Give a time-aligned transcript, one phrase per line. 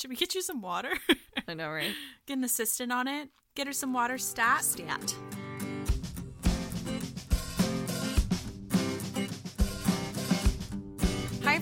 [0.00, 0.92] Should we get you some water?
[1.46, 1.92] I know, right?
[2.26, 3.28] Get an assistant on it.
[3.54, 4.64] Get her some water stat.
[4.64, 5.14] Stat.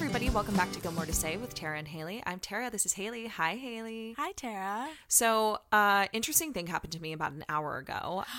[0.09, 0.31] Everybody.
[0.31, 2.23] Welcome back to Gilmore to Say with Tara and Haley.
[2.25, 2.71] I'm Tara.
[2.71, 3.27] This is Haley.
[3.27, 4.15] Hi, Haley.
[4.17, 4.89] Hi, Tara.
[5.07, 8.25] So, uh, interesting thing happened to me about an hour ago.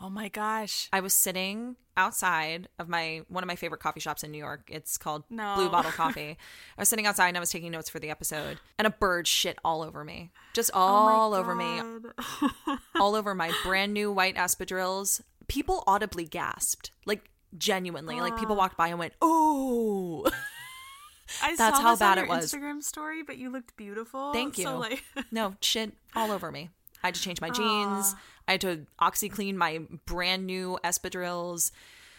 [0.00, 0.88] Oh my gosh.
[0.92, 4.68] I was sitting outside of my one of my favorite coffee shops in New York.
[4.70, 5.54] It's called No.
[5.54, 6.36] Blue Bottle Coffee.
[6.76, 9.26] I was sitting outside and I was taking notes for the episode, and a bird
[9.26, 11.80] shit all over me, just all over me,
[12.96, 15.22] all over my brand new white espadrilles.
[15.48, 20.26] People audibly gasped, like genuinely, like people walked by and went, "Oh."
[21.42, 22.52] I That's saw how bad on it was.
[22.52, 24.32] Instagram story, but you looked beautiful.
[24.32, 24.64] Thank you.
[24.64, 26.70] So like, no shit all over me.
[27.02, 28.14] I had to change my jeans.
[28.48, 31.70] I had to oxy clean my brand new espadrilles.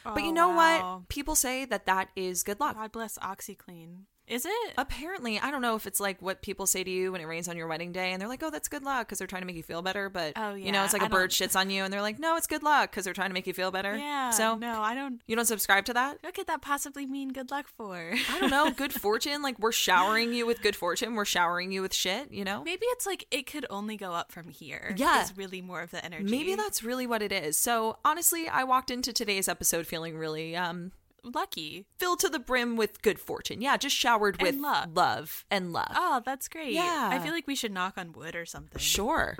[0.03, 0.97] But you Oh, know wow.
[0.97, 1.09] what?
[1.09, 2.75] People say that that is good luck.
[2.75, 4.01] God bless OxiClean.
[4.27, 4.73] Is it?
[4.77, 7.47] Apparently, I don't know if it's like what people say to you when it rains
[7.47, 9.45] on your wedding day, and they're like, "Oh, that's good luck" because they're trying to
[9.45, 10.09] make you feel better.
[10.09, 10.65] But Oh, yeah.
[10.65, 12.35] you know, it's like a I bird don't- shits on you, and they're like, "No,
[12.35, 13.95] it's good luck" because they're trying to make you feel better.
[13.95, 14.31] yeah.
[14.31, 15.21] So no, I don't.
[15.27, 16.17] you don't subscribe to that?
[16.21, 17.29] What could that possibly mean?
[17.29, 18.13] Good luck for?
[18.31, 18.71] I don't know.
[18.71, 19.41] Good fortune.
[19.43, 21.13] Like we're showering you with good fortune.
[21.15, 22.31] We're showering you with shit.
[22.31, 22.63] You know.
[22.63, 24.95] Maybe it's like it could only go up from here.
[24.97, 25.23] Yeah.
[25.23, 26.29] is really more of the energy.
[26.31, 27.57] Maybe that's really what it is.
[27.57, 30.91] So honestly, I walked into today's episode feeling really um
[31.33, 31.85] lucky.
[31.97, 33.61] filled to the brim with good fortune.
[33.61, 34.95] Yeah, just showered with love.
[34.95, 35.91] love and love.
[35.95, 36.73] Oh, that's great.
[36.73, 37.09] Yeah.
[37.11, 38.79] I feel like we should knock on wood or something.
[38.79, 39.35] Sure.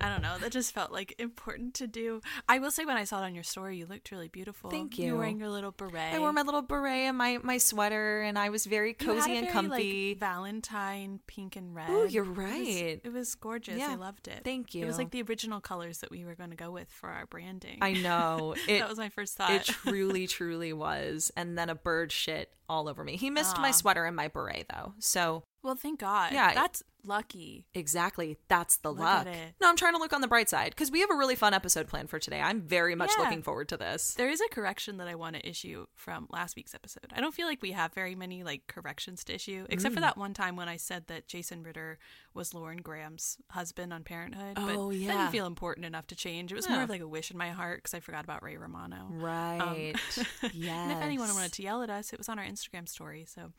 [0.00, 0.36] I don't know.
[0.38, 2.20] That just felt like important to do.
[2.48, 4.70] I will say, when I saw it on your story, you looked really beautiful.
[4.70, 5.12] Thank You you.
[5.14, 6.14] were wearing your little beret.
[6.14, 9.38] I wore my little beret and my my sweater, and I was very cozy a
[9.38, 10.10] and comfy.
[10.10, 11.86] Like, Valentine pink and red.
[11.88, 13.00] Oh, you're It was- right.
[13.04, 13.78] It was, gorgeous.
[13.78, 13.90] Yeah.
[13.90, 14.42] I loved it.
[14.44, 14.84] Thank you.
[14.84, 17.26] It was like the original colors that we were going to go with for our
[17.26, 17.78] branding.
[17.80, 18.78] I know it.
[18.80, 19.50] that was my first thought.
[19.50, 21.30] it truly, truly was.
[21.36, 23.16] And then a bird shit all over me.
[23.16, 24.94] He missed my sweater and my beret though.
[24.98, 26.32] So well, thank God.
[26.32, 26.54] Yeah.
[26.54, 27.64] that's lucky.
[27.74, 29.26] exactly, that's the Look luck.
[29.60, 31.54] No, I'm trying to look on the bright side because we have a really fun
[31.54, 32.40] episode planned for today.
[32.40, 33.24] I'm very much Yeah.
[33.24, 34.14] looking forward to this.
[34.14, 37.12] There is a correction that I want to issue from last week's episode.
[37.14, 39.96] I don't feel like we have very many like corrections to issue, except Mm.
[39.96, 41.98] for that one time when I said that Jason Ritter
[42.36, 44.54] was Lauren Graham's husband on Parenthood.
[44.56, 45.12] Oh, That yeah.
[45.16, 46.52] didn't feel important enough to change.
[46.52, 46.74] It was Yeah.
[46.74, 48.96] more of like a wish in my heart because I forgot about Ray Romano.
[49.10, 49.94] Um, right.
[50.04, 50.24] yes.
[50.86, 53.24] And if anyone wanted to yell at us, it was on our Instagram story.
[53.26, 53.52] So,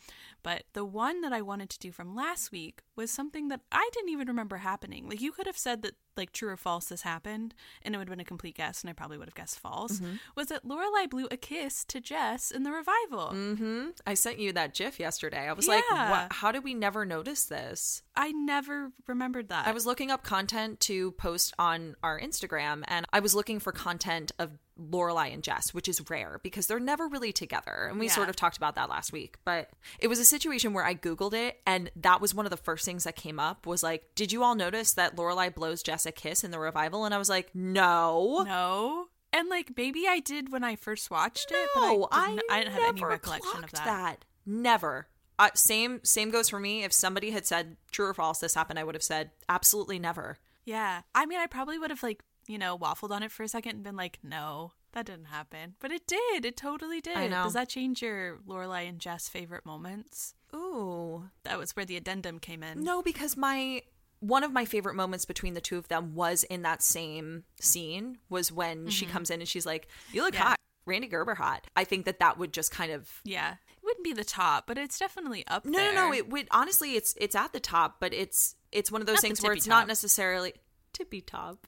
[0.44, 3.90] but the one that I wanted to do from last week was something that I
[3.94, 5.10] didn't even remember happening.
[5.10, 8.08] Like you could have said that, like true or false, this happened, and it would
[8.08, 10.00] have been a complete guess, and I probably would have guessed false.
[10.00, 10.16] Mm-hmm.
[10.36, 13.32] Was that Lorelai blew a kiss to Jess in the revival?
[13.34, 13.90] Mm-hmm.
[14.06, 15.48] I sent you that GIF yesterday.
[15.48, 16.32] I was like, what?
[16.32, 18.04] how did we never notice this?
[18.16, 19.68] I never remembered that.
[19.68, 23.72] I was looking up content to post on our Instagram, and I was looking for
[23.72, 27.88] content of Lorelai and Jess, which is rare because they're never really together.
[27.90, 28.14] And we Yeah.
[28.14, 29.38] sort of talked about that last week.
[29.46, 32.58] But it was a situation where I Googled it, and that was one of the
[32.58, 36.06] first things that came up was like, did you all notice that Lorelai blows Jess
[36.06, 37.06] a kiss in the revival?
[37.06, 38.44] And I was like, no.
[38.46, 39.08] no.
[39.34, 42.60] And like maybe I did when I first watched it, but I No, didn't, I
[42.60, 44.26] didn't have any recollection of clocked that.
[44.46, 45.08] Never.
[45.40, 46.84] Uh, same same goes for me.
[46.84, 50.38] If somebody had said true or false, this happened, I would have said absolutely never.
[50.66, 51.02] Yeah.
[51.14, 53.72] I mean, I probably would have, like, you know, waffled on it for a second
[53.76, 55.76] and been like, no, that didn't happen.
[55.80, 56.46] But it did.
[56.46, 57.18] It totally did.
[57.18, 57.44] I know.
[57.44, 60.34] Does that change your Lorelai and Jess favorite moments?
[60.56, 62.84] Ooh, That was where the addendum came in.
[62.84, 63.82] no, because my
[64.20, 68.18] one of my favorite moments between the two of them was in that same scene.
[68.30, 70.42] Was when she comes in and she's like, "You look Mm-hmm.
[70.42, 70.48] Yeah.
[70.50, 71.68] hot." Rande Gerber hot.
[71.76, 73.52] I think that that would just kind of Yeah.
[73.54, 75.94] It wouldn't be the top, but it's definitely up no, there.
[75.94, 76.14] no, no.
[76.14, 79.22] It would honestly, it's it's at the top, but it's it's one of those Not
[79.22, 80.54] things where it's not necessarily
[80.94, 81.68] tippy top.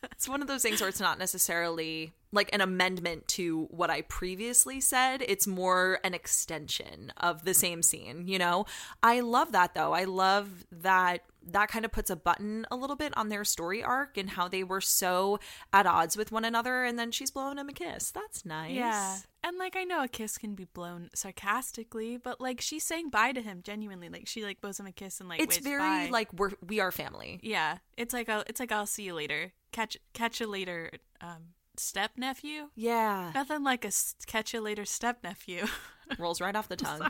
[0.21, 4.03] it's one of those things where it's not necessarily like an amendment to what I
[4.03, 5.23] previously said.
[5.27, 8.67] It's more an extension of the same scene, you know?
[9.01, 9.93] I love that though.
[9.93, 13.83] I love that that kind of puts a button a little bit on their story
[13.83, 15.39] arc and how they were so
[15.73, 18.11] at odds with one another and then she's blowing him a kiss.
[18.11, 18.75] That's nice.
[18.75, 19.17] Yeah.
[19.43, 23.31] And like I know a kiss can be blown sarcastically, but like she's saying bye
[23.31, 24.09] to him genuinely.
[24.09, 26.09] Like she like blows him a kiss and like It's very bye.
[26.11, 27.39] like we're we are family.
[27.41, 27.79] Yeah.
[27.97, 29.51] It's like I'll, it's like I'll see you later.
[29.71, 30.91] Catch catch you later
[31.21, 32.69] um step nephew.
[32.75, 33.31] Yeah.
[33.33, 33.91] Nothing like a
[34.27, 35.65] catch a later step nephew.
[36.17, 37.09] rolls right off the tongue.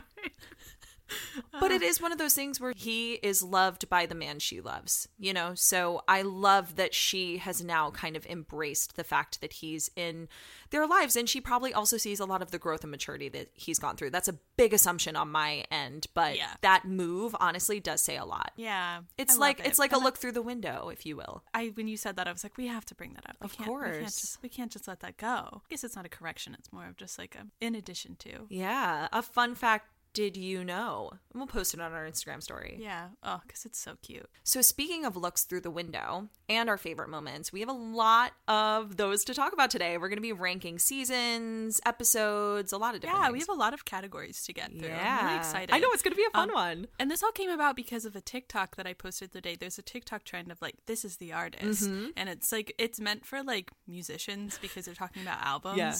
[1.60, 4.60] but it is one of those things where he is loved by the man she
[4.60, 5.54] loves, you know?
[5.54, 10.28] So I love that she has now kind of embraced the fact that he's in
[10.70, 11.16] their lives.
[11.16, 13.96] And she probably also sees a lot of the growth and maturity that he's gone
[13.96, 14.10] through.
[14.10, 16.54] That's a big assumption on my end, but Yeah.
[16.62, 18.52] that move honestly does say a lot.
[18.56, 19.00] yeah.
[19.18, 19.66] It's I like it.
[19.66, 21.42] it's like a look through the window, if you will.
[21.54, 23.36] I when you said that I was like we have to bring that up.
[23.40, 24.20] We Of can't, we can't course.
[24.20, 25.26] just we can't just let that go.
[25.28, 28.46] I guess it's not a correction, it's more of just like a in addition to.
[28.48, 29.08] Yeah.
[29.12, 31.10] A fun fact did you know?
[31.32, 32.76] And we'll post it on our Instagram story.
[32.80, 33.08] Yeah.
[33.22, 34.28] Oh, because it's so cute.
[34.44, 38.32] So, speaking of looks through the window and our favorite moments, we have a lot
[38.48, 39.96] of those to talk about today.
[39.98, 43.32] We're going to be ranking seasons, episodes, a lot of different Yeah, things.
[43.32, 44.88] we have a lot of categories to get through.
[44.88, 45.18] yeah.
[45.20, 45.74] I'm really excited.
[45.74, 46.86] I know it's going to be a fun Um, one.
[46.98, 49.56] And this all came about because of a TikTok that I posted the day.
[49.56, 51.84] There's a TikTok trend of like, this is the artist.
[51.84, 52.06] Mm-hmm.
[52.16, 55.78] And it's like, it's meant for like musicians because they're talking about albums.
[55.78, 55.94] Yeah.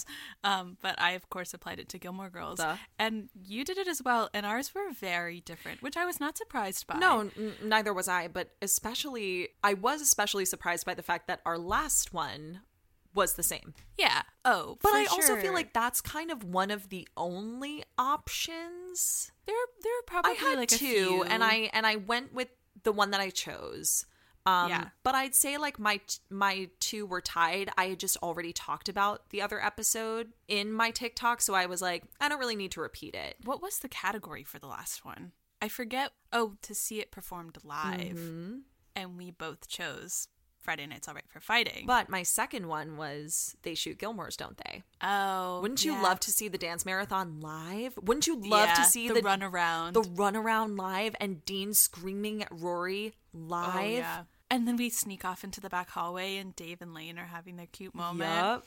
[0.60, 2.58] Um, but I, of course, applied it to Gilmore Girls.
[2.58, 2.76] Duh.
[2.98, 4.30] And you did it as well.
[4.34, 6.98] And ours were very different, which I was not surprised by.
[6.98, 11.40] No, n- neither was I, but especially, I was especially surprised by the fact that
[11.46, 12.60] our last one
[13.14, 13.74] was the same.
[13.98, 14.22] Yeah.
[14.44, 19.30] Oh, But I also feel like that's kind of one of the only options.
[19.46, 22.48] there, there are probably I had like a two, and I and I went with
[22.84, 24.06] the one that I chose.
[24.44, 24.88] Um, Yeah.
[25.02, 26.00] But I'd say like my
[26.30, 27.70] my two were tied.
[27.76, 31.80] I had just already talked about the other episode in my TikTok, so I was
[31.80, 33.36] like, I don't really need to repeat it.
[33.44, 35.32] What was the category for the last one?
[35.60, 36.12] I forget.
[36.32, 38.16] Oh, to see it performed live.
[38.16, 38.54] Mm-hmm.
[38.96, 40.26] And we both chose
[40.60, 41.84] Friday Night's All Right for Fighting.
[41.86, 44.82] But my second one was they shoot Gilmore's, don't they?
[45.02, 45.60] oh.
[45.60, 46.02] Wouldn't you yeah.
[46.02, 47.94] love to see the dance marathon live?
[48.02, 49.94] Wouldn't you love Yeah, to see the, the, run around?
[49.94, 53.74] the runaround live and Dean screaming at Rory live?
[53.76, 54.22] Oh, yeah.
[54.52, 57.56] And then we sneak off into the back hallway, and Dave and Lane are having
[57.56, 58.30] their cute moment.
[58.30, 58.66] Yup.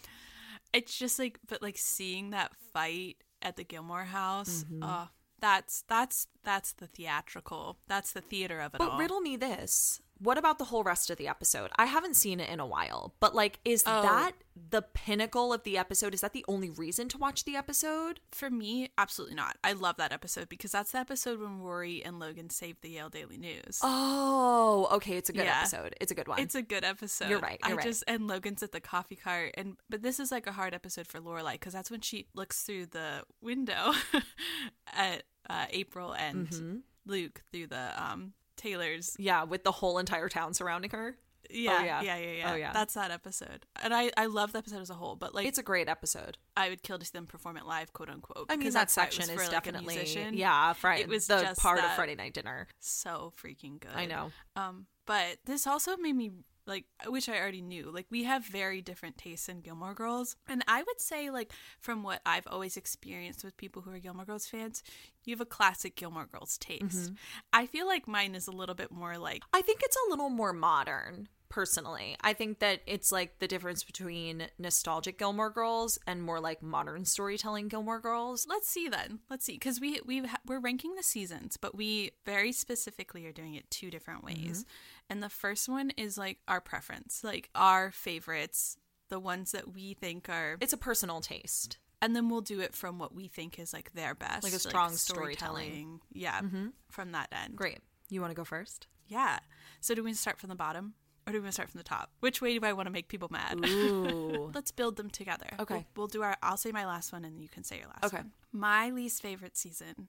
[0.74, 4.66] It's just like, but like seeing that fight at the Gilmore house.
[4.66, 4.82] Mm-hmm.
[4.84, 5.10] Oh,
[5.40, 7.78] that's that's that's the theatrical.
[7.88, 8.98] That's the theater of it But all.
[8.98, 10.02] riddle me this.
[10.18, 11.72] What about the whole rest of the episode?
[11.76, 14.02] I haven't seen it in a while, but like, is Oh.
[14.02, 14.32] that
[14.70, 16.14] the pinnacle of the episode?
[16.14, 18.22] Is that the only reason to watch the episode?
[18.32, 19.58] For me, absolutely not.
[19.64, 23.10] I love that episode because that's the episode when Rory and Logan saved the Yale
[23.10, 23.80] Daily News.
[23.84, 25.18] Oh, okay.
[25.18, 25.60] It's a good Yeah.
[25.60, 25.96] episode.
[26.00, 26.40] It's a good one.
[26.40, 27.30] It's a good episode.
[27.30, 27.86] You're right, you're I right.
[27.86, 31.08] just and Logan's at the coffee cart, and but this is like a hard episode
[31.08, 33.92] for Lorelai because that's when she looks through the window
[34.94, 36.76] at uh, April and Mm-hmm.
[37.06, 39.16] Luke through the um Taylor's.
[39.20, 41.18] yeah, with the whole entire town surrounding her.
[41.50, 42.02] Yeah, yeah.
[42.02, 42.74] yeah, yeah, yeah, Oh, yeah.
[42.74, 45.16] That's that episode, and I I love the episode as a whole.
[45.16, 46.40] But like, It's a great episode.
[46.58, 48.48] I would kill to see them perform it live, quote unquote.
[48.50, 50.34] I mean, that section for, is like, a definitely musician.
[50.34, 50.74] yeah.
[50.74, 51.04] Friday.
[51.04, 52.68] It was the just part of Friday night dinner.
[52.80, 53.92] so freaking good.
[53.94, 54.32] I know.
[54.56, 56.32] Um, but this also made me
[56.68, 57.92] like, which I already knew.
[57.92, 62.04] Like, we have very different tastes in Gilmore Girls, and I would say, like, from
[62.04, 64.84] what I've always experienced with people who are Gilmore Girls fans,
[65.24, 66.84] you have a classic Gilmore Girls taste.
[66.84, 67.14] Mm-hmm.
[67.54, 70.30] I feel like mine is a little bit more like, I think it's a little
[70.30, 72.18] more modern, personally.
[72.22, 77.06] I think that it's like the difference between nostalgic Gilmore Girls and more like modern
[77.06, 78.46] storytelling Gilmore Girls.
[78.50, 82.52] let's see then, let's see, because we we we're ranking the seasons, but we very
[82.52, 84.66] specifically are doing it two different ways,
[85.10, 88.78] and the first one is like our preference, like our favorites.
[89.10, 91.78] The ones that we think are It's a personal taste.
[92.02, 94.60] and then we'll do it from what we think is like their best Like a
[94.60, 96.02] strong storytelling.
[96.12, 96.68] yeah mm-hmm.
[96.90, 97.80] from that end Great.
[98.10, 98.88] You want to go first?
[99.08, 99.38] yeah
[99.80, 100.96] so do we start from the bottom
[101.28, 102.92] or do we want to start from the top which way do i want to
[102.92, 104.50] make people mad Ooh.
[104.56, 105.76] let's build them together Okay.
[105.76, 108.06] we'll, we'll do our i'll say my last one and you can say your last
[108.06, 108.18] Okay.
[108.18, 110.08] one my least favorite season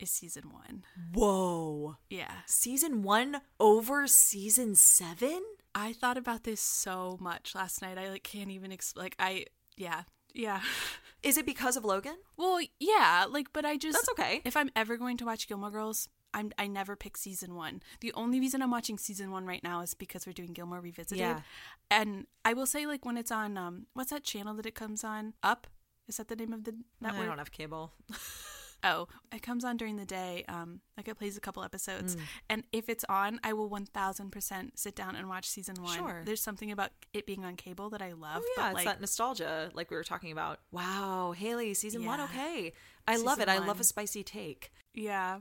[0.00, 0.84] is season one
[1.14, 1.96] Whoa.
[2.10, 5.42] yeah Season one over season seven?
[5.74, 9.44] i thought about this so much last night i like can't even exp- like i
[9.76, 10.02] yeah
[10.34, 10.60] yeah
[11.22, 12.16] Is it because of Logan?
[12.36, 14.40] well yeah like but i just That's okay.
[14.44, 17.82] If I'm ever going to watch Gilmore Girls, I'm I never pick season one.
[18.00, 21.18] The only reason I'm watching season one right now is because we're doing Gilmore Revisited.
[21.18, 21.40] Yeah.
[21.90, 25.02] And I will say, like when it's on, um, what's that channel that it comes
[25.02, 25.34] on?
[25.42, 25.66] Up.
[26.06, 27.22] Is that the name of the network?
[27.24, 27.92] I don't have cable.
[28.84, 30.44] Oh, it comes on during the day.
[30.48, 32.20] Um, like it plays a couple episodes, Mm.
[32.50, 35.96] and if it's on, I will one thousand percent sit down and watch season one.
[35.96, 36.22] Sure.
[36.24, 38.42] There's something about it being on cable that I love.
[38.44, 40.60] Oh, yeah, but it's like, that nostalgia, like we were talking about.
[40.70, 42.72] Wow, Haley, season one, okay.
[43.06, 43.48] I love it.
[43.48, 44.72] Season I love a spicy take.
[44.94, 45.38] yeah.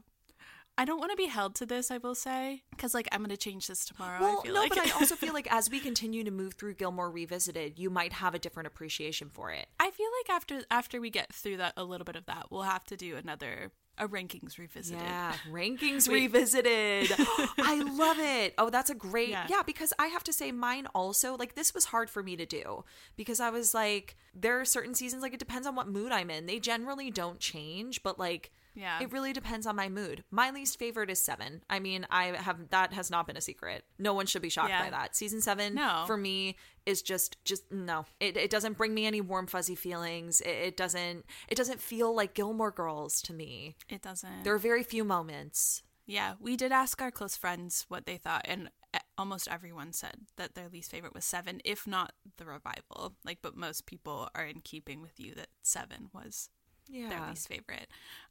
[0.77, 1.89] I don't want to be held to this.
[1.89, 4.22] I will say because like I'm gonna change this tomorrow.
[4.22, 4.69] Well, I feel no, like.
[4.69, 8.13] but I also feel like as we continue to move through Gilmore Revisited, you might
[8.13, 9.67] have a different appreciation for it.
[9.79, 12.63] I feel like after after we get through that a little bit of that, we'll
[12.63, 15.01] have to do another a rankings revisited.
[15.01, 17.12] Yeah, rankings revisited.
[17.57, 18.53] I love it.
[18.57, 19.29] Oh, that's a great.
[19.29, 19.48] Yeah.
[19.50, 19.63] Yeah.
[19.65, 22.84] because I have to say mine also like this was hard for me to do
[23.15, 26.29] because I was like there are certain seasons like it depends on what mood I'm
[26.29, 26.46] in.
[26.46, 29.01] They generally don't change, but like Yeah.
[29.01, 30.24] It really depends on my mood.
[30.31, 31.63] My least favorite is 7.
[31.69, 33.84] I mean, I have that has not been a secret.
[33.98, 34.84] No one should be shocked Yeah.
[34.84, 35.15] by that.
[35.15, 36.03] Season 7 No.
[36.07, 36.55] for me
[36.86, 38.05] is just just no.
[38.19, 40.39] It it doesn't bring me any warm fuzzy feelings.
[40.41, 43.75] It, it doesn't it doesn't feel like Gilmore Girls to me.
[43.89, 44.43] It doesn't.
[44.43, 45.81] There are very few moments.
[46.05, 50.15] yeah, we did ask our close friends what they thought, and uh, almost everyone said
[50.38, 53.15] that their least favorite was seven, if not the revival.
[53.25, 56.50] Like, but most people are in keeping with you that seven was
[56.91, 57.29] their Yeah.
[57.29, 57.88] least favorite.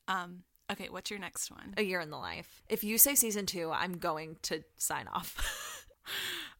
[0.08, 1.74] Um, Okay, what's your next one?
[1.76, 2.60] A Year in the Life.
[2.68, 5.84] If you say season two, I'm going to sign off.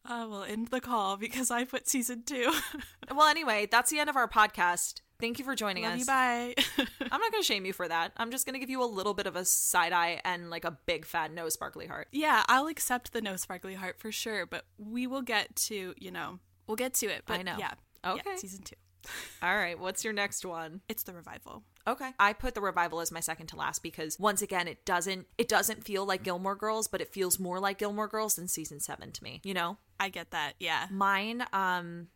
[0.09, 2.53] Uh, we'll end the call because I put season two.
[3.13, 5.01] well, anyway, that's the end of our podcast.
[5.19, 5.99] Thank you for joining Love us.
[5.99, 6.53] you, bye.
[6.77, 8.13] I'm not going to shame you for that.
[8.15, 10.63] I'm just going to give you a little bit of a side eye and like
[10.63, 12.07] a big fat no sparkly heart.
[12.13, 16.11] yeah, I'll accept the no sparkly heart for sure, but we will get to, you
[16.11, 17.23] know, we'll get to it.
[17.25, 17.55] But I know.
[17.59, 17.73] Yeah.
[18.05, 18.21] Okay.
[18.25, 18.75] Yeah, season two.
[19.41, 20.81] All right, what's your next one?
[20.87, 21.63] It's the revival.
[21.87, 22.11] Okay.
[22.19, 25.47] I put the revival as my second to last because once again it doesn't it
[25.47, 29.11] doesn't feel like Gilmore Girls, but it feels more like Gilmore Girls than season 7
[29.13, 29.77] to me, you know?
[29.99, 30.53] I get that.
[30.59, 30.87] Yeah.
[30.91, 32.07] Mine um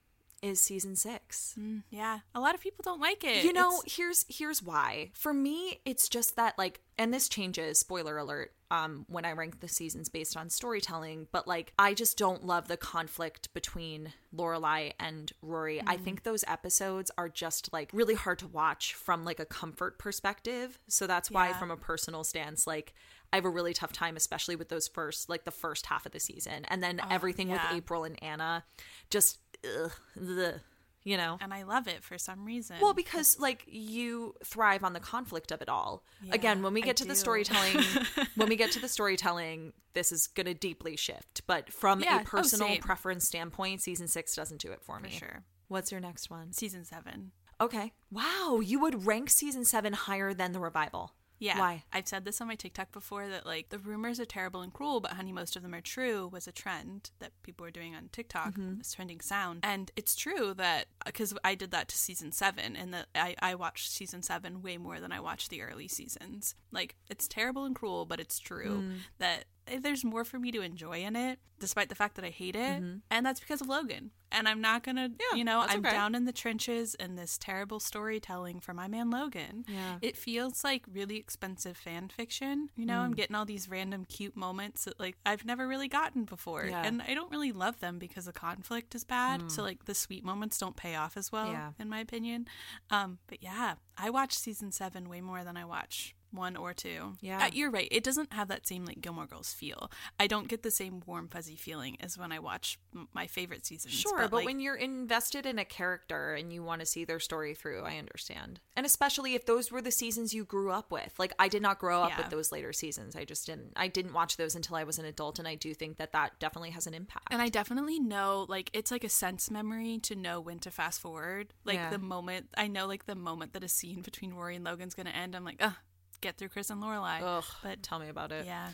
[0.41, 1.55] is season 6.
[1.59, 2.19] Mm, yeah.
[2.33, 3.43] A lot of people don't like it.
[3.45, 5.11] You know, It's- here's here's why.
[5.13, 9.59] For me, it's just that like and this changes, spoiler alert, um when I rank
[9.59, 14.93] the seasons based on storytelling, but like I just don't love the conflict between Lorelai
[14.99, 15.81] and Rory.
[15.85, 19.99] I think those episodes are just like really hard to watch from like a comfort
[19.99, 20.79] perspective.
[20.87, 21.59] So that's why Yeah.
[21.59, 22.93] from a personal stance like
[23.33, 26.13] I have a really tough time especially with those first like the first half of
[26.13, 26.65] the season.
[26.69, 27.55] And then everything yeah.
[27.55, 28.63] with April and Anna
[29.09, 30.59] just ugh, ugh,
[31.03, 31.37] you know.
[31.41, 32.77] and I love it for some reason.
[32.81, 36.03] Well, because like you thrive on the conflict of it all.
[36.31, 37.83] Again, when we I get to the storytelling,
[38.35, 41.41] when we get to the storytelling, this is going to deeply shift.
[41.47, 42.81] But from Yeah, a oh, personal same.
[42.81, 45.09] preference standpoint, season six doesn't do it for, for me.
[45.11, 45.43] sure.
[45.67, 46.53] What's your next one?
[46.53, 47.31] Season seven.
[47.59, 47.93] Okay.
[48.11, 51.13] Wow, you would rank season seven higher than the revival.
[51.41, 51.59] Yeah.
[51.59, 51.83] Why?
[51.91, 54.99] I've said this on my TikTok before that like the rumors are terrible and cruel,
[54.99, 58.09] but honey, most of them are true was a trend that people were doing on
[58.11, 58.77] TikTok, Mm-hmm.
[58.77, 59.61] this trending sound.
[59.63, 63.55] And it's true that because I did that to season seven and that I, I
[63.55, 66.53] watched season seven way more than I watched the early seasons.
[66.71, 68.97] Like it's terrible and cruel, but it's true Mm.
[69.17, 69.45] that
[69.79, 72.81] there's more for me to enjoy in it, despite the fact that I hate it.
[72.81, 72.97] Mm-hmm.
[73.09, 74.11] And that's because of Logan.
[74.33, 75.91] And I'm not gonna, Yeah, you know, I'm okay.
[75.91, 79.65] down in the trenches in this terrible storytelling for my man Logan.
[79.67, 79.97] Yeah.
[80.01, 82.69] It feels like really expensive fan fiction.
[82.77, 83.03] You know, Mm.
[83.05, 86.65] I'm getting all these random cute moments that like I've never really gotten before.
[86.65, 86.81] Yeah.
[86.85, 89.51] And I don't really love them because the conflict is bad.
[89.51, 91.51] So like the sweet moments don't pay off as well, Mm.
[91.53, 91.71] Yeah.
[91.77, 92.47] in my opinion.
[92.89, 97.13] Um, but yeah, I watch season seven way more than I watch one or two.
[97.21, 97.45] Yeah.
[97.45, 97.87] Uh, you're right.
[97.91, 99.91] It doesn't have that same like Gilmore Girls feel.
[100.19, 103.65] I don't get the same warm fuzzy feeling as when I watch m- my favorite
[103.65, 103.93] seasons.
[103.93, 107.19] Sure, but, like, when you're invested in a character and you want to see their
[107.19, 108.59] story through, I understand.
[108.75, 111.13] And especially if those were the seasons you grew up with.
[111.19, 112.17] Like I did not grow up Yeah.
[112.19, 113.15] with those later seasons.
[113.15, 113.73] I just didn't.
[113.75, 116.39] I didn't watch those until I was an adult, and I do think that that
[116.39, 117.27] definitely has an impact.
[117.31, 121.01] And I definitely know, like, it's like a sense memory to know when to fast
[121.01, 121.53] forward.
[121.65, 121.89] Like, Yeah.
[121.89, 125.05] the moment, I know, like, the moment that a scene between Rory and Logan's going
[125.07, 125.73] to end, I'm like, ugh,
[126.21, 127.21] get through Chris and Lorelai.
[127.21, 128.45] Ugh, But tell me about it.
[128.45, 128.69] yeah.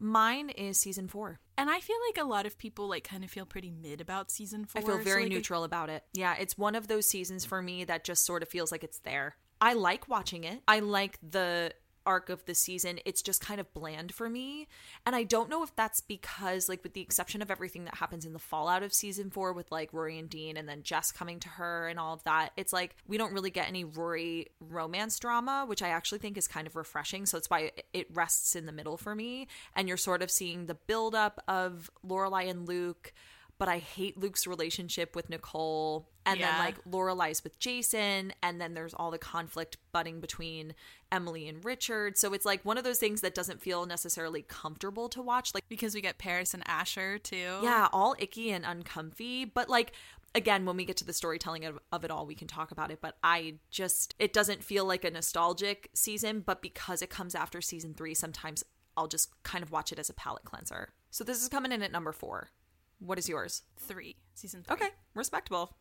[0.00, 1.38] Mine is season four.
[1.56, 4.30] And I feel like a lot of people, like, kind of feel pretty mid about
[4.30, 4.82] season four.
[4.82, 6.02] I feel So, very like, I- neutral about it.
[6.12, 8.98] Yeah, it's one of those seasons for me that just sort of feels like it's
[9.00, 9.36] there.
[9.60, 10.62] I like watching it.
[10.66, 11.72] I like the
[12.06, 12.98] arc of the season.
[13.04, 14.68] It's just kind of bland for me.
[15.06, 18.24] And I don't know if that's because, like, with the exception of everything that happens
[18.24, 21.40] in the fallout of season four with, like, Rory and Dean and then Jess coming
[21.40, 25.18] to her and all of that, it's like we don't really get any Rory romance
[25.18, 27.26] drama, which I actually think is kind of refreshing.
[27.26, 29.48] So it's why it- rests in the middle for me.
[29.74, 33.12] And you're sort of seeing the buildup of Lorelai and Luke
[33.58, 36.08] but I hate Luke's relationship with Nicole.
[36.26, 36.58] And then Yeah.
[36.58, 40.74] like Lorelai's with Jason, and then there's all the conflict budding between
[41.12, 42.16] Emily and Richard.
[42.16, 45.52] So it's like one of those things that doesn't feel necessarily comfortable to watch.
[45.54, 47.60] Like, Because we get Paris and Asher, too.
[47.62, 49.44] yeah, all icky and uncomfy.
[49.44, 49.92] But like
[50.36, 52.90] again, when we get to the storytelling of, of it all, we can talk about
[52.90, 53.00] it.
[53.00, 57.60] But I just it doesn't feel like a nostalgic season, but because it comes after
[57.60, 58.64] season three, sometimes
[58.96, 60.92] I'll just kind of watch it as a palate cleanser.
[61.10, 62.48] So this is coming in at number four.
[62.98, 63.62] What is yours?
[63.78, 64.16] Three.
[64.34, 64.74] Season three.
[64.74, 65.76] Okay, respectable.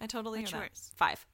[0.00, 0.66] I totally What's hear that.
[0.66, 0.90] yours?
[0.96, 1.26] Five.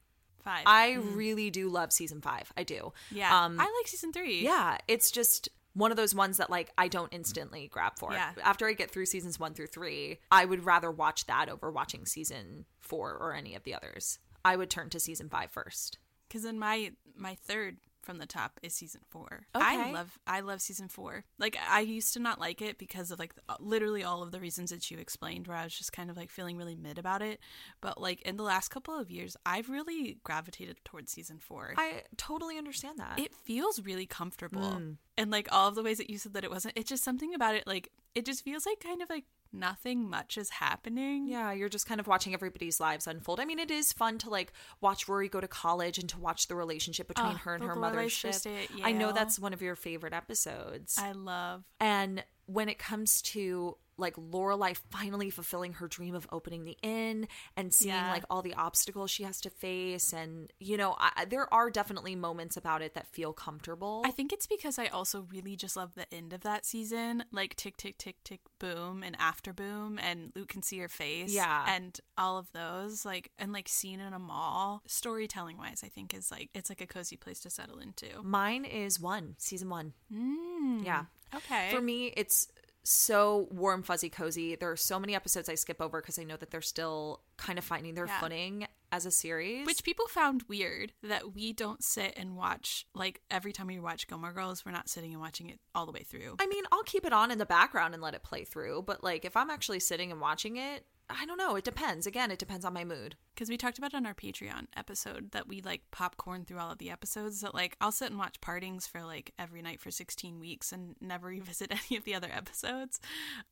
[0.42, 0.64] Five.
[0.66, 2.52] I really do love season five.
[2.56, 2.92] I do.
[3.10, 3.44] yeah.
[3.44, 4.42] Um, I like season three.
[4.42, 8.12] yeah, it's just one of those ones that like I don't instantly grab for.
[8.12, 8.30] Yeah.
[8.42, 12.06] After I get through seasons one through three, I would rather watch that over watching
[12.06, 14.18] season four or any of the others.
[14.44, 15.98] I would turn to season five first.
[16.28, 19.46] Because in my my third from the top is season four.
[19.54, 21.24] I love I love season four.
[21.38, 24.70] Like I used to not like it because of like literally all of the reasons
[24.70, 27.40] that you explained, where I was just kind of like feeling really mid about it.
[27.80, 31.74] But like in the last couple of years, I've really gravitated towards season four.
[31.76, 33.18] I totally understand that.
[33.18, 34.96] it feels really comfortable, Mm.
[35.16, 36.76] and like all of the ways that you said that it wasn't.
[36.76, 37.66] It's just something about it.
[37.66, 41.26] Like it just feels like kind of like nothing much is happening.
[41.28, 43.40] Yeah, you're just kind of watching everybody's lives unfold.
[43.40, 46.48] I mean, it is fun to like watch Rory go to college and to watch
[46.48, 48.32] the relationship between Oh, her and her Lorelai's mother's ship.
[48.32, 50.98] first day at I know that's one of your favorite episodes.
[50.98, 51.64] I love.
[51.80, 57.28] And when it comes to like Lorelai finally fulfilling her dream of opening the inn
[57.56, 58.10] and seeing Yeah.
[58.10, 62.16] like all the obstacles she has to face and you know I, there are definitely
[62.16, 65.94] moments about it that feel comfortable I think it's because I also really just love
[65.94, 70.32] the end of that season, like tick tick tick tick boom and after boom and
[70.34, 71.32] Luke can see her face.
[71.32, 71.64] Yeah.
[71.68, 76.14] And all of those, like and like scene in a mall, storytelling wise, I think
[76.14, 78.06] is like it's like a cozy place to settle into.
[78.22, 80.84] mine is one season one Mm.
[80.84, 81.70] yeah Okay.
[81.72, 82.46] For me, it's
[82.84, 84.54] so warm, fuzzy, cozy.
[84.56, 87.58] There are so many episodes I skip over because I know that they're still kind
[87.58, 88.20] of finding their Yeah.
[88.20, 89.66] footing as a series.
[89.66, 94.06] Which people found weird that we don't sit and watch like every time we watch
[94.06, 96.36] Gilmore Girls, we're not sitting and watching it all the way through.
[96.38, 98.82] I mean, I'll keep it on in the background and let it play through.
[98.86, 101.56] But like, if I'm actually sitting and watching it, I don't know.
[101.56, 102.06] It depends.
[102.06, 103.16] Again, it depends on my mood.
[103.34, 106.78] because we talked about on our Patreon episode that we like popcorn through all of
[106.78, 107.40] the episodes.
[107.42, 110.96] That like I'll sit and watch Partings for like every night for 16 weeks and
[111.00, 113.00] never revisit any of the other episodes.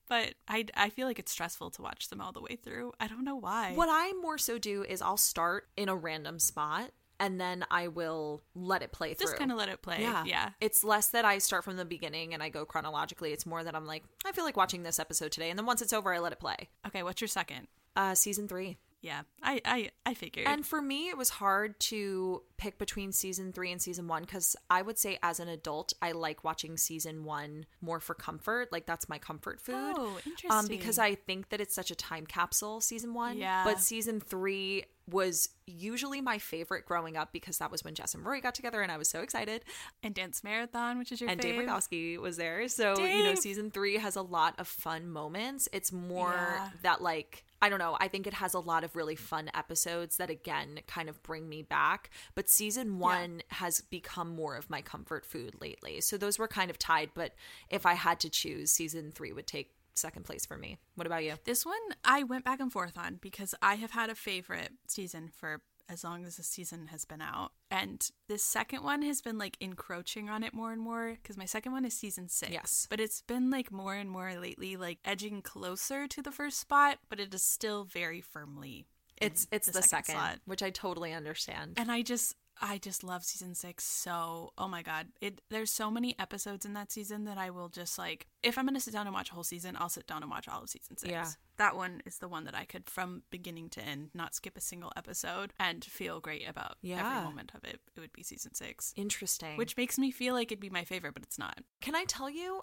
[0.08, 2.92] But I I feel like it's stressful to watch them all the way through.
[3.00, 3.72] I don't know why.
[3.74, 6.90] What I more so do is I'll start in a random spot
[7.22, 9.26] and then I will let it play through.
[9.26, 9.98] Just kind of let it play.
[10.00, 10.24] Yeah.
[10.26, 10.50] Yeah.
[10.60, 13.32] It's less that I start from the beginning and I go chronologically.
[13.32, 15.48] It's more that I'm like, I feel like watching this episode today.
[15.48, 16.68] And then once it's over, I let it play.
[16.84, 17.04] Okay.
[17.04, 17.68] What's your second?
[17.94, 18.76] Uh, season three.
[19.02, 19.22] Yeah.
[19.42, 20.46] I I I figured.
[20.46, 24.54] And for me, it was hard to pick between season three and season one because
[24.70, 28.68] I would say, as an adult, I like watching season one more for comfort.
[28.70, 29.74] Like, that's my comfort food.
[29.96, 30.18] Oh,
[30.48, 30.98] Um, because.
[31.00, 33.36] I think that it's such a time capsule, season one.
[33.38, 33.64] Yeah.
[33.64, 38.24] But season three was usually my favorite growing up because that was when Jess and
[38.24, 39.64] Rory got together and I was so excited.
[40.04, 41.66] and Dance Marathon, which is your and Dave fave.
[41.66, 42.68] Rygalski was there.
[42.68, 45.68] So, you know, season three has a lot of fun moments.
[45.72, 46.70] It's more Yeah.
[46.82, 47.96] that, like, I don't know.
[48.00, 51.48] I think it has a lot of really fun episodes that, again, kind of bring
[51.48, 52.10] me back.
[52.34, 56.00] But season one has become more of my comfort food lately.
[56.00, 57.10] So those were kind of tied.
[57.14, 57.34] But
[57.70, 60.78] if I had to choose, season three would take second place for me.
[60.96, 61.34] What about you?
[61.44, 65.30] This one I went back and forth on because I have had a favorite season
[65.32, 67.52] for as long as the season has been out.
[67.70, 71.44] And this second one has been like encroaching on it more and more because my
[71.44, 72.52] second one is season six.
[72.52, 72.86] Yes.
[72.88, 76.98] But it's been like more and more lately, like edging closer to the first spot,
[77.08, 78.86] but it is still very firmly.
[79.18, 80.38] It's it's the, second, slot.
[80.46, 81.74] which I totally understand.
[81.76, 85.08] And I just I just love season 6 so oh my god.
[85.20, 88.64] It there's so many episodes in that season that I will just like if I'm
[88.66, 90.62] going to sit down and watch a whole season, I'll sit down and watch all
[90.62, 91.10] of season 6.
[91.10, 91.26] Yeah.
[91.56, 94.60] That one is the one that I could from beginning to end not skip a
[94.60, 97.06] single episode and feel great about Yeah.
[97.06, 97.80] every moment of it.
[97.96, 98.92] It would be season 6.
[98.96, 99.56] Interesting.
[99.56, 101.60] Which makes me feel like it'd be my favorite, but it's not.
[101.80, 102.62] Can I tell you,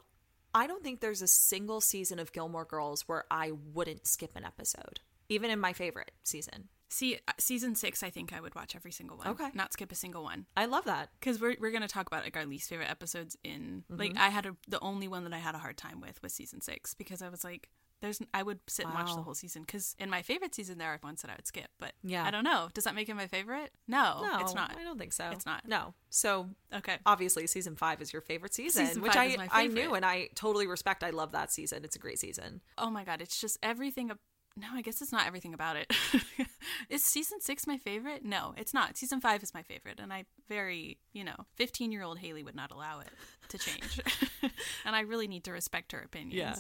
[0.53, 4.43] I don't think there's a single season of Gilmore Girls where I wouldn't skip an
[4.45, 4.99] episode,
[5.29, 6.69] even in my favorite season.
[6.89, 9.27] See, uh, season 6 I think I would watch every single one.
[9.27, 9.49] Okay.
[9.53, 10.47] Not skip a single one.
[10.57, 11.09] I love that.
[11.19, 14.17] because we're, we're going to talk about like our least favorite episodes in like Mm-hmm.
[14.23, 16.61] i had a the only one that i had a hard time with was season
[16.61, 17.69] six because i was like
[18.01, 20.87] there's i would sit and watch the whole season because in my favorite season there
[20.89, 22.23] are ones that i would skip but Yeah.
[22.25, 24.97] i don't know does that make it my favorite no, No, it's not I don't
[24.97, 25.29] think so.
[25.31, 25.67] It's not.
[25.67, 25.93] No.
[26.09, 30.05] So okay obviously, season five is your favorite season, Season which I I knew and
[30.05, 31.03] I totally respect.
[31.03, 31.83] I love that season.
[31.83, 32.61] It's a great season.
[32.77, 34.11] oh my god it's just everything
[34.59, 35.91] no i guess it's not everything about it
[36.89, 40.25] is season six my favorite no it's not season five is my favorite and i
[40.47, 43.09] very you know 15 year old haley would not allow it
[43.47, 43.99] to change
[44.85, 46.55] and i really need to respect her opinions Yeah.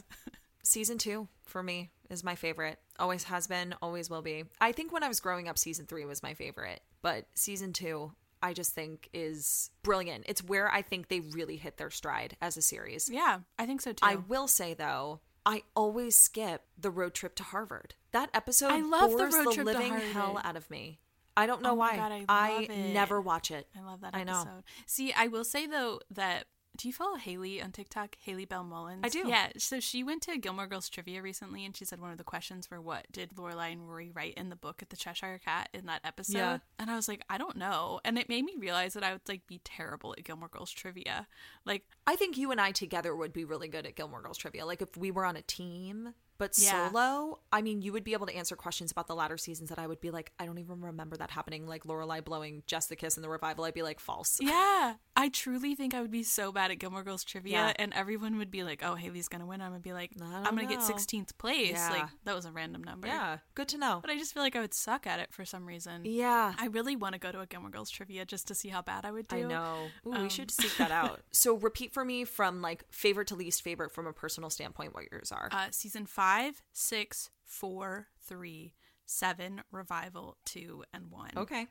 [0.61, 2.77] Season two for me is my favorite.
[2.99, 4.43] Always has been, always will be.
[4.59, 8.11] I think when I was growing up, season three was my favorite, but season two,
[8.43, 10.25] I just think is brilliant.
[10.27, 13.09] It's where I think they really hit their stride as a series.
[13.11, 14.05] Yeah, I think so too.
[14.05, 17.95] I will say though, I always skip the road trip to Harvard.
[18.11, 20.09] That episode I love the road the trip living Harvard.
[20.11, 20.99] hell out of me.
[21.35, 21.95] I don't know Oh why.
[21.95, 22.93] God, I it.
[22.93, 23.67] never watch it.
[23.75, 24.45] I love that I episode.
[24.45, 24.63] know.
[24.85, 26.45] See, I will say though that
[26.79, 28.15] do you follow Haley on TikTok?
[28.21, 29.01] Haley Bell Mullins.
[29.03, 29.27] I do.
[29.27, 29.49] Yeah.
[29.57, 32.71] So she went to Gilmore Girls trivia recently, and she said one of the questions
[32.71, 35.87] were, "What did Lorelai and Rory write in the book at the Cheshire Cat in
[35.87, 36.57] that episode?" Yeah.
[36.79, 39.27] And I was like, I don't know, and it made me realize that I would
[39.27, 41.27] like be terrible at Gilmore Girls trivia.
[41.65, 44.65] Like, I think you and I together would be really good at Gilmore Girls trivia.
[44.65, 46.89] Like if we were on a team, but Yeah.
[46.89, 49.77] solo, I mean, you would be able to answer questions about the latter seasons that
[49.77, 51.67] I would be like, I don't even remember that happening.
[51.67, 54.39] Like Lorelai blowing Jess the kiss in the revival, I'd be like, false.
[54.41, 57.73] yeah, I truly think I would be so bad at Gilmore Girls trivia, Yeah.
[57.77, 60.65] and everyone would be like, "Oh, Haley's gonna win." I'm gonna be like, "I'm gonna
[60.65, 61.89] get 16th place." Yeah.
[61.91, 63.07] Like that was a random number.
[63.07, 63.99] Yeah, good to know.
[64.01, 66.05] But I just feel like I would suck at it for some reason.
[66.05, 66.53] Yeah.
[66.57, 69.03] I really want to go to a Gilmore Girls trivia just to see how bad
[69.05, 69.35] I would do.
[69.35, 69.89] I know.
[70.07, 71.21] Ooh, we Um, should seek that out.
[71.31, 75.11] So repeat for me from like favorite to least favorite from a personal standpoint what
[75.11, 75.49] yours are.
[75.51, 76.28] Uh, season five,
[76.71, 78.73] six, four, three,
[79.05, 81.31] seven, revival, two, and one.
[81.37, 81.67] okay.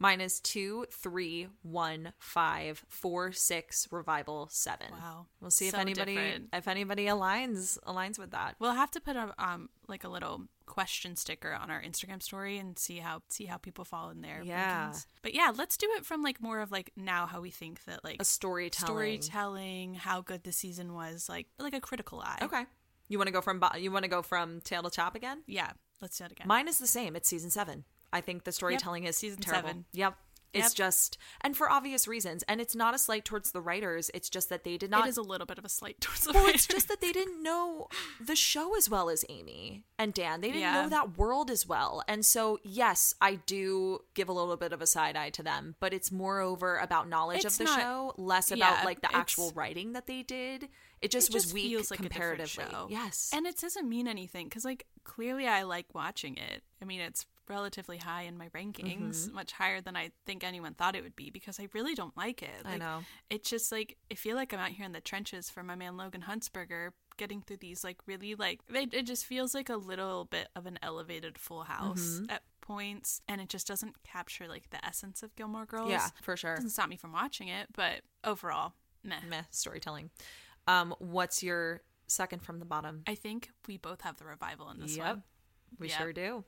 [0.00, 4.88] Mine is two, three, one, five, four, six, revival, seven.
[4.90, 5.26] Wow.
[5.40, 6.48] We'll see if anybody different.
[6.52, 8.56] if anybody aligns aligns with that.
[8.58, 12.58] We'll have to put a um like a little question sticker on our Instagram story
[12.58, 14.42] and see how see how people fall in there.
[14.42, 14.92] Yeah.
[15.22, 18.02] But yeah, let's do it from like more of like now how we think that
[18.02, 19.22] like A storytelling.
[19.22, 22.38] storytelling, how good the season was, like like a critical eye.
[22.42, 22.64] Okay.
[23.10, 25.42] You want to go from bo- you want to go from tail to top again?
[25.46, 25.72] Yeah.
[26.00, 26.46] Let's do it again.
[26.46, 27.16] Mine is the same.
[27.16, 27.84] It's season seven.
[28.12, 29.68] I think the storytelling is season terrible.
[29.68, 29.84] seven.
[29.92, 30.14] Yep.
[30.52, 30.74] It's Yep.
[30.74, 32.42] just, and for obvious reasons.
[32.48, 34.10] And it's not a slight towards the writers.
[34.12, 35.06] It's just that they did not.
[35.06, 37.12] it is a little bit of a slight towards the well, it's just that they
[37.12, 37.88] didn't know
[38.20, 40.40] the show as well as Amy and Dan.
[40.40, 40.82] They didn't Yeah.
[40.82, 42.02] know that world as well.
[42.08, 45.76] And so, yes, I do give a little bit of a side eye to them,
[45.80, 49.14] but it's moreover about knowledge It's of the not- show, less about yeah, like the
[49.14, 50.68] actual writing that they did.
[51.00, 52.64] It just It was just weak feels like comparatively.
[52.90, 53.30] Yes.
[53.32, 56.62] And it doesn't mean anything because, like, clearly I like watching it.
[56.82, 59.34] I mean, it's relatively high in my rankings, Mm-hmm.
[59.34, 62.42] much higher than I think anyone thought it would be because I really don't like
[62.42, 62.62] it.
[62.64, 63.00] I know.
[63.28, 65.96] It's just like, I feel like I'm out here in the trenches for my man
[65.96, 70.24] Logan Huntzberger getting through these, like, really, like, it, it just feels like a little
[70.26, 72.30] bit of an elevated full house Mm-hmm.
[72.30, 75.90] at points and it just doesn't capture, like, the essence of Gilmore Girls.
[75.90, 76.54] yeah, for sure.
[76.54, 79.16] doesn't stop me from watching it, but overall, meh.
[79.28, 80.10] Meh, storytelling.
[80.68, 83.02] Um, what's your second from the bottom?
[83.08, 85.06] I think we both have the revival in this Yep.
[85.06, 85.22] one.
[85.78, 85.98] We Yep.
[85.98, 86.44] sure do.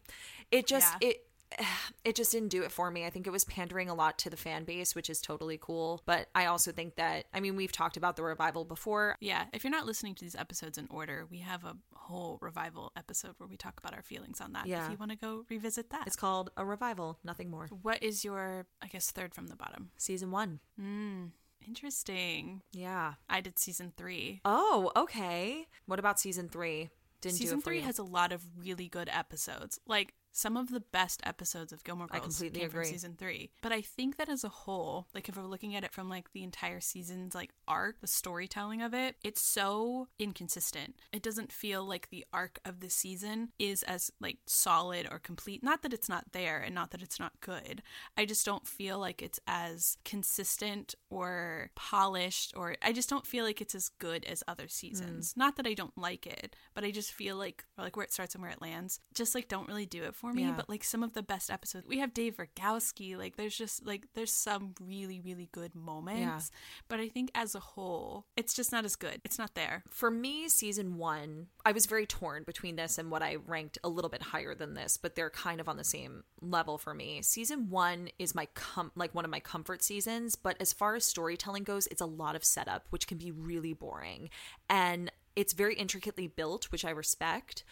[0.50, 1.08] It just Yeah.
[1.10, 1.28] it
[2.04, 3.04] it just didn't do it for me.
[3.04, 6.00] I think it was pandering a lot to the fan base, which is totally cool.
[6.06, 9.16] But I also think that I mean we've talked about the revival before.
[9.20, 12.90] Yeah, if you're not listening to these episodes in order, we have a whole revival
[12.96, 14.66] episode where we talk about our feelings on that.
[14.66, 14.86] Yeah.
[14.86, 16.06] If you want to go revisit that.
[16.06, 17.68] It's called a revival, nothing more.
[17.82, 19.90] what is your, I guess, third from the bottom?
[19.98, 20.60] Season one.
[20.80, 21.30] Mm,
[21.66, 22.62] interesting.
[22.72, 23.14] Yeah.
[23.28, 24.40] I did season three.
[24.44, 25.66] Oh, okay.
[25.86, 26.90] What about season three?
[27.22, 27.84] Didn't season three you.
[27.84, 29.80] has a lot of really good episodes.
[29.86, 32.84] Like some of the best episodes of Gilmore Girls I completely came agree.
[32.84, 33.50] from season three.
[33.60, 36.32] But I think that as a whole, like if we're looking at it from like
[36.32, 40.96] the entire season's like arc, the storytelling of it, it's so inconsistent.
[41.12, 45.62] It doesn't feel like the arc of the season is as like solid or complete.
[45.62, 47.82] Not that it's not there and not that it's not good.
[48.16, 53.44] I just don't feel like it's as consistent or polished or I just don't feel
[53.44, 55.32] like it's as good as other seasons.
[55.32, 55.36] Mm.
[55.36, 58.34] Not that I don't like it, but I just feel like like where it starts
[58.34, 60.42] and where it lands just like don't really do it for me.
[60.44, 60.52] Yeah.
[60.56, 63.18] But like some of the best episodes, we have Dave Rygalski.
[63.18, 66.50] Like there's just like there's some really really good moments.
[66.88, 69.20] But I think as a whole, it's just not as good.
[69.24, 69.82] It's not there.
[69.90, 73.88] for me, season one, I was very torn between this and what I ranked a
[73.88, 77.20] little bit higher than this, but they're kind of on the same level for me.
[77.22, 81.04] Season one is my com- like one of my comfort seasons, but as far as
[81.04, 84.30] storytelling goes, it's a lot of setup, which can be really boring,
[84.70, 87.64] and it's very intricately built, which I respect,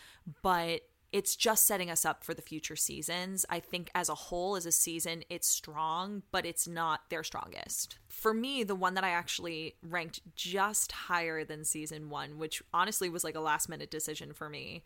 [0.43, 0.81] but
[1.13, 3.45] it's just setting us up for the future seasons.
[3.51, 7.99] I think as a whole, as a season, it's strong, but it's not their strongest.
[8.09, 13.09] For me, the one that I actually ranked just higher than season one, which honestly
[13.09, 14.85] was like a last minute decision for me,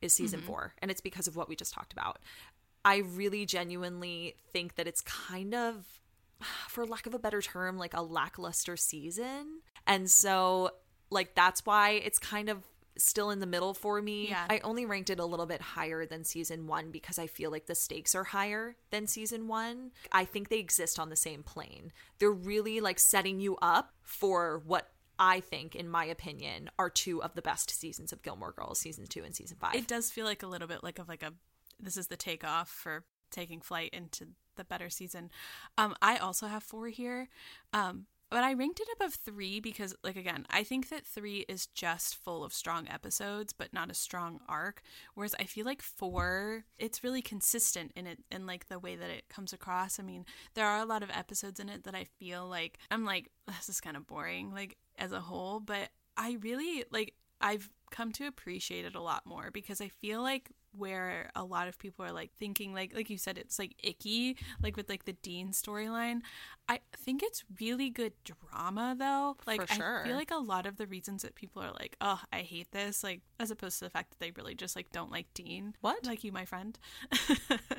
[0.00, 0.48] is season mm-hmm.
[0.48, 0.74] four.
[0.80, 2.20] And it's because of what we just talked about.
[2.84, 6.00] I really genuinely think that it's kind of,
[6.68, 9.60] for lack of a better term, like a lackluster season.
[9.86, 10.70] And so,
[11.10, 12.64] like, that's why it's kind of
[12.98, 14.28] still in the middle for me.
[14.28, 14.46] Yeah.
[14.48, 17.66] I only ranked it a little bit higher than season one because I feel like
[17.66, 19.92] the stakes are higher than season one.
[20.12, 21.92] I think they exist on the same plane.
[22.18, 27.22] They're really like setting you up for what I think, in my opinion, are two
[27.22, 29.74] of the best seasons of Gilmore Girls, season two and season five.
[29.74, 31.32] It does feel like a little bit like of like a
[31.80, 35.30] this is the takeoff for taking flight into the better season.
[35.76, 37.28] Um, I also have four here.
[37.72, 38.06] Um,
[38.36, 42.16] but I ranked it above three because, like, again, I think that three is just
[42.16, 44.82] full of strong episodes, but not a strong arc.
[45.14, 49.08] Whereas I feel like four, it's really consistent in it in like the way that
[49.08, 49.98] it comes across.
[49.98, 53.06] I mean, there are a lot of episodes in it that I feel like I'm
[53.06, 55.58] like this is kind of boring, like as a whole.
[55.58, 60.20] But I really like I've come to appreciate it a lot more because I feel
[60.20, 63.74] like where a lot of people are like thinking like like you said it's like
[63.82, 66.20] icky like with like the Dean storyline
[66.68, 70.02] I think it's really good drama though like For sure.
[70.02, 72.72] I feel like a lot of the reasons that people are like oh I hate
[72.72, 75.74] this like as opposed to the fact that they really just like don't like Dean
[75.80, 76.04] What?
[76.04, 76.78] like you my friend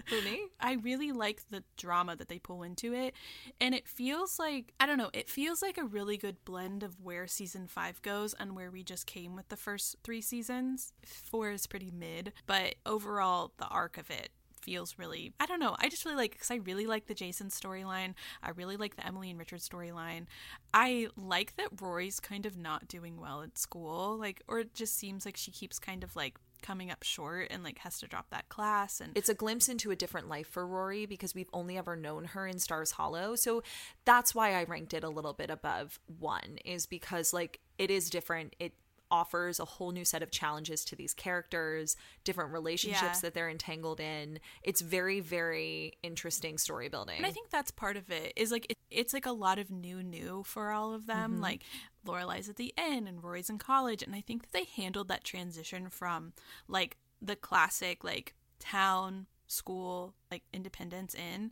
[0.07, 0.47] For me?
[0.59, 3.13] I really like the drama that they pull into it.
[3.59, 7.01] And it feels like, I don't know, it feels like a really good blend of
[7.01, 10.93] where season five goes and where we just came with the first three seasons.
[11.05, 14.29] Four is pretty mid, but overall, the arc of it
[14.67, 17.47] feels really I don't know I just really like because I really like the Jason
[17.47, 20.25] storyline I really like the Emily and Richard storyline
[20.73, 24.97] I like that Rory's kind of not doing well at school like or it just
[24.97, 28.29] seems like she keeps kind of like coming up short and like has to drop
[28.29, 31.77] that class and it's a glimpse into a different life for Rory because we've only
[31.77, 33.35] ever known her in Stars Hollow.
[33.35, 33.63] So
[34.03, 38.09] that's why I ranked it a little bit above 1 is because like it is
[38.09, 38.55] different.
[38.59, 38.73] It
[39.09, 43.19] offers a whole new set of challenges to these characters, different relationships Yeah.
[43.21, 44.39] that they're entangled in.
[44.63, 47.17] It's very very interesting story building.
[47.17, 49.69] And I think that's part of it is like it, it's like a lot of
[49.69, 51.33] new new for all of them.
[51.33, 51.41] Mm-hmm.
[51.41, 51.63] Like
[52.05, 55.23] Lorelai's at the inn and Rory's in college, and I think that they handled that
[55.23, 56.33] transition from
[56.67, 61.51] like the classic like town school like Independence Inn,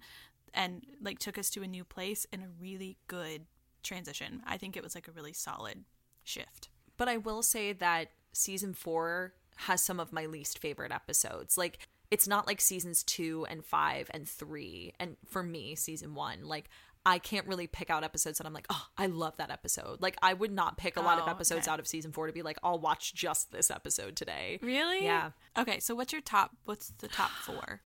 [0.53, 3.45] and like took us to a new place in a really good
[3.83, 4.41] transition.
[4.45, 5.85] I think it was like a really solid
[6.23, 6.69] shift.
[6.97, 11.57] But I will say that season four has some of my least favorite episodes.
[11.57, 11.79] Like,
[12.11, 14.93] it's not like seasons two and five and three.
[14.99, 16.69] And for me, season one, like,
[17.07, 20.01] I can't really pick out episodes that I'm like, oh, I love that episode.
[20.01, 21.71] Like, I would not pick a lot of Oh, episodes okay.
[21.73, 24.59] out of season four to be like, I'll watch just this episode today.
[24.61, 25.03] Really?
[25.05, 25.31] Yeah.
[25.57, 26.51] Okay, so what's your top?
[26.65, 27.81] What's the top four?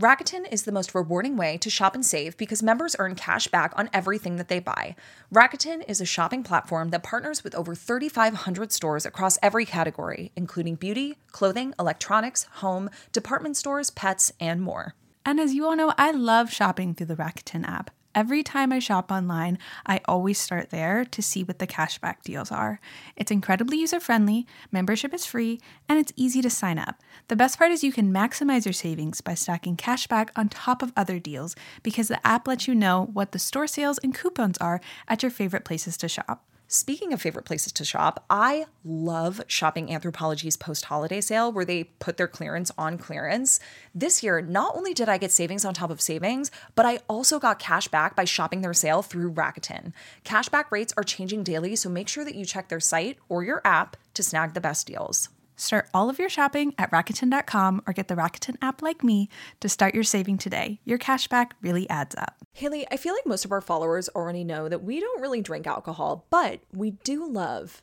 [0.00, 3.72] Rakuten is the most rewarding way to shop and save because members earn cash back
[3.76, 4.96] on everything that they buy.
[5.32, 10.74] Rakuten is a shopping platform that partners with over 3,500 stores across every category, including
[10.74, 14.94] beauty, clothing, electronics, home, department stores, pets, and more.
[15.24, 17.92] And as you all know, I love shopping through the Rakuten app.
[18.14, 22.52] Every time I shop online, I always start there to see what the cashback deals
[22.52, 22.78] are.
[23.16, 27.00] It's incredibly user friendly, membership is free, and it's easy to sign up.
[27.26, 30.92] The best part is you can maximize your savings by stacking cashback on top of
[30.96, 34.80] other deals because the app lets you know what the store sales and coupons are
[35.08, 36.44] at your favorite places to shop.
[36.74, 41.84] Speaking of favorite places to shop, I love shopping Anthropologie's post holiday sale where they
[41.84, 43.60] put their clearance on clearance.
[43.94, 47.38] This year, not only did I get savings on top of savings, but I also
[47.38, 49.92] got cash back by shopping their sale through Rakuten.
[50.24, 53.62] Cashback rates are changing daily, so make sure that you check their site or your
[53.64, 55.28] app to snag the best deals.
[55.56, 59.28] Start all of your shopping at Rakuten.com or get the Rakuten app like me
[59.60, 60.80] to start your saving today.
[60.84, 62.38] Your cashback really adds up.
[62.52, 65.66] Haley, I feel like most of our followers already know that we don't really drink
[65.66, 67.82] alcohol, but we do love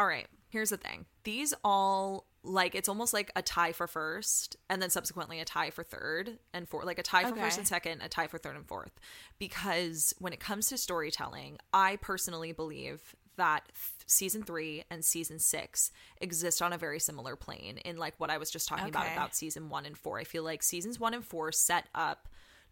[0.00, 1.04] All right, here's the thing.
[1.24, 5.68] These all like it's almost like a tie for first and then subsequently a tie
[5.68, 8.56] for third and fourth like a tie for first and second, a tie for third
[8.56, 8.92] and fourth.
[9.38, 15.38] Because when it comes to storytelling, I personally believe that th- season 3 and season
[15.38, 19.12] 6 exist on a very similar plane in like what I was just talking about
[19.12, 20.18] about season 1 and 4.
[20.18, 22.26] I feel like seasons 1 and 4 set up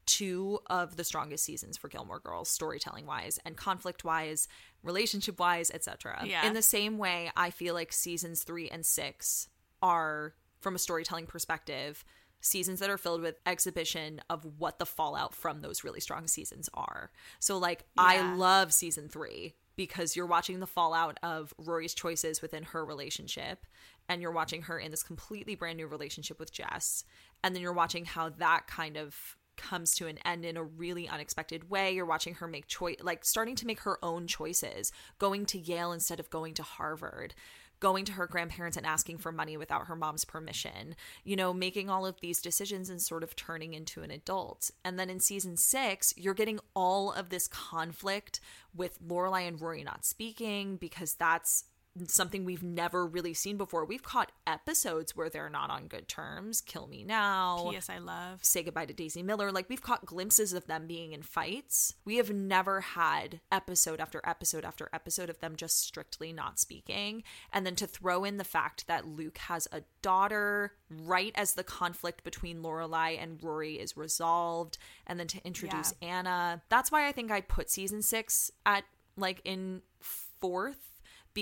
[0.09, 4.49] two of the strongest seasons for Gilmore Girls, storytelling wise and conflict wise,
[4.83, 6.25] relationship wise, etc.
[6.25, 6.47] Yeah.
[6.47, 9.49] In the same way, I feel like seasons three and six
[9.83, 12.05] are, from a storytelling perspective,
[12.41, 16.71] seasons that are filled with exhibition of what the fallout from those really strong seasons
[16.73, 17.11] are.
[17.39, 22.65] So, like, I love season three because you're watching the fallout of Rory's choices within
[22.65, 23.67] her relationship
[24.09, 27.05] and you're watching her in this completely brand new relationship with Jess.
[27.45, 31.09] And then you're watching how that kind of comes to an end in a really
[31.09, 31.93] unexpected way.
[31.93, 35.93] You're watching her make choice like starting to make her own choices, going to Yale
[35.93, 37.35] instead of going to Harvard,
[37.81, 40.97] going to her grandparents and asking for money without her mom's permission.
[41.25, 44.71] You know, making all of these decisions and sort of turning into an adult.
[44.85, 48.41] And then in season 6, you're getting all of this conflict
[48.75, 51.65] with Lorelai and Rory not speaking because that's
[52.07, 53.85] something we've never really seen before.
[53.85, 56.61] We've caught episodes where they're not on good terms.
[56.61, 57.69] Kill Me Now.
[57.71, 57.91] P.S.
[57.91, 58.45] I love.
[58.45, 59.53] Say Goodbye to Daisy Miller.
[59.53, 61.95] Like we've caught glimpses of them being in fights.
[62.05, 67.23] We have never had episode after episode after episode of them just strictly not speaking.
[67.53, 71.65] And then to throw in the fact that Luke has a daughter right as the
[71.65, 76.63] conflict between Lorelai and Rory is resolved, and then to introduce Anna.
[76.69, 78.85] That's why I think I put season six at
[79.17, 80.88] like in fourth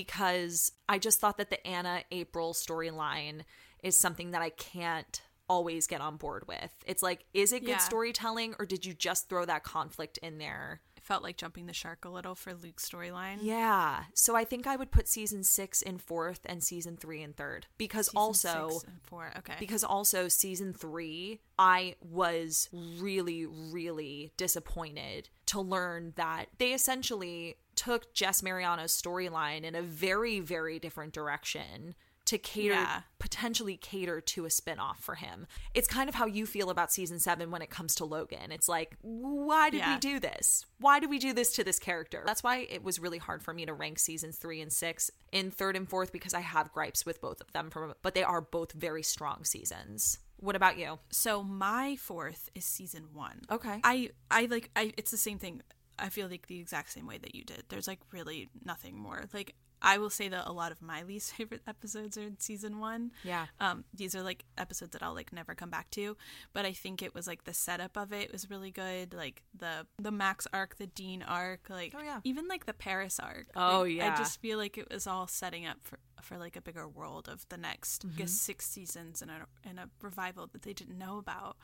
[0.04, 3.44] because I just thought that the Anna April storyline
[3.82, 6.70] is something that I can't always get on board with.
[6.86, 7.78] It's like, is it good Yeah.
[7.78, 10.82] storytelling or did you just throw that conflict in there?
[10.98, 13.38] It felt like jumping the shark a little for Luke's storyline.
[13.40, 14.04] Yeah.
[14.12, 17.68] So I think I would put season six in fourth and season three in third
[17.78, 18.80] because Season also.
[19.04, 19.32] four.
[19.38, 19.54] Okay.
[19.58, 28.12] Because also season three, I was really, really disappointed to learn that they essentially took
[28.14, 33.02] Jess Mariano's storyline in a very, very different direction to cater Yeah.
[33.20, 35.46] potentially cater to a spin-off for him.
[35.74, 38.50] It's kind of how you feel about season 7 when it comes to Logan.
[38.50, 40.66] It's like, why did we do this?
[40.80, 42.24] Why did we do this to this character?
[42.26, 45.52] That's why it was really hard for me to rank seasons 3 and 6 in
[45.52, 48.40] third and fourth because I have gripes with both of them from but they are
[48.40, 50.18] both very strong seasons.
[50.38, 50.98] What about you?
[51.10, 53.42] so my fourth is season one.
[53.52, 53.80] Okay.
[53.84, 55.62] I I like I it's the same thing.
[55.98, 57.64] I feel like the exact same way that you did.
[57.68, 59.24] There's like really nothing more.
[59.32, 62.78] Like I will say that a lot of my least favorite episodes are in season
[62.80, 63.12] one.
[63.24, 63.46] Yeah.
[63.60, 66.16] Um, these are like episodes that I'll like never come back to.
[66.54, 69.12] But I think it was like the setup of it was really good.
[69.14, 72.20] Like the the Max arc, the Dean arc, like Oh, yeah.
[72.24, 73.48] even like the Paris arc.
[73.54, 74.14] Oh, Like, yeah.
[74.14, 77.28] I just feel like it was all setting up for for like a bigger world
[77.28, 78.16] of the next Mm-hmm.
[78.18, 81.56] guess six seasons and a and a revival that they didn't know about.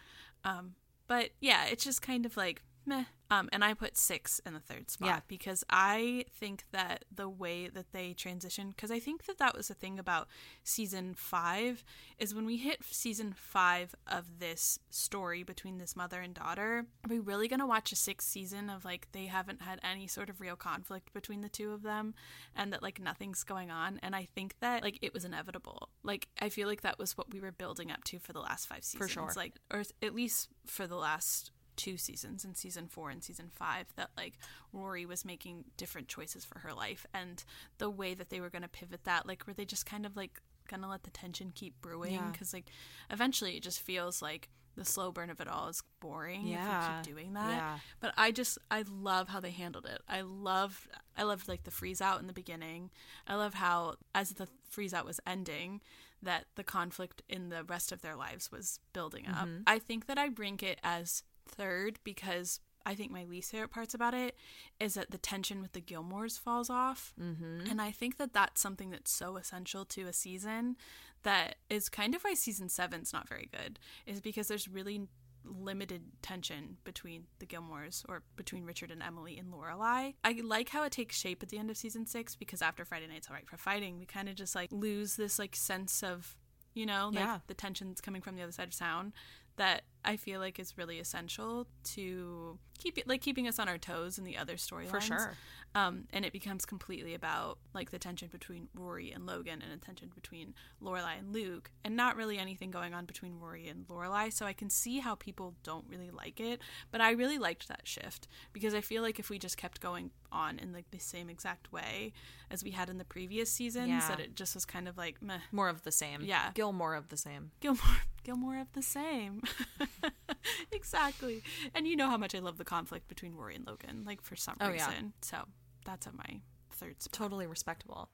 [0.45, 0.75] Um,
[1.09, 3.05] but yeah, it's just kind of like meh.
[3.31, 5.21] Um, and I put six in the third spot Yeah.
[5.27, 9.69] because I think that the way that they transition, because I think that that was
[9.69, 10.29] the thing about
[10.65, 11.83] season five,
[12.19, 17.09] is when we hit season five of this story between this mother and daughter, are
[17.09, 20.29] we really going to watch a sixth season of like they haven't had any sort
[20.29, 22.15] of real conflict between the two of them
[22.55, 23.99] and that like nothing's going on?
[24.03, 25.89] And I think that like it was inevitable.
[26.03, 28.67] Like, I feel like that was what we were building up to for the last
[28.69, 29.03] five seasons.
[29.03, 29.33] For sure.
[29.35, 33.87] Like, or at least for the last two seasons in season four and season five
[33.97, 34.35] that like
[34.73, 37.45] Rory was making different choices for her life and
[37.79, 40.17] the way that they were going to pivot that like were they just kind of
[40.17, 42.31] like gonna let the tension keep brewing Yeah.
[42.31, 42.67] because like
[43.11, 46.63] eventually it just feels like the slow burn of it all is boring Yeah.
[46.63, 47.79] if we keep doing that Yeah.
[48.01, 51.71] but I just I love how they handled it I love I loved like the
[51.71, 52.91] freeze out in the beginning
[53.27, 55.81] I love how as the freeze out was ending
[56.23, 59.63] that the conflict in the rest of their lives was building up Mm-hmm.
[59.67, 63.95] I think that I rank it as third because I think my least favorite parts
[63.95, 64.37] about it
[64.81, 67.15] is that the tension with the Gilmores falls off.
[67.21, 67.71] Mm-hmm.
[67.71, 70.77] And I think that that's something that's so essential to a season
[71.23, 75.03] that is kind of why season seven's not very good, is because there's really
[75.45, 80.15] limited tension between the Gilmores or between Richard and Emily and Lorelai.
[80.25, 83.07] I like how it takes shape at the end of season six because after Friday
[83.09, 86.37] Night's Alright for Fighting, we kind of just like lose this like sense of,
[86.75, 87.39] you know, like Yeah.
[87.49, 89.13] the tensions coming from the other side of town
[89.57, 93.79] that I feel like is really essential to keep it like keeping us on our
[93.79, 94.89] toes in the other storylines.
[94.91, 95.35] For sure.
[95.75, 99.83] Um, and it becomes completely about like the tension between Rory and Logan and the
[99.83, 104.31] tension between Lorelai and Luke, and not really anything going on between Rory and Lorelai.
[104.33, 106.61] So I can see how people don't really like it,
[106.91, 110.11] but I really liked that shift because I feel like if we just kept going
[110.31, 112.13] on in like the same exact way
[112.51, 114.07] as we had in the previous seasons, Yeah.
[114.09, 115.39] that it just was kind of like meh.
[115.53, 116.21] More of the same.
[116.23, 116.51] Yeah.
[116.53, 117.53] Gilmore of the same.
[117.61, 119.43] Gilmore, Gilmore of the same.
[120.73, 121.43] exactly.
[121.75, 124.37] And you know how much I love the conflict between Rory and Logan, like for
[124.37, 124.89] some Oh, yeah.
[124.89, 125.13] reason.
[125.23, 125.39] So
[125.85, 127.13] that's at my third spot.
[127.13, 128.09] Totally respectable.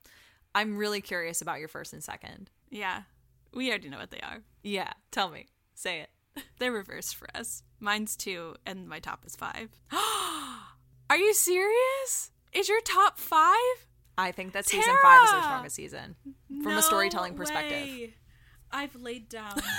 [0.55, 2.51] I'm really curious about your first and second.
[2.71, 3.03] Yeah.
[3.55, 4.39] We already know what they are.
[4.63, 4.93] Yeah.
[5.11, 5.47] Tell me.
[5.75, 6.11] Say it.
[6.59, 7.63] They're reversed for us.
[7.81, 9.71] Mine's two, and my top is five.
[9.93, 12.33] are you serious?
[12.53, 13.55] Is your top five?
[14.17, 15.43] I think that season five is Tara!
[15.45, 16.17] strongest season
[16.63, 18.11] from No a storytelling perspective.
[18.73, 19.61] I've laid down.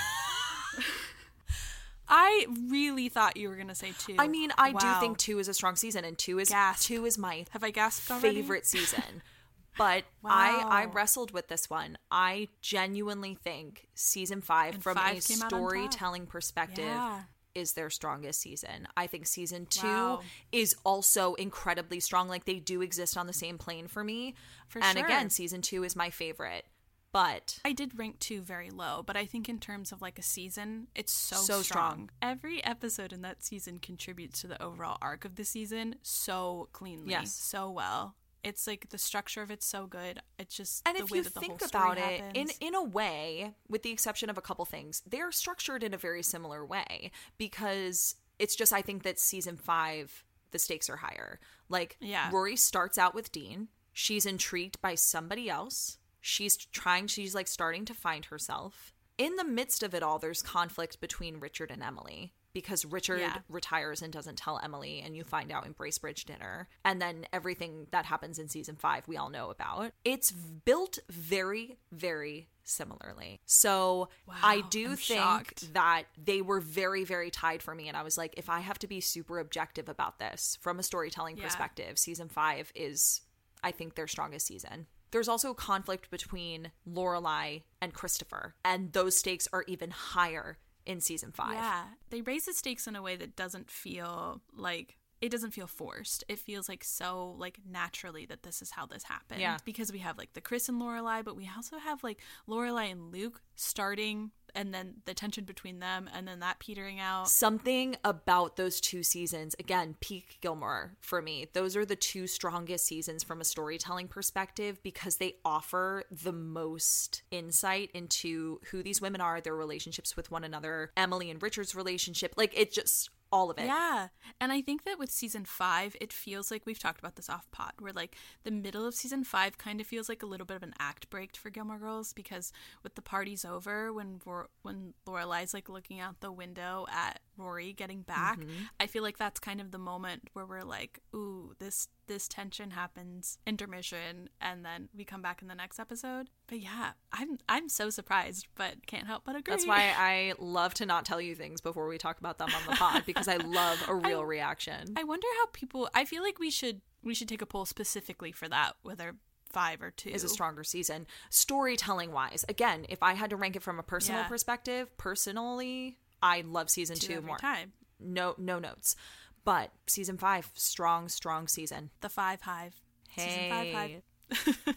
[2.08, 4.16] I really thought you were gonna say two.
[4.18, 4.80] I mean, I Wow.
[4.80, 6.82] do think two is a strong season, and two is Gasp.
[6.84, 8.40] two is my Have I gasped already?
[8.42, 9.22] favorite season.
[9.78, 11.96] But I I wrestled with this one.
[12.10, 15.70] I genuinely think season five, And from five a came out on top.
[15.70, 17.22] storytelling perspective, Yeah.
[17.54, 18.88] is their strongest season.
[18.96, 20.22] I think season two Wow.
[20.52, 22.28] is also incredibly strong.
[22.28, 24.34] Like they do exist on the same plane for me.
[24.68, 25.06] For and sure.
[25.06, 26.66] again, season two is my favorite.
[27.12, 30.22] But I did rank two very low, but I think in terms of like a
[30.22, 31.62] season, it's so, So strong.
[31.62, 32.10] strong.
[32.22, 37.10] Every episode in that season contributes to the overall arc of the season so cleanly,
[37.10, 37.32] Yes.
[37.32, 38.14] so well.
[38.42, 40.22] It's like the structure of it's so good.
[40.38, 43.90] It's just and the if you think about it in in a way with the
[43.90, 48.72] exception of a couple things they're structured in a very similar way because it's just
[48.72, 51.38] i think that season five the stakes are higher
[51.68, 52.30] like Yeah.
[52.32, 57.84] rory starts out with dean she's intrigued by somebody else she's trying she's like starting
[57.84, 62.32] to find herself in the midst of it all there's conflict between richard and emily
[62.52, 63.38] because richard Yeah.
[63.48, 67.86] retires and doesn't tell emily and you find out in bracebridge dinner and then everything
[67.92, 74.08] that happens in season five we all know about it's built very very similarly so
[74.42, 75.72] i do I'm think shocked.
[75.74, 78.78] that they were very very tied for me and i was like if i have
[78.80, 81.44] to be super objective about this from a storytelling Yeah.
[81.44, 83.22] perspective season five is
[83.64, 89.48] i think their strongest season there's also conflict between lorelai and christopher and those stakes
[89.52, 91.54] are even higher in season five.
[91.54, 95.66] Yeah, they raise the stakes in a way that doesn't feel like it doesn't feel
[95.66, 96.24] forced.
[96.28, 99.40] It feels like so like naturally that this is how this happened.
[99.40, 99.58] Yeah.
[99.64, 102.18] because we have like the Chris and Lorelai, but we also have like
[102.48, 107.28] Lorelai and Luke starting, and then the tension between them, and then that petering out.
[107.28, 112.84] something about those two seasons again peak gilmore for me those are the two strongest
[112.86, 119.20] seasons from a storytelling perspective because they offer the most insight into who these women
[119.20, 123.58] are their relationships with one another emily and richard's relationship like it just all of
[123.58, 124.08] it Yeah.
[124.40, 127.50] And I think that with season five, it feels like we've talked about this off
[127.50, 130.56] pot, where like the middle of season five kind of feels like a little bit
[130.56, 132.52] of an act break for Gilmore Girls because
[132.82, 134.20] with the party's over, when
[134.62, 138.64] when Lorelai's like looking out the window at Rory getting back, mm-hmm.
[138.78, 142.70] I feel like that's kind of the moment where we're like, ooh, this this tension
[142.72, 146.28] happens, intermission, and then we come back in the next episode.
[146.46, 149.52] But yeah, I'm I'm so surprised, but can't help but agree.
[149.52, 152.70] that's why i love to not tell you things before we talk about them on
[152.70, 155.88] the pod because i love a real reaction I wonder how people.
[155.94, 159.14] I feel like we should we should take a poll specifically for that, whether
[159.50, 161.06] five or two is a stronger season.
[161.30, 164.28] Storytelling wise, again, if I had to rank it from a personal Yeah.
[164.28, 167.38] perspective, personally, I love season two two, more.
[167.38, 167.72] time.
[167.98, 168.96] No, no notes,
[169.44, 171.90] but season five, strong, strong season.
[172.00, 172.74] The five hive.
[173.16, 174.76] Season five hive.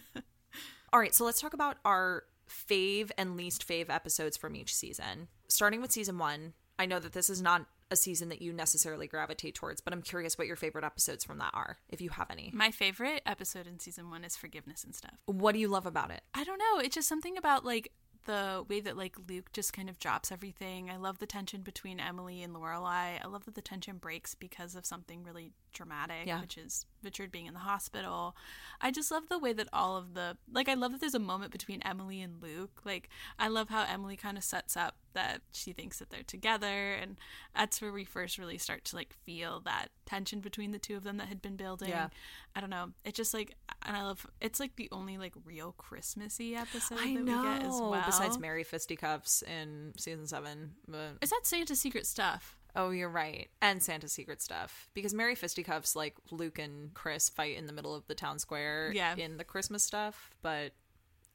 [0.92, 5.28] All right, so let's talk about our fave and least fave episodes from each season.
[5.48, 9.06] Starting with season one, I know that this is not a season that you necessarily
[9.06, 12.30] gravitate towards, but I'm curious what your favorite episodes from that are, if you have
[12.30, 12.50] any.
[12.52, 15.14] My favorite episode in season one is forgiveness and stuff.
[15.26, 16.22] What do you love about it?
[16.34, 16.80] I don't know.
[16.82, 17.92] It's just something about like
[18.24, 20.90] the way that like Luke just kind of drops everything.
[20.90, 23.22] I love the tension between Emily and Lorelai.
[23.22, 26.40] I love that the tension breaks because of something really dramatic, Yeah.
[26.40, 28.34] which is Richard being in the hospital.
[28.80, 31.18] I just love the way that all of the like I love that there's a
[31.20, 32.80] moment between Emily and Luke.
[32.84, 36.92] Like I love how Emily kind of sets up that she thinks that they're together
[36.92, 37.16] and
[37.54, 41.04] that's where we first really start to like feel that tension between the two of
[41.04, 41.90] them that had been building.
[41.90, 42.08] Yeah.
[42.56, 42.90] I don't know.
[43.04, 43.54] It just like
[43.86, 47.42] and I love it's like the only like real Christmassy episode I that know.
[47.42, 48.02] we get as well.
[48.06, 52.56] Besides Merry Fisticuffs in season seven, but Is that Santa's secret stuff?
[52.76, 53.48] Oh, you're right.
[53.62, 54.88] And Santa's secret stuff.
[54.94, 58.90] Because Merry Fisticuffs, like Luke and Chris fight in the middle of the town square
[58.94, 59.14] Yeah.
[59.16, 60.30] in the Christmas stuff.
[60.42, 60.72] But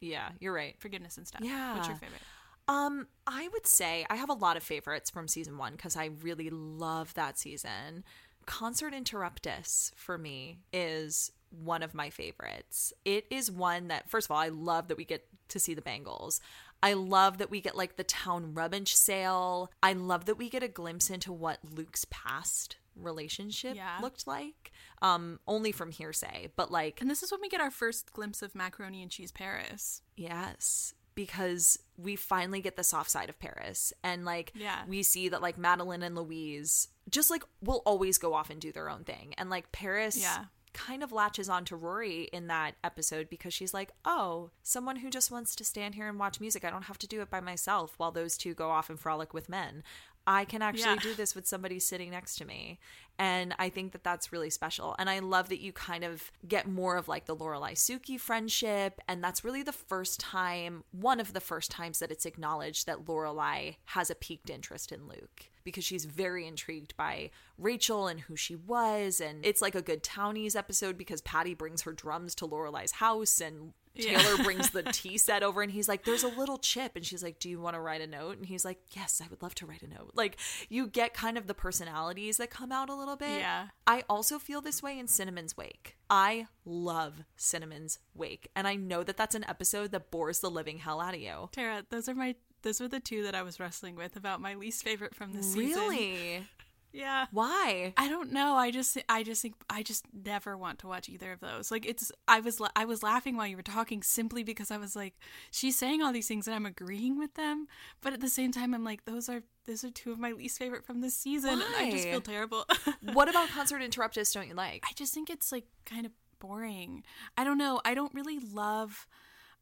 [0.02, 0.76] yeah, you're right.
[0.80, 1.42] Forgiveness and stuff.
[1.44, 1.76] Yeah.
[1.76, 2.22] What's your favorite?
[2.68, 6.10] Um, I would say I have a lot of favorites from season one because I
[6.22, 8.04] really love that season.
[8.46, 12.94] Concert Interruptus for me is one of my favorites.
[13.06, 15.82] It is one that, first of all, I love that we get to see the
[15.82, 16.42] Bangles.
[16.82, 19.72] I love that we get like the town rummage sale.
[19.84, 23.98] I love that we get a glimpse into what Luke's past relationship Yeah.
[24.02, 24.72] looked like.
[25.02, 28.42] Um, only from hearsay, but like And this is when we get our first glimpse
[28.42, 30.02] of macaroni and cheese Paris.
[30.18, 33.94] Yes, because we finally get the soft side of Paris.
[34.04, 34.84] And like Yeah.
[34.88, 38.72] we see that like Madeline and Louise just like will always go off and do
[38.72, 39.34] their own thing.
[39.38, 40.46] And like Paris Yeah.
[40.74, 45.10] Kind of latches on to Rory in that episode because she's like, "Oh, someone who
[45.10, 46.64] just wants to stand here and watch music.
[46.64, 49.34] I don't have to do it by myself while those two go off and frolic
[49.34, 49.84] with men.
[50.28, 51.00] I can actually Yeah.
[51.02, 52.80] do this with somebody sitting next to me."
[53.18, 54.96] And I think that that's really special.
[55.00, 59.02] And I love that you kind of get more of like the Lorelai Sookie friendship.
[59.08, 63.06] And that's really the first time, one of the first times that it's acknowledged that
[63.06, 68.36] Lorelai has a piqued interest in Luke because she's very intrigued by Rachel and who
[68.36, 69.22] she was.
[69.22, 73.40] And it's like a good townies episode because Patty brings her drums to Lorelai's house
[73.42, 74.18] and Yeah.
[74.22, 76.96] Taylor brings the tea set over and he's like, There's a little chip.
[76.96, 78.38] And she's like, Do you want to write a note?
[78.38, 80.12] And he's like, Yes, I would love to write a note.
[80.14, 80.38] Like,
[80.70, 83.40] you get kind of the personalities that come out a little bit.
[83.40, 83.68] Yeah.
[83.86, 85.98] I also feel this way in Cinnamon's Wake.
[86.10, 88.50] I love Cinnamon's Wake.
[88.56, 91.50] And I know that that's an episode that bores the living hell out of you.
[91.52, 94.54] Tara, those are my those were the two that I was wrestling with about my
[94.56, 95.82] least favorite from this season.
[95.82, 96.48] Really?
[96.92, 97.28] Yeah.
[97.32, 97.94] Why?
[97.98, 98.56] I don't know.
[98.56, 101.70] I just I just think I just never want to watch either of those.
[101.70, 104.96] Like it's I was I was laughing while you were talking simply because I was
[104.96, 105.14] like
[105.52, 107.68] she's saying all these things and I'm agreeing with them,
[108.02, 110.58] but at the same time I'm like those are those are two of my least
[110.58, 112.66] favorite from this season and I just feel terrible.
[113.14, 114.84] What about Concert Interruptus don't you like?
[114.90, 117.04] I just think it's like kind of boring.
[117.38, 117.82] I don't know.
[117.86, 119.06] I don't really love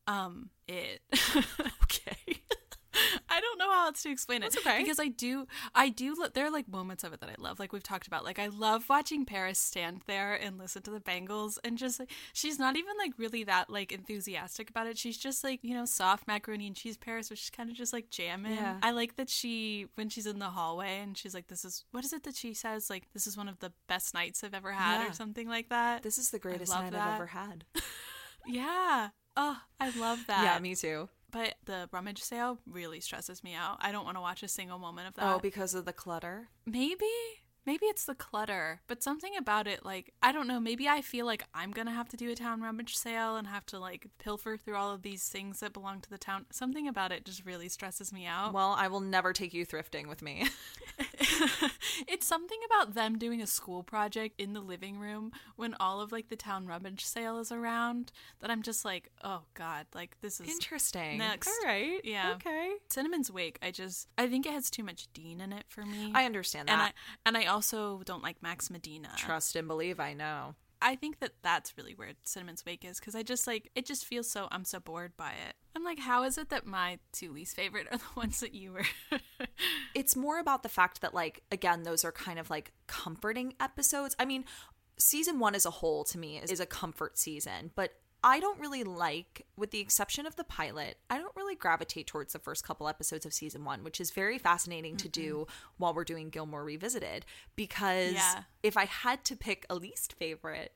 [0.08, 1.02] um it.
[1.84, 2.40] okay.
[3.38, 4.56] I don't know how else to explain it.
[4.58, 4.80] Okay.
[4.80, 6.16] Because I do, I do.
[6.18, 7.60] lo- There are like moments of it that I love.
[7.60, 8.24] Like we've talked about.
[8.26, 12.10] Like I love watching Paris stand there and listen to the Bangles and just like
[12.34, 14.98] she's not even like really that like enthusiastic about it.
[14.98, 17.94] She's just like you know soft macaroni and cheese Paris, which is kind of just
[17.94, 18.56] like jamming.
[18.56, 18.78] Yeah.
[18.82, 22.04] I like that she when she's in the hallway and she's like, "This is what
[22.04, 22.90] is it that she says?
[22.90, 25.10] Like this is one of the best nights I've ever had, Yeah.
[25.10, 27.02] or something like that." This is the greatest night that.
[27.08, 27.66] I've ever had.
[28.48, 29.10] Yeah.
[29.36, 30.44] Oh, I love that.
[30.44, 31.10] yeah, me too.
[31.32, 33.78] But the rummage sale really stresses me out.
[33.82, 35.36] I don't want to watch a single moment of oh, that.
[35.36, 36.50] Oh, because of the clutter.
[36.66, 37.06] maybe,
[37.66, 40.60] maybe it's the clutter, but something about it, like, I don't know.
[40.60, 43.46] Maybe I feel like I'm going to have to do a town rummage sale and
[43.48, 46.46] have to, like, pilfer through all of these things that belong to the town.
[46.52, 48.54] Something about it just really stresses me out.
[48.54, 50.48] Well, I will never take you thrifting with me.
[52.08, 56.12] it's something about them doing a school project in the living room when all of,
[56.12, 60.40] like, the town rummage sale is around that I'm just like, oh, God, like, this
[60.40, 60.48] is.
[60.50, 61.18] Interesting.
[61.18, 61.48] Next.
[61.48, 62.00] All right.
[62.04, 62.34] Yeah.
[62.36, 62.74] Okay.
[62.90, 66.12] Cinnamon's Wake, I just I think it has too much Dean in it for me.
[66.14, 66.74] I understand that.
[66.74, 66.94] and I that.
[67.26, 69.10] and I also don't like Max Medina.
[69.18, 70.56] Trust and believe, I know.
[70.82, 73.86] I think that that's really where Cinnamon's Wake is because I just like it.
[73.86, 75.56] Just feels so I'm so bored by it.
[75.76, 78.74] I'm like, how is it that my two least favorite are the ones that you
[78.74, 78.86] were?
[79.96, 84.16] It's more about the fact that, like, again, those are kind of like comforting episodes.
[84.20, 84.46] I mean,
[84.98, 87.94] season one as a whole to me is, is a comfort season, but
[88.28, 92.34] I don't really like, with the exception of the pilot, I don't really gravitate towards
[92.34, 95.48] the first couple episodes of season one, which is very fascinating to do
[95.78, 97.26] while we're doing Gilmore Revisited.
[97.56, 98.44] Because Yeah.
[98.64, 100.74] if I had to pick a least favorite,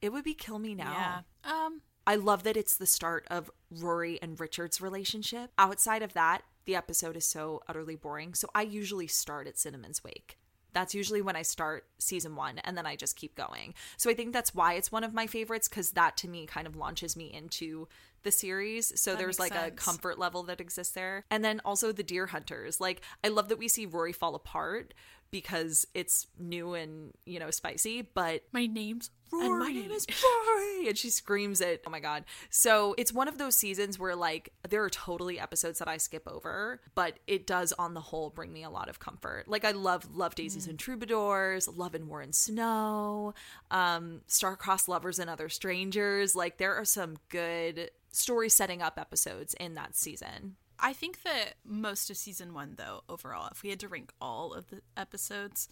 [0.00, 0.92] it would be Kill Me Now.
[0.92, 1.20] yeah.
[1.64, 1.82] Um.
[2.06, 5.52] I love that it's the start of Rory and Richard's relationship.
[5.58, 8.34] Outside of that, the episode is so utterly boring.
[8.34, 10.38] So I usually start at Cinnamon's Wake.
[10.72, 13.74] That's usually when I start season one, and then I just keep going.
[13.96, 16.66] So I think that's why it's one of my favorites, because that to me kind
[16.66, 17.88] of launches me into
[18.22, 18.92] the series.
[19.00, 21.24] So That there's like a comfort level that exists there.
[21.30, 22.80] And then also the Deer Hunters.
[22.80, 24.94] Like, I love that we see Rory fall apart
[25.32, 29.46] because it's new and, you know, spicy, but My name's Rory.
[29.46, 30.88] and my name is Rory.
[30.88, 31.82] And she screams it.
[31.86, 32.24] Oh my God.
[32.50, 36.28] So it's one of those seasons where, like, there are totally episodes that I skip
[36.28, 39.48] over, but it does, on the whole, bring me a lot of comfort.
[39.48, 43.32] Like, I love Love Daisies and Troubadours, Love and War and Snow,
[43.70, 46.36] um, Star-Crossed Lovers and Other Strangers.
[46.36, 50.56] Like, there are some good story setting up episodes in that season.
[50.82, 54.52] I think that most of season one, though, overall, if we had to rank all
[54.52, 55.68] of the episodes,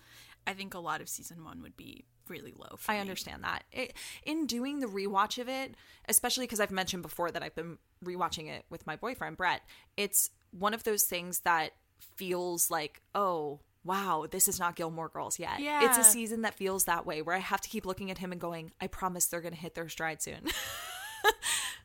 [0.47, 2.77] I think a lot of season one would be really low.
[2.79, 3.01] For I me.
[3.01, 3.65] understand that.
[3.73, 3.93] It,
[4.23, 5.75] in doing the rewatch of it,
[6.09, 9.63] especially because I've mentioned before that I've been rewatching it with my boyfriend Brett,
[9.97, 15.39] it's one of those things that feels like, oh, wow, this is not Gilmore Girls
[15.41, 15.59] yet.
[15.59, 15.87] Yeah.
[15.87, 18.31] It's a season that feels that way where I have to keep looking at him
[18.31, 20.47] and going, I promise they're going to hit their stride soon.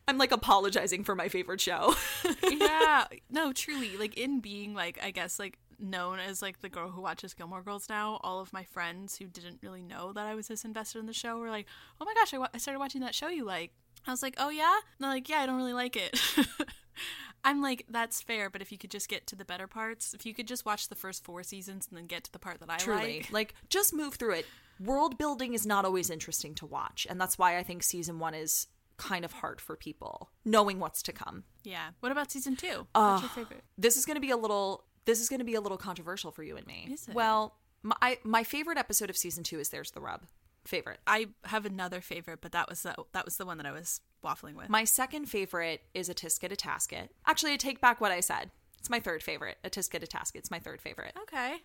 [0.07, 1.95] I'm like apologizing for my favorite show.
[2.51, 6.89] yeah no truly like in being like i guess like known as like the girl
[6.89, 10.33] who watches gilmore girls now all of my friends who didn't really know that i
[10.35, 11.65] was this invested in the show were like
[11.99, 13.71] oh my gosh i, wa- I started watching that show you like
[14.07, 16.17] i was like oh yeah and they're like yeah i don't really like it
[17.43, 20.25] i'm like that's fair but if you could just get to the better parts if
[20.25, 22.69] you could just watch the first four seasons and then get to the part that
[22.69, 23.17] i Truly.
[23.17, 24.45] like Like, just move through it.
[24.79, 27.07] World building is not always interesting to watch.
[27.09, 28.67] And that's why I think season one is
[28.97, 31.43] kind of hard for people, knowing what's to come.
[31.63, 34.85] yeah what about season two what's your favorite This is going to be a little.
[35.05, 36.87] This is going to be a little controversial for you and me.
[36.91, 37.13] Is it?
[37.15, 40.23] Well, my my favorite episode of season two is "There's the Rub."
[40.65, 40.99] Favorite.
[41.05, 44.01] i have another favorite but that was the that was the one that i was
[44.23, 48.11] waffling with My second favorite is "A Tisket a Tasket." Actually, I take back what
[48.11, 48.49] I said.
[48.79, 49.57] It's my third favorite.
[49.63, 51.13] "A Tisket a Tasket." It's my third favorite.
[51.21, 51.57] okay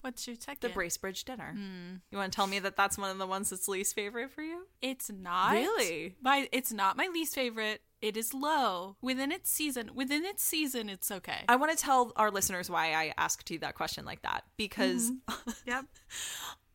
[0.00, 1.52] what's your second The Bracebridge Dinner.
[1.52, 1.96] Hmm.
[2.10, 4.42] You want to tell me that that's one of the ones that's least favorite for
[4.42, 4.66] you?
[4.82, 6.16] It's not Really?
[6.22, 7.82] My it's not my least favorite.
[8.00, 9.90] It is low within its season.
[9.94, 11.44] Within its season, it's okay.
[11.48, 15.12] I want to tell our listeners why I asked you that question like that because
[15.66, 15.84] yep.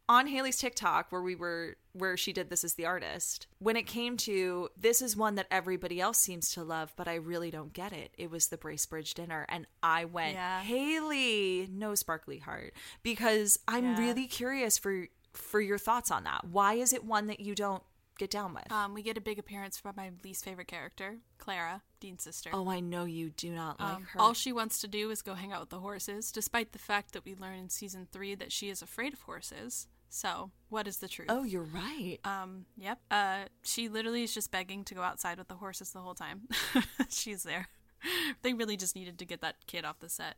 [0.07, 3.87] On Haley's TikTok where we were where she did this as the artist, when it
[3.87, 7.71] came to this is one that everybody else seems to love, but I really don't
[7.73, 8.11] get it.
[8.17, 10.61] It was the Bracebridge dinner and I went, Yeah.
[10.61, 13.99] "Haley, no sparkly heart." Because I'm Yeah.
[13.99, 16.45] really curious for for your thoughts on that.
[16.45, 17.83] Why is it one that you don't
[18.17, 18.71] get down with.
[18.71, 22.49] Um, we get a big appearance from my least favorite character, Clara, Dean's sister.
[22.53, 24.21] oh, I know you do not like Um, her.
[24.21, 27.11] all she wants to do is go hang out with the horses, despite the fact
[27.11, 29.87] that we learn in season three that she is afraid of horses.
[30.15, 31.27] So, what is the truth?
[31.29, 32.19] oh, you're right.
[32.23, 32.99] Um, yep.
[33.11, 36.43] Uh, she literally is just begging to go outside with the horses the whole time.
[37.09, 37.67] She's there.
[38.41, 40.37] They really just needed to get that kid off the set.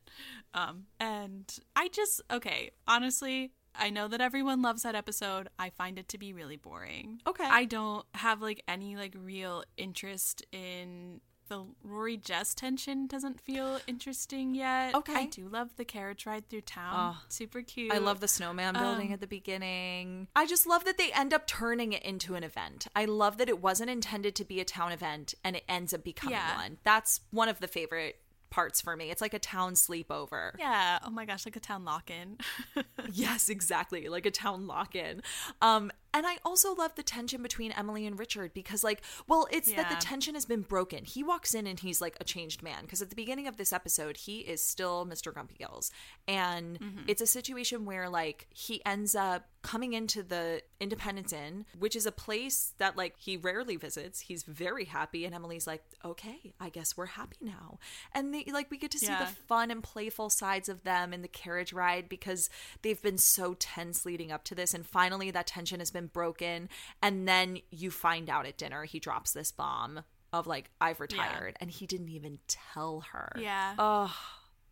[0.56, 5.48] Um, and I just, okay, honestly, I know that everyone loves that episode.
[5.60, 7.22] I find it to be really boring.
[7.28, 7.46] Okay.
[7.46, 13.80] I don't have like any like real interest in the Rory Jess tension doesn't feel
[13.88, 14.94] interesting yet.
[14.96, 15.14] Okay.
[15.16, 17.16] I do love the carriage ride through town.
[17.18, 17.92] Oh, Super cute.
[17.94, 20.28] I love the snowman building Um, at the beginning.
[20.36, 22.88] I just love that they end up turning it into an event.
[22.96, 26.04] I love that it wasn't intended to be a town event and it ends up
[26.04, 26.56] becoming Yeah.
[26.58, 26.78] one.
[26.84, 28.20] That's one of the favorite
[28.50, 29.12] parts for me.
[29.12, 30.52] It's like a town sleepover.
[30.58, 31.00] Yeah.
[31.04, 32.38] Oh my gosh, like a town lock in.
[33.12, 34.08] Yes, exactly.
[34.10, 35.22] Like a town lock in.
[35.62, 39.72] Um, and I also love the tension between Emily and Richard because, like, well, it's
[39.74, 41.06] that the tension has been broken.
[41.06, 43.72] He walks in and he's like a changed man because at the beginning of this
[43.72, 45.32] episode, he is still Mr.
[45.32, 45.92] Grumpy Gills.
[46.28, 47.02] And mm-hmm.
[47.06, 52.06] it's a situation where, like, he ends up coming into the Independence Inn, which is
[52.06, 54.22] a place that, like, he rarely visits.
[54.22, 55.26] He's very happy.
[55.26, 57.78] And Emily's like, okay, I guess we're happy now.
[58.14, 59.26] And they, like, we get to see Yeah.
[59.26, 62.50] the fun and playful sides of them in the carriage ride because
[62.82, 66.70] they've been so tense leading up to this and finally that tension has been broken
[67.02, 70.02] and then you find out at dinner he drops this bomb
[70.32, 73.34] of like I've retired and he didn't even tell her.
[73.38, 73.76] Yeah.
[73.78, 74.16] Oh,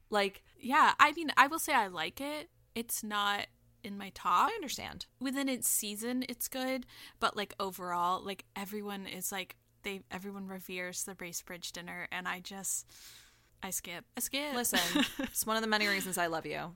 [0.09, 2.49] like Yeah, I mean, I will say I like it.
[2.75, 3.47] It's not
[3.85, 4.49] in my top.
[4.49, 5.05] I understand.
[5.19, 6.85] Within its season, it's good,
[7.19, 12.39] but like overall, like everyone is like they everyone reveres the Bracebridge dinner, and I
[12.39, 12.85] just
[13.63, 14.05] I skip.
[14.17, 14.55] I skip.
[14.55, 14.79] Listen,
[15.19, 16.75] it's one of the many reasons I love you.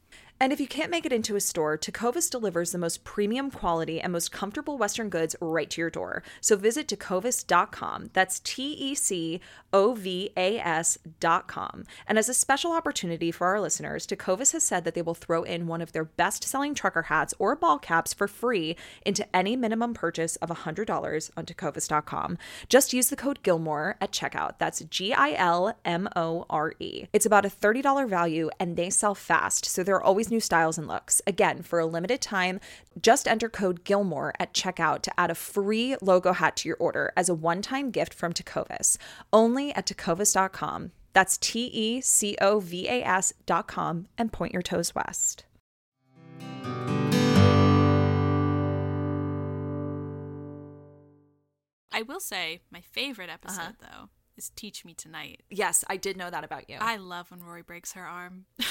[0.41, 4.01] And if you can't make it into a store, Tecovas delivers the most premium quality
[4.01, 6.23] and most comfortable Western goods right to your door.
[6.41, 8.09] So visit tecovas.com.
[8.13, 9.39] That's T E C
[9.71, 11.85] O V A S.com.
[12.07, 15.43] And as a special opportunity for our listeners, Tecovas has said that they will throw
[15.43, 18.75] in one of their best selling trucker hats or ball caps for free
[19.05, 22.39] into any minimum purchase of $100 on tecovas.com.
[22.67, 24.53] Just use the code Gilmore at checkout.
[24.57, 27.05] That's G I L M O R E.
[27.13, 30.77] It's about a $30 value and they sell fast, so there are always new styles
[30.77, 31.21] and looks.
[31.27, 32.59] Again, for a limited time,
[32.99, 37.11] just enter code Gilmore at checkout to add a free logo hat to your order
[37.15, 38.97] as a one time gift from Tecovas.
[39.31, 40.91] Only at tecovas.com.
[41.13, 45.43] That's T E C O V A S.com and point your toes west.
[51.93, 53.37] I will say my favorite uh-huh.
[53.43, 55.41] episode though is Teach Me Tonight.
[55.49, 56.77] Yes, I did know that about you.
[56.79, 58.45] I love when Rory breaks her arm.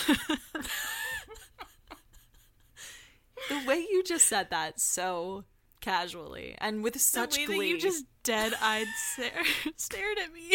[3.49, 5.45] the way you just said that so
[5.81, 7.59] casually and with such the way glee.
[7.59, 9.45] that you just dead-eyed stare-
[9.77, 10.53] stared at me.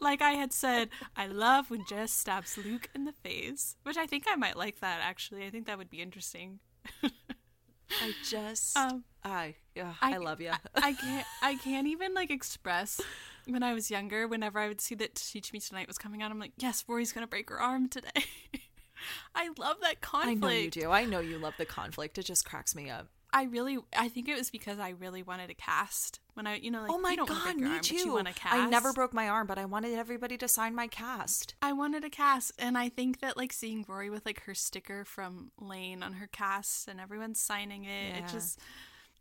[0.00, 4.06] like I had said, I love when Jess stabs Luke in the face, which I
[4.06, 5.46] think I might like that actually.
[5.46, 6.60] I think that would be interesting.
[7.02, 10.50] I just Um, I yeah, I, love you.
[10.50, 11.26] I, I can't.
[11.42, 13.00] I can't even like express.
[13.46, 16.30] When I was younger, whenever I would see that Teach Me Tonight was coming out,
[16.30, 18.08] I'm like, yes, Rory's gonna break her arm today.
[19.34, 20.44] I love that conflict.
[20.44, 20.90] I know you do.
[20.90, 22.18] I know you love the conflict.
[22.18, 23.08] It just cracks me up.
[23.32, 26.70] I really, I think it was because I really wanted to cast when I, you
[26.70, 28.12] know, like oh my god, me arm, too.
[28.12, 28.54] want to cast.
[28.54, 31.54] I never broke my arm, but I wanted everybody to sign my cast.
[31.60, 35.04] I wanted a cast, and I think that like seeing Rory with like her sticker
[35.04, 38.18] from Lane on her cast, and everyone signing it, Yeah.
[38.18, 38.60] it just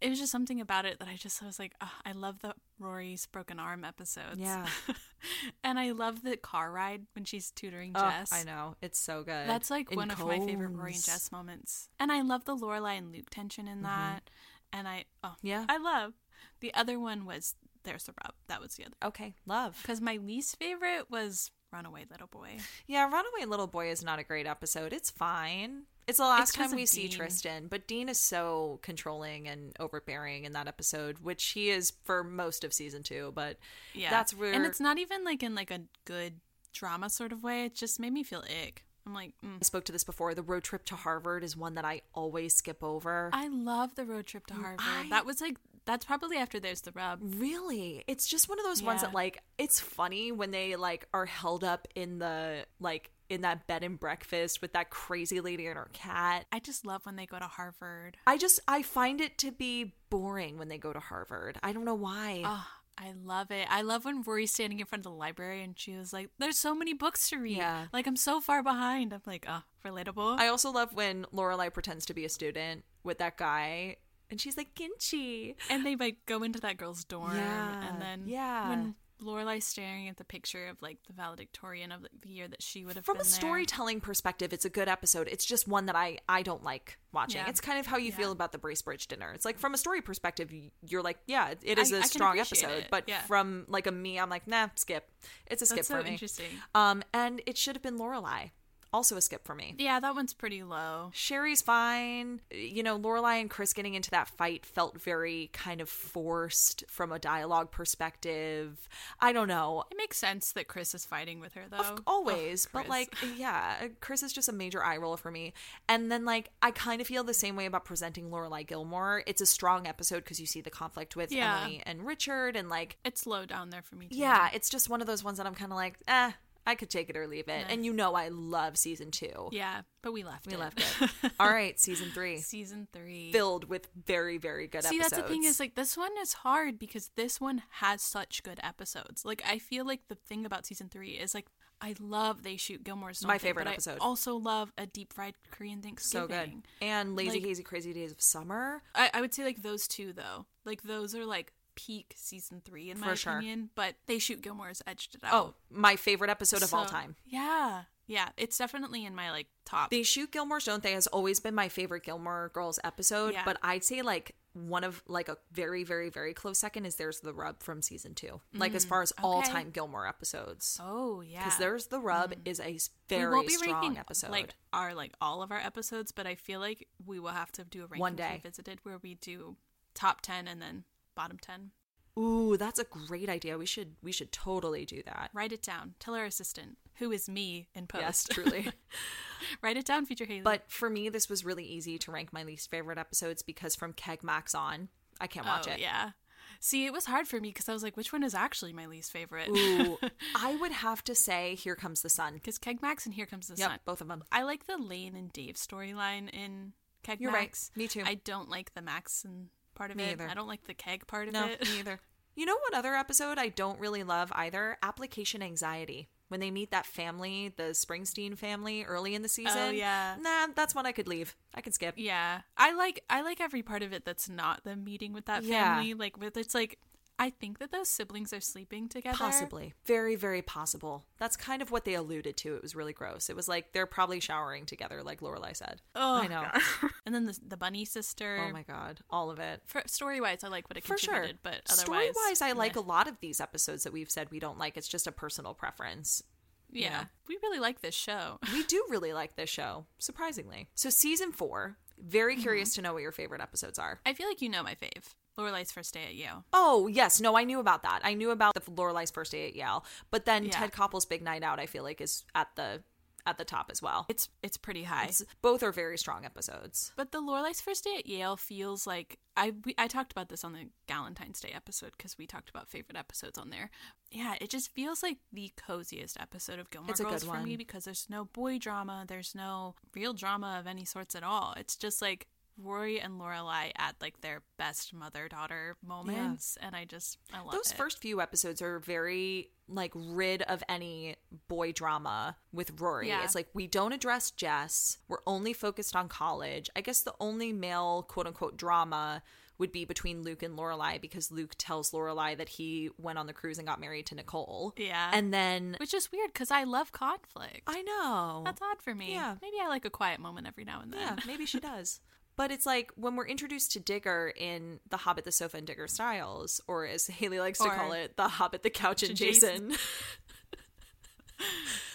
[0.04, 2.40] it was just something about it that I just I was like, oh, I love
[2.42, 4.38] the Rory's broken arm episodes.
[4.38, 4.68] Yeah.
[5.64, 8.34] and I love the car ride when she's tutoring Oh, Jess.
[8.34, 8.76] I know.
[8.82, 9.48] It's so good.
[9.48, 11.04] That's like In one of my favorite Rory and.
[11.04, 11.88] Jess moments.
[12.00, 14.30] And I love the Lorelai and Luke tension in that.
[14.74, 15.48] And I oh Mm-hmm.
[15.48, 15.66] Yeah.
[15.70, 16.14] I love.
[16.60, 18.34] The other one was There's the Rub.
[18.48, 18.96] That was the other.
[19.06, 19.78] Okay, love.
[19.82, 22.58] Because my least favorite was Runaway Little Boy.
[22.88, 24.92] Yeah, Runaway Little Boy is not a great episode.
[24.94, 25.84] It's fine.
[26.08, 30.46] It's the last 'cause time we see Tristan, but Dean is so controlling and overbearing
[30.46, 33.32] in that episode, which he is for most of season two.
[33.34, 33.58] But
[33.94, 34.10] Yeah.
[34.10, 36.40] that's where And it's not even like in like a good
[36.74, 37.66] drama sort of way.
[37.66, 38.84] It just made me feel ick.
[39.06, 39.58] I'm like, mm.
[39.60, 40.34] I spoke to this before.
[40.34, 43.30] The road trip to Harvard is one that I always skip over.
[43.34, 44.80] I love the road trip to Harvard.
[44.82, 47.20] I- That was like that's probably after there's the rub.
[47.22, 48.06] Really?
[48.08, 51.66] It's just one of those ones that like it's funny when they like are held
[51.66, 55.90] up in the like in that bed and breakfast with that crazy lady and her
[55.94, 56.46] cat.
[56.52, 58.18] I just love when they go to Harvard.
[58.28, 61.58] I just I find it to be boring when they go to Harvard.
[61.64, 62.44] I don't know why.
[62.46, 62.66] Oh,
[62.98, 63.68] I love it.
[63.70, 66.60] I love when Rory's standing in front of the library and she was like, There's
[66.60, 67.58] so many books to read.
[67.58, 67.88] Yeah.
[67.92, 69.14] Like I'm so far behind.
[69.14, 70.38] I'm like, oh, relatable.
[70.40, 73.98] I also love when Lorelai pretends to be a student with that guy
[74.30, 75.56] and she's like Ginchi.
[75.70, 78.70] and they like go into that girl's dorm Yeah, and then yeah.
[78.70, 82.84] when Lorelai's staring at the picture of like the valedictorian of the year that she
[82.86, 85.28] would have From a storytelling perspective, it's a good episode.
[85.32, 87.42] It's just one that I I don't like watching.
[87.42, 87.50] Yeah.
[87.50, 89.32] It's kind of how you feel about the Bracebridge dinner.
[89.34, 90.52] It's like from a story perspective,
[90.82, 92.70] you're like, yeah, it is I- a I strong episode.
[92.84, 93.22] it, But yeah.
[93.22, 95.10] from like a me, I'm like, nah, skip.
[95.48, 96.12] It's a skip That's for so me.
[96.12, 96.46] interesting.
[96.76, 98.52] Um, and it should have been Lorelai.
[98.94, 99.76] Also a skip for me.
[99.80, 101.10] Yeah, that one's pretty low.
[101.14, 102.42] Sherry's fine.
[102.52, 107.12] You know, Lorelai and Chris getting into that fight felt very kind of forced from
[107.12, 108.88] a dialogue perspective.
[109.20, 109.84] I don't know.
[109.92, 111.78] It makes sense that Chris is fighting with her though.
[111.78, 115.54] Of- always, Ugh, but like, yeah, Chris is just a major eye roll for me.
[115.90, 119.24] And then, like, I kind of feel the same way about presenting Lorelai Gilmore.
[119.26, 121.62] It's a strong episode because you see the conflict with Yeah.
[121.62, 124.18] Emily and Richard, and like, it's low down there for me too.
[124.18, 126.32] yeah, it's just one of those ones that I'm kind of like, eh,
[126.66, 127.66] I could take it or leave it.
[127.70, 129.50] And you know, I love season two.
[129.52, 130.60] Yeah, but we left we it.
[130.60, 131.32] left it.
[131.40, 133.32] All right, season three Season three.
[133.32, 135.10] filled with very, very good See, episodes.
[135.12, 138.60] that's the thing is like this one is hard because this one has such good
[138.64, 139.26] episodes.
[139.26, 141.48] Like I feel like the thing about season three is like
[141.82, 143.98] I love they shoot Gilmore's My favorite episode.
[144.00, 146.30] I also love a deep fried Korean Thanksgiving.
[146.30, 146.62] so good.
[146.82, 148.82] And Lazy Like- Hazy Crazy Days of Summer.
[148.96, 150.46] I, I would say like those two though.
[150.64, 153.34] Like those are like peak season three in my sure.
[153.38, 153.70] opinion.
[153.76, 155.34] But they shoot Gilmore's edged it out.
[155.34, 157.16] Oh, my favorite episode of all So, time.
[157.26, 159.90] Yeah, yeah, it's definitely in my like top.
[159.92, 163.44] They shoot Gilmore's Don't They has always been my favorite Gilmore Girls episode, Yeah.
[163.46, 167.22] but I'd say like one of like a very very very close second is There's
[167.22, 168.40] the Rub from season 2.
[168.54, 170.78] Like as far as all-time Gilmore episodes.
[170.80, 174.30] Mm, oh yeah, Cuz There's the Rub is a s- very strong ranking episode.
[174.30, 177.64] like our like all of our episodes, but I feel like we will have to
[177.64, 178.34] do a ranking One day.
[178.44, 179.56] revisited where we do
[179.96, 180.84] top ten and then
[181.16, 181.72] bottom ten.
[182.18, 183.58] Ooh, that's a great idea.
[183.58, 185.32] We should we should totally do that.
[185.34, 185.96] Write it down.
[186.00, 188.04] Tell our assistant, who is me in post.
[188.04, 188.72] Yes, truly.
[189.62, 190.42] Write it down, future Haley.
[190.42, 193.94] but for me this was really easy to rank my least favorite episodes because from
[193.94, 194.90] Keg Max on,
[195.20, 195.80] I can't watch oh, it.
[195.80, 196.12] yeah.
[196.60, 198.86] See, it was hard for me because I was like, which one is actually my
[198.86, 199.50] least favorite?
[199.50, 199.98] Ooh,
[200.36, 202.36] I would have to say Here Comes the Sun.
[202.36, 203.80] Because Keg Max and Here Comes the Yep, Sun.
[203.84, 204.24] both of them.
[204.32, 206.72] I like the Lane and Dave storyline in
[207.04, 207.50] Keg You're right.
[207.50, 207.70] Max.
[207.76, 208.04] Me too.
[208.06, 210.12] I don't like the Max and part of Me it.
[210.14, 210.28] either.
[210.30, 211.62] I don't like the Keg part of No, it.
[211.62, 212.00] me either.
[212.36, 214.78] You know what other episode I don't really love either?
[214.82, 216.10] Application Anxiety.
[216.30, 219.58] When they meet that family, the Springsteen family, early in the oh, season.
[219.60, 220.16] Oh, yeah.
[220.20, 221.36] Nah, that's one I could leave.
[221.54, 221.94] I could skip.
[221.96, 225.44] Yeah, I like I like every part of it that's not the meeting with that
[225.44, 225.76] Yeah.
[225.76, 225.94] family.
[225.94, 226.80] Like with it's like
[227.20, 229.16] I think that those siblings are sleeping together.
[229.18, 229.74] Possibly.
[229.86, 231.06] Very, very possible.
[231.20, 232.56] That's kind of what they alluded to.
[232.56, 233.30] It was really gross.
[233.30, 235.82] It was like they're probably showering together, like Lorelai said.
[235.96, 236.48] Oh, I know.
[237.06, 238.44] and then the the bunny sister.
[238.48, 239.00] Oh my god.
[239.10, 239.62] All of it.
[239.86, 241.14] Story wise, I like what it For sure.
[241.14, 242.82] contributed, but Story otherwise, wise, I like meh.
[242.82, 244.76] a lot of these episodes that we've said we don't like.
[244.76, 246.24] It's just a personal preference.
[246.72, 247.06] yeah.
[247.28, 248.40] We really like this show.
[248.54, 250.68] We do really like this show, surprisingly.
[250.76, 252.42] So, season four, very Mm-hmm.
[252.42, 254.00] curious to know what your favorite episodes are.
[254.06, 255.14] I feel like you know my fave.
[255.38, 256.46] Lorelai's first day at Yale.
[256.54, 257.20] Oh, yes.
[257.20, 258.02] No, I knew about that.
[258.04, 259.86] I knew about the Lorelai's first day at Yale.
[260.12, 260.52] But then Yeah.
[260.52, 262.84] Ted Koppel's Big Night Out, I feel like, is at the
[263.26, 264.06] at the top as well.
[264.10, 265.06] It's it's pretty high.
[265.06, 266.92] It's, both are very strong episodes.
[266.98, 270.44] But the Lorelai's first day at Yale feels like I we, I talked about this
[270.44, 273.72] on the Galentine's Day episode because we talked about favorite episodes on there.
[274.12, 277.40] Yeah, it just feels like the coziest episode of Gilmore It's a good Girls for
[277.40, 281.54] me because there's no boy drama, there's no real drama of any sorts at all.
[281.58, 282.28] It's just like
[282.58, 287.52] Rory and Lorelai at like their best mother daughter moments, and I just I love
[287.52, 287.78] Those it.
[287.78, 291.16] first few episodes are very like rid of any
[291.48, 293.08] boy drama with Rory.
[293.08, 293.24] Yeah.
[293.24, 294.98] It's like we don't address Jess.
[295.08, 296.70] We're only focused on college.
[296.76, 299.24] I guess the only male quote unquote drama
[299.60, 303.34] would be between Luke and Lorelai because Luke tells Lorelai that he went on the
[303.34, 304.74] cruise and got married to Nicole.
[304.78, 305.12] Yeah.
[305.14, 307.62] And then which is weird because I love conflict.
[307.68, 308.42] I know.
[308.46, 309.12] That's odd for me.
[309.14, 309.36] Yeah.
[309.42, 311.00] maybe I like a quiet moment every now and then.
[311.00, 312.00] Yeah, maybe she does.
[312.36, 315.88] But it's like when we're introduced to Digger in The Hobbit, the Sofa, and Digger
[315.88, 319.74] Stiles, or as Haley likes to call it, The Hobbit, the Couch, and to Jason.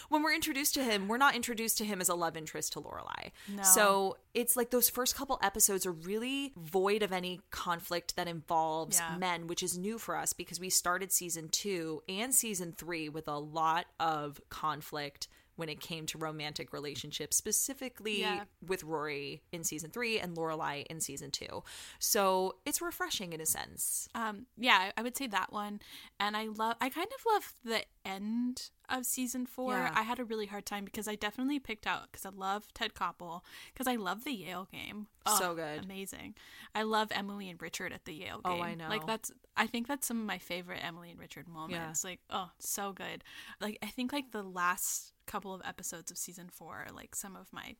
[0.08, 2.80] when we're introduced to him, we're not introduced to him as a love interest to
[2.80, 3.30] Lorelai.
[3.48, 3.62] No.
[3.62, 8.98] So it's like those first couple episodes are really void of any conflict that involves
[8.98, 9.16] Yeah.
[9.18, 13.28] men, which is new for us because we started season two and season three with
[13.28, 15.28] a lot of conflict
[15.58, 18.44] when it came to romantic relationships, specifically Yeah.
[18.66, 21.64] with Rory in season three and Lorelai in season two.
[21.98, 24.08] So it's refreshing in a sense.
[24.14, 25.80] Um, yeah, I would say that one.
[26.20, 29.72] And I love, I kind of love the end of season four.
[29.74, 29.92] Yeah.
[29.94, 32.94] I had a really hard time because I definitely picked out, because I love Ted
[32.94, 33.42] Koppel,
[33.74, 35.08] because I love the Yale game.
[35.38, 35.84] So good.
[35.84, 36.36] Amazing.
[36.74, 38.60] I love Emily and Richard at the Yale game.
[38.60, 38.88] Oh, I know.
[38.88, 42.02] Like, that's, I think that's some of my favorite Emily and Richard moments.
[42.02, 43.24] Like, oh, so good.
[43.60, 47.36] Like, I think like the last couple of episodes of season four are like some
[47.36, 47.76] of my,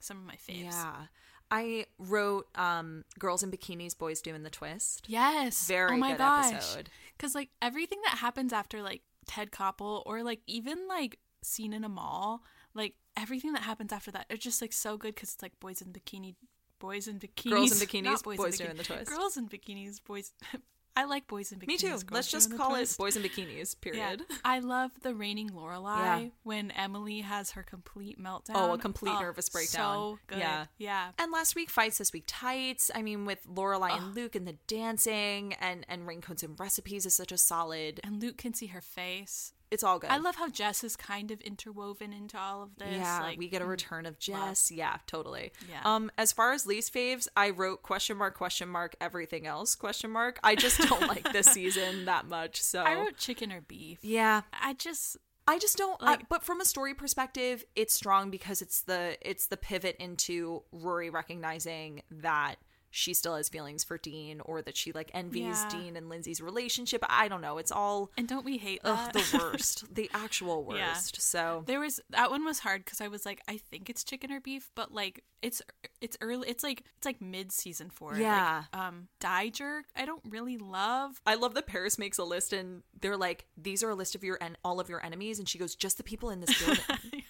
[0.00, 0.72] some of my faves.
[0.72, 1.06] Yeah.
[1.50, 5.06] I wrote um, Girls in Bikinis, Boys Doing the Twist.
[5.08, 5.66] Yes.
[5.66, 6.52] Very oh my good gosh.
[6.52, 6.90] episode.
[7.16, 11.84] Because like everything that happens after like Ted Koppel or like even like Scene in
[11.84, 12.42] a Mall,
[12.74, 15.80] like everything that happens after that, it's just like so good because it's like boys
[15.80, 16.34] in bikini,
[16.78, 19.10] boys in bikinis, Girls in bikinis, not boys in doing the twist.
[19.10, 20.32] Girls in bikinis, boys.
[20.96, 21.66] I like boys in bikinis.
[21.68, 21.88] Me too.
[21.88, 22.94] girls Let's just call it.
[22.98, 24.22] Boys in Bikinis, period.
[24.28, 24.36] Yeah.
[24.44, 26.28] I love the raining Lorelai Yeah.
[26.42, 28.54] when Emily has her complete meltdown.
[28.54, 29.94] Oh, a complete oh, nervous breakdown.
[29.94, 30.38] So good.
[30.38, 30.66] Yeah.
[30.76, 31.10] Yeah.
[31.18, 32.90] And last week fights, this week tights.
[32.94, 37.14] I mean, with Lorelai and Luke and the dancing and and raincoats and recipes is
[37.14, 38.00] such a solid.
[38.02, 39.52] And Luke can see her face.
[39.70, 40.10] It's all good.
[40.10, 42.88] I love how Jess is kind of interwoven into all of this.
[42.90, 44.70] Yeah, like, we get a return of Jess.
[44.70, 45.52] Yeah, totally.
[45.68, 45.80] Yeah.
[45.84, 50.10] Um, as far as least faves, I wrote question mark question mark everything else question
[50.10, 50.38] mark.
[50.42, 52.62] I just don't like this season that much.
[52.62, 53.98] So I wrote chicken or beef.
[54.02, 55.16] yeah, I just
[55.46, 59.16] I just don't I- Like- but from a story perspective, it's strong because it's the
[59.20, 62.56] it's the pivot into Rory recognizing that
[62.90, 65.68] she still has feelings for Dean or that she like envies Yeah.
[65.68, 67.04] Dean and Lindsay's relationship.
[67.08, 67.58] I don't know.
[67.58, 69.94] It's all and don't we hate ugh, the worst.
[69.94, 70.88] the actual Yeah.
[70.90, 71.20] worst.
[71.20, 74.32] So there was that one was hard because I was like, I think it's chicken
[74.32, 75.62] or beef, but like it's
[76.00, 76.48] it's early.
[76.48, 78.12] It's like it's like mid season four.
[78.12, 78.64] Like, Yeah.
[78.72, 79.84] um, die jerk.
[79.94, 81.20] I don't really love.
[81.26, 84.24] I love that Paris makes a list and they're like, these are a list of
[84.24, 87.22] your and all of your enemies, and she goes, just the people in this building.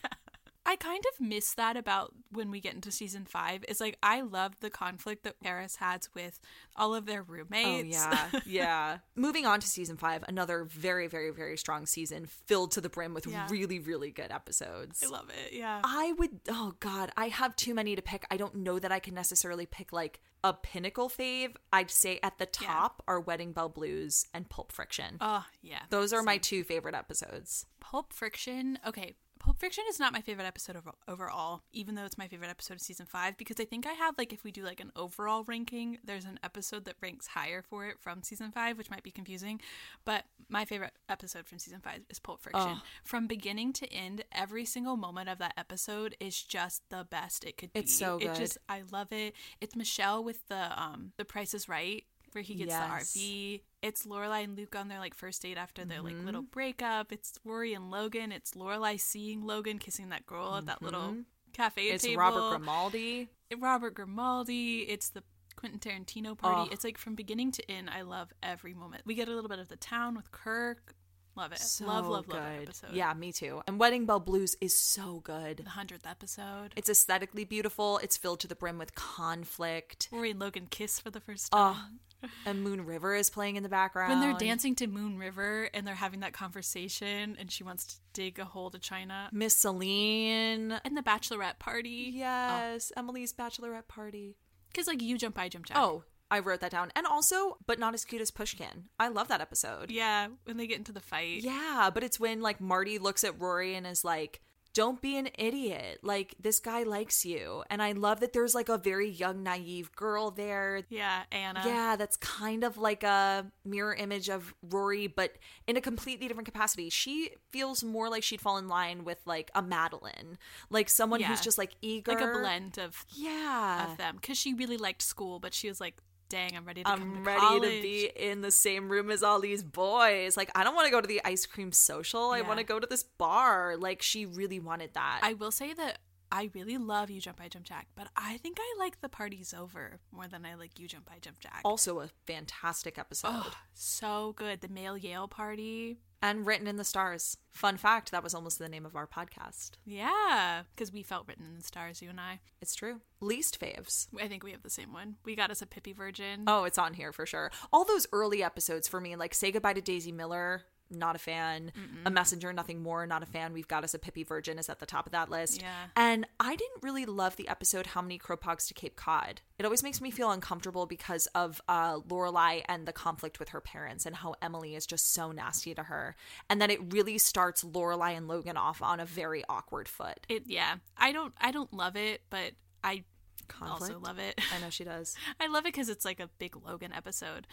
[0.70, 3.64] I kind of miss that about when we get into season five.
[3.68, 6.38] Is like I love the conflict that Paris has with
[6.76, 7.96] all of their oh roommates.
[7.96, 8.98] yeah, yeah.
[9.16, 13.14] Moving on to season five, another very, very, very strong season, filled to the brim
[13.14, 13.46] with Yeah.
[13.48, 15.02] really, really good episodes.
[15.02, 15.54] I love it.
[15.54, 15.80] Yeah.
[15.82, 16.40] I would.
[16.50, 18.26] Oh God, I have too many to pick.
[18.30, 21.56] I don't know that I can necessarily pick like a pinnacle fave.
[21.72, 25.16] I'd say at the top are Wedding Bell Blues and Pulp Friction.
[25.20, 25.80] Oh yeah.
[25.88, 27.64] Those are my two favorite episodes.
[27.80, 28.78] Pulp Friction.
[28.86, 32.50] Okay, Pulp Fiction is not my favorite episode of, overall, even though it's my favorite
[32.50, 34.92] episode of season five, because I think I have like if we do like an
[34.96, 39.02] overall ranking, there's an episode that ranks higher for it from season five, which might
[39.02, 39.60] be confusing.
[40.04, 42.80] But my favorite episode from season five is Pulp Friction.
[43.04, 47.56] From beginning to end, every single moment of that episode is just the best it
[47.56, 47.80] could be.
[47.80, 48.34] It's so It good.
[48.36, 49.34] just I love it.
[49.60, 52.04] It's Michel with the um the Price is Right.
[52.32, 53.12] Where he gets Yes.
[53.14, 53.60] the RV.
[53.82, 56.50] It's Lorelai and Luke on their like first date after their like little Mm-hmm.
[56.50, 57.12] breakup.
[57.12, 58.32] It's Rory and Logan.
[58.32, 61.16] It's Lorelai seeing Logan kissing that girl at that little
[61.52, 61.94] cafe Mm-hmm.
[61.94, 62.20] It's table.
[62.20, 63.28] Robert Grimaldi.
[63.58, 64.80] Robert Grimaldi.
[64.88, 65.22] It's the
[65.56, 66.68] Quentin Tarantino party.
[66.70, 66.72] Oh.
[66.72, 67.88] It's like from beginning to end.
[67.90, 69.02] I love every moment.
[69.06, 70.94] We get a little bit of the town with Kirk.
[71.36, 71.60] Love it.
[71.60, 72.34] So love, love, good.
[72.34, 72.90] love episode.
[72.92, 73.62] Yeah, me too.
[73.68, 75.58] And Wedding Bell Blues is so good.
[75.58, 76.72] The hundredth episode.
[76.74, 77.98] It's aesthetically beautiful.
[77.98, 80.08] It's filled to the brim with conflict.
[80.10, 82.00] Rory and Logan kiss for the first time.
[82.44, 84.10] And Moon River is playing in the background.
[84.10, 87.96] when they're dancing to Moon River and they're having that conversation and she wants to
[88.12, 89.28] dig a hole to China.
[89.32, 90.72] Miss Celine.
[90.84, 92.10] And the bachelorette party.
[92.14, 94.36] Yes, Emily's bachelorette party.
[94.70, 95.76] Because, like, you jump, I jump, Jack.
[95.78, 96.92] Oh, I wrote that down.
[96.94, 98.88] And also, but not as cute as Pushkin.
[98.98, 99.90] I love that episode.
[99.90, 101.42] Yeah, when they get into the fight.
[101.42, 104.40] Yeah, but it's when like Marty looks at Rory and is like,
[104.78, 105.98] don't be an idiot.
[106.04, 107.64] Like this guy likes you.
[107.68, 110.82] And I love that there's like a very young, naive girl there.
[110.88, 111.62] Yeah, Anna.
[111.66, 115.32] Yeah, that's kind of like a mirror image of Rory, but
[115.66, 116.90] in a completely different capacity.
[116.90, 120.38] She feels more like she'd fall in line with like a Madeline,
[120.70, 121.26] like someone Yeah.
[121.26, 125.02] who's just like eager, Like a blend of Yeah, of them because she really liked
[125.02, 125.96] school, but she was like,
[126.28, 129.22] "Dang, I'm ready to I'm to ready college." to be in the same room as
[129.22, 130.36] all these boys.
[130.36, 132.30] Like, I don't want to go to the ice cream social.
[132.30, 133.76] I want to go to this bar.
[133.76, 135.20] Like, she really wanted that.
[135.22, 136.00] I will say that
[136.30, 139.54] I really love You Jump I Jump Jack, but I think I like The Party's
[139.54, 141.62] Over more than I like You Jump I Jump Jack.
[141.64, 143.30] also a fantastic episode.
[143.32, 144.60] Oh, so good.
[144.60, 145.98] The male Yale party.
[146.20, 147.36] And written in the stars.
[147.52, 149.72] Fun fact, that was almost the name of our podcast.
[149.84, 152.40] Yeah, because we felt written in the stars, you and I.
[152.60, 153.00] It's true.
[153.20, 154.08] Least faves.
[154.20, 155.16] I think we have the same one.
[155.24, 156.44] We got us a Pippi Virgin.
[156.46, 157.52] Oh, it's on here for sure.
[157.72, 161.72] All those early episodes for me, like Say Goodbye to Daisy Miller, not a fan.
[162.06, 163.52] A Messenger, Nothing More, not a fan.
[163.52, 165.60] We've Got Us a Pippi Virgin is at the top of that list.
[165.60, 165.72] Yeah.
[165.96, 169.40] And I didn't really love the episode How Many Kropogs to Cape Cod.
[169.58, 173.60] It always makes me feel uncomfortable because of uh, Lorelai and the conflict with her
[173.60, 176.16] parents and how Emily is just so nasty to her.
[176.48, 180.26] And then it really starts Lorelai and Logan off on a very awkward foot.
[180.28, 180.76] It yeah.
[180.96, 183.04] I don't I don't love it, but I
[183.46, 183.92] Conflict?
[183.92, 184.40] also love it.
[184.54, 185.14] I know she does.
[185.40, 187.46] I love it because it's like a big Logan episode.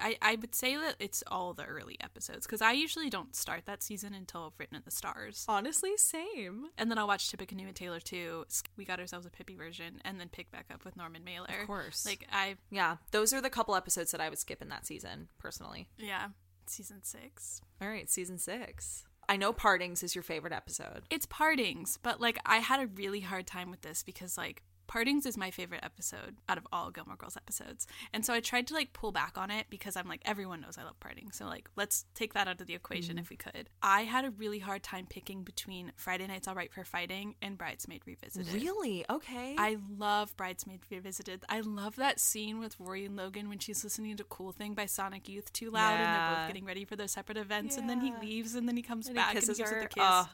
[0.00, 3.66] I, I would say that it's all the early episodes because I usually don't start
[3.66, 5.44] that season until Written in the Stars.
[5.48, 6.66] Honestly, same.
[6.76, 8.44] And then I'll watch Tippecanoe and Taylor too.
[8.76, 11.60] We got ourselves a Pippi version, and then pick back up with Norman Mailer.
[11.60, 12.06] Of course.
[12.06, 15.28] Like I, Yeah, those are the couple episodes that I would skip in that season,
[15.38, 15.88] personally.
[15.98, 16.28] yeah,
[16.66, 17.60] season six.
[17.80, 19.04] All right, season six.
[19.30, 21.02] I know Partings is your favorite episode.
[21.10, 25.26] It's Partings, but like I had a really hard time with this because like Partings
[25.26, 27.86] is my favorite episode out of all Gilmore Girls episodes.
[28.14, 30.78] And so I tried to like pull back on it because I'm like, everyone knows
[30.78, 31.36] I love Partings.
[31.36, 33.22] So like, let's take that out of the equation mm-hmm.
[33.22, 33.68] if we could.
[33.82, 37.58] I had a really hard time picking between Friday Night's All Right for Fighting and
[37.58, 38.52] Bridesmaid Revisited.
[38.54, 39.04] Really?
[39.10, 39.54] Okay.
[39.58, 41.44] I love Bridesmaid Revisited.
[41.50, 44.86] I love that scene with Rory and Logan when she's listening to Cool Thing by
[44.86, 48.00] Sonic Youth too loud and they're both getting ready for their separate events and then
[48.00, 49.76] he leaves and then he comes and back he kisses and gives her.
[49.76, 50.02] her the kiss.
[50.02, 50.28] Oh,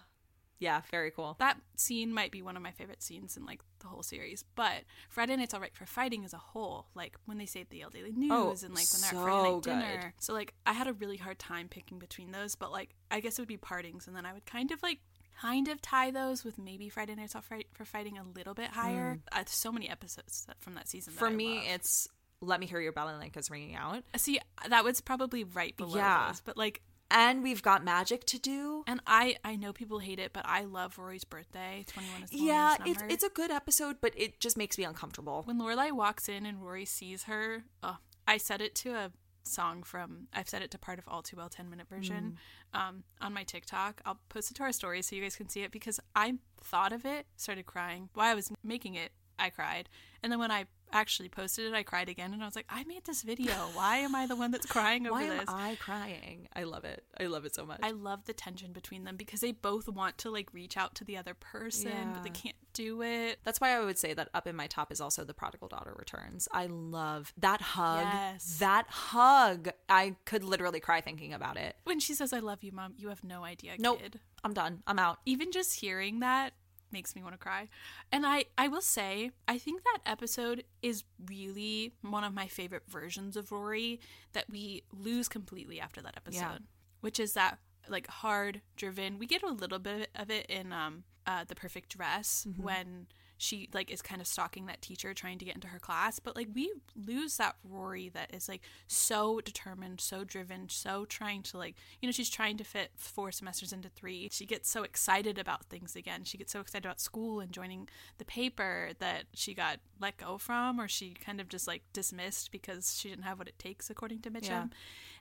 [0.59, 1.37] yeah, very cool.
[1.39, 4.45] That scene might be one of my favorite scenes in like the whole series.
[4.55, 7.79] But Friday Night's All Right for Fighting as a whole, like when they saved the
[7.79, 9.63] Yale Daily News Oh, and like when they're so at Friday night good.
[9.65, 10.15] dinner.
[10.21, 13.39] So like I had a really hard time picking between those, but like I guess
[13.39, 15.01] it would be partings and then I would kind of like
[15.41, 18.69] kind of tie those with maybe Friday Night's All Right for Fighting a little bit
[18.71, 19.19] higher.
[19.33, 21.13] Uh, so many episodes that, from that season.
[21.15, 21.19] that Mm.
[21.19, 21.65] For I me, love.
[21.71, 22.09] it's
[22.41, 24.05] Let Me Hear Your Balalaika's Ringing Out.
[24.17, 24.39] see
[24.69, 26.29] that was probably right below Yeah.
[26.29, 26.81] those, but like
[27.15, 28.83] And we've got Magic to do.
[28.87, 31.85] and I I know people hate it, but I love Rory's birthday.
[31.87, 35.43] Twenty one is Yeah, it's it's a good episode, but it just makes me uncomfortable.
[35.47, 39.13] when Lorelai walks in and Rory sees her, oh, I said it to a
[39.45, 42.39] song from I've set it to part of All Too Well 10 minute version
[42.73, 44.01] um, on my TikTok.
[44.05, 46.93] I'll post it to our story so you guys can see it because I thought
[46.93, 48.09] of it, started crying.
[48.15, 49.89] While I was making it, I cried.
[50.23, 50.65] And then when I
[50.95, 53.53] actually posted it, I cried again and I was like, I made this video.
[53.75, 55.29] Why am I the one that's crying over this?
[55.29, 55.49] Why am this?
[55.49, 56.49] I crying?
[56.55, 57.05] I love it.
[57.21, 57.81] I love it so much.
[57.83, 61.05] I love the tension between them because they both want to like reach out to
[61.05, 63.39] the other person, but they can't do it.
[63.45, 65.95] That's why I would say that up in my top is also the prodigal daughter
[65.99, 66.49] returns.
[66.53, 68.05] I love that hug.
[68.05, 68.59] Yes.
[68.61, 69.71] That hug.
[69.89, 71.77] I could literally cry thinking about it.
[71.85, 74.01] When she says, I love you, mom, you have no idea, Nope.
[74.01, 74.21] kid.
[74.43, 74.83] I'm done.
[74.87, 75.19] I'm out.
[75.25, 76.53] even just hearing that
[76.93, 77.69] makes me want to cry.
[78.13, 82.85] And I I will say, I think that episode is really one of my favorite
[82.89, 84.01] versions of Rory
[84.33, 86.41] that we lose completely after that episode.
[86.41, 86.59] Yeah.
[87.01, 87.59] Which is that
[87.89, 89.19] like hard driven.
[89.19, 93.07] We get a little bit of it in um uh The Perfect Dress when
[93.45, 96.35] she like is kind of stalking that teacher trying to get into her class but
[96.35, 101.57] like we lose that rory that is like so determined so driven so trying to
[101.59, 104.29] like you know she's trying to fit four semesters into three.
[104.33, 106.25] She gets so excited about things again.
[106.25, 107.89] She gets so excited about school and joining
[108.19, 112.51] the paper that she got let go from or she kind of just like dismissed
[112.51, 114.49] because she didn't have what it takes according to mitchum.
[114.49, 114.67] Yeah.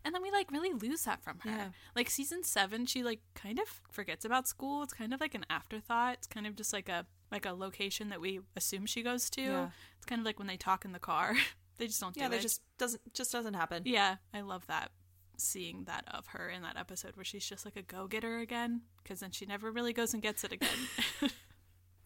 [0.06, 1.50] and then we like really lose that from her.
[1.50, 1.68] Yeah.
[1.96, 4.84] like season seven she like kind of forgets about school.
[4.84, 6.16] It's kind of like an afterthought.
[6.16, 9.42] It's kind of just like a like a location that we assume she goes to
[9.42, 9.68] Yeah.
[9.98, 11.36] it's kind of like when they talk in the car
[11.78, 13.84] they just don't Yeah, do that it just doesn't just doesn't happen.
[13.86, 14.92] yeah i love that
[15.38, 19.20] seeing that of her in that episode where she's just like a go-getter again because
[19.20, 20.70] then she never really goes and gets it again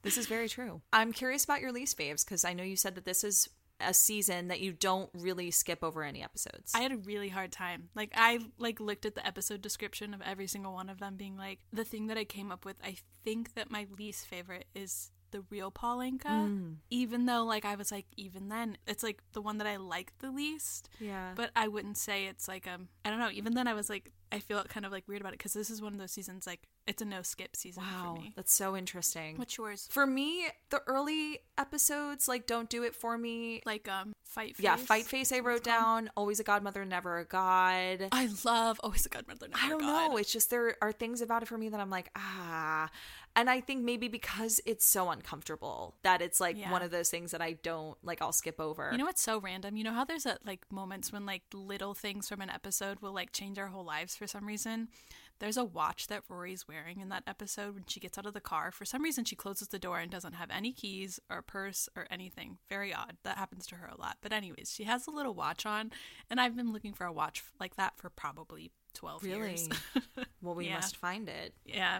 [0.03, 0.81] This is very true.
[0.93, 3.49] I'm curious about your least faves because I know you said that this is
[3.81, 6.71] a season that you don't really skip over any episodes.
[6.73, 7.89] I had a really hard time.
[7.93, 11.35] Like I like looked at the episode description of every single one of them being
[11.35, 15.11] like the thing that I came up with, I think that my least favorite is
[15.31, 16.25] the real Paul Anka.
[16.25, 16.75] Mm.
[16.89, 20.13] Even though like I was like even then it's like the one that I like
[20.19, 20.89] the least.
[20.99, 21.31] yeah.
[21.35, 24.11] But I wouldn't say it's like um I don't know, even then I was like
[24.31, 26.45] I feel kind of like weird about it because this is one of those seasons
[26.45, 28.33] like it's a no skip season Wow, for me.
[28.35, 29.37] that's so interesting.
[29.37, 29.87] What's yours?
[29.91, 33.61] For me, the early episodes like don't do it for me.
[33.65, 34.55] Like um, fight.
[34.55, 34.63] Face?
[34.63, 36.09] yeah, fight face I wrote down.
[36.15, 38.07] Always a godmother, never a god.
[38.11, 39.47] I love always a godmother.
[39.49, 40.17] Never I don't know.
[40.17, 42.89] It's just there are things about it for me that I'm like, ah.
[43.37, 46.71] And I think maybe because it's so uncomfortable that it's like Yeah.
[46.71, 48.89] one of those things that I don't like I'll skip over.
[48.91, 49.77] You know what's so random?
[49.77, 53.13] You know how there's that like moments when like little things from an episode will
[53.13, 54.87] like change our whole lives for some reason.
[55.39, 58.41] There's a watch that Rory's wearing in that episode when she gets out of the
[58.41, 58.71] car.
[58.71, 62.07] For some reason, she closes the door and doesn't have any keys or purse or
[62.09, 62.57] anything.
[62.69, 63.17] Very odd.
[63.21, 64.17] That happens to her a lot.
[64.21, 65.91] But anyways, she has a little watch on,
[66.27, 69.49] and I've been looking for a watch like that for probably twelve Really?
[69.49, 69.69] years.
[70.41, 70.77] well, we Yeah.
[70.77, 71.53] must find it.
[71.65, 71.99] yeah,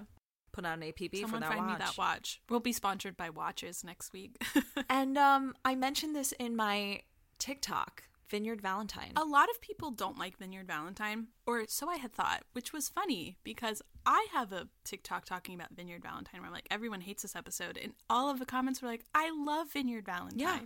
[0.52, 1.80] Put out an APB someone for that find watch.
[1.80, 2.42] me that watch.
[2.50, 4.42] We'll be sponsored by watches next week.
[4.90, 7.02] And um, I mentioned this in my
[7.40, 9.14] TikTok, Vineyard Valentine.
[9.16, 12.90] A lot of people don't like Vineyard Valentine, or so I had thought, which was
[12.90, 17.22] funny because I have a TikTok talking about Vineyard Valentine where I'm like, everyone hates
[17.24, 17.78] this episode.
[17.82, 20.40] And all of the comments were like, I love Vineyard Valentine.
[20.40, 20.60] Yeah.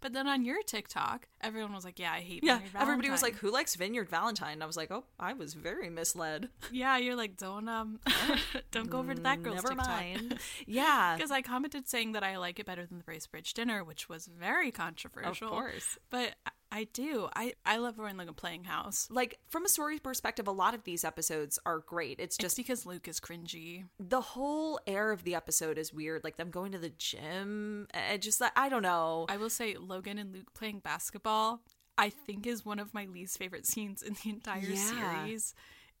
[0.00, 2.82] But then on your TikTok, everyone was like, yeah, I hate yeah, Vineyard Valentine.
[2.82, 5.88] everybody was like, "Who likes Vineyard Valentine?" And I was like, "Oh, I was very
[5.90, 8.00] misled." yeah, you're like, don't, um,
[8.72, 9.86] don't go over to that girl's Never TikTok.
[9.86, 10.38] mind.
[10.66, 14.08] Yeah, Because I commented saying that I like it better than the Bracebridge dinner, which
[14.08, 15.46] was very controversial.
[15.46, 15.98] Of course.
[16.10, 16.34] But
[16.72, 17.28] I- do.
[17.36, 19.06] I, I love Rory and Logan playing house.
[19.10, 22.18] like from a story perspective, a lot of these episodes are great.
[22.18, 23.84] It's Just just because Luke is cringy.
[24.00, 26.24] the whole air of the episode is weird.
[26.24, 29.26] Like them going to the gym, and just like I don't know.
[29.28, 31.60] I will say Logan and Luke playing basketball,
[31.98, 34.76] I think is one of my least favorite scenes in the entire Yeah.
[35.24, 35.54] series.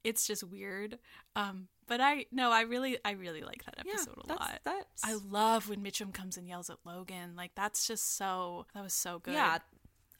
[0.04, 0.98] It's just weird.
[1.36, 4.60] Um, but I no, I really I really like that yeah, episode a that's, lot.
[4.64, 7.34] That's I love when Mitchum comes and yells at Logan.
[7.36, 9.34] Like that's just so that was so good.
[9.34, 9.58] yeah.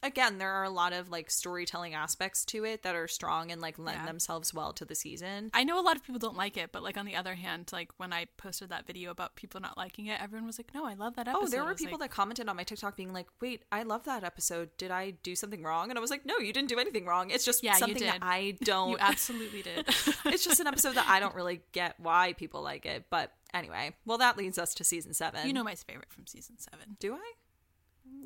[0.03, 3.59] Again, there are a lot of like storytelling aspects to it that are strong and
[3.61, 4.05] like lend Yeah.
[4.05, 5.49] themselves well to the season.
[5.53, 7.69] I know a lot of people don't like it, but like on the other hand,
[7.71, 10.85] like when I posted that video about people not liking it, everyone was like, "No,
[10.85, 13.13] I love that episode." Oh, there were people like, that commented on my TikTok being
[13.13, 14.69] like, "Wait, I love that episode.
[14.77, 17.29] Did I do something wrong?" And I was like, "No, you didn't do anything wrong.
[17.31, 18.19] It's just Yeah, something that.
[18.21, 18.89] I don't.
[18.91, 19.87] you absolutely did.
[20.25, 23.05] it's just an episode that I don't really get why people like it.
[23.09, 25.47] But anyway, well, that leads us to season seven.
[25.47, 26.97] you know my favorite from season seven.
[26.99, 27.31] do I?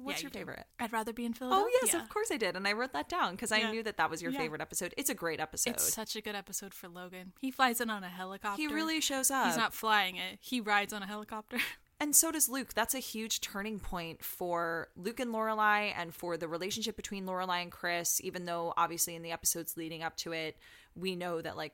[0.04, 0.66] What's Yeah, your you favorite?
[0.80, 1.66] I'd rather be in oh, Philadelphia.
[1.68, 3.98] Oh yes, of course I did, and I wrote that down because I knew that
[3.98, 4.94] that was your favorite episode.
[4.98, 5.72] It's a great episode.
[5.72, 7.34] It's such a good episode for Logan.
[7.40, 8.62] He flies in on a helicopter.
[8.62, 9.48] he really shows up.
[9.48, 10.40] He's not flying it.
[10.42, 11.58] He rides on a helicopter.
[12.00, 12.74] and so does Luke.
[12.74, 17.62] That's a huge turning point for Luke and Lorelai, and for the relationship between Lorelai
[17.62, 18.22] and Chris.
[18.24, 20.58] Even though obviously in the episodes leading up to it,
[20.96, 21.74] we know that like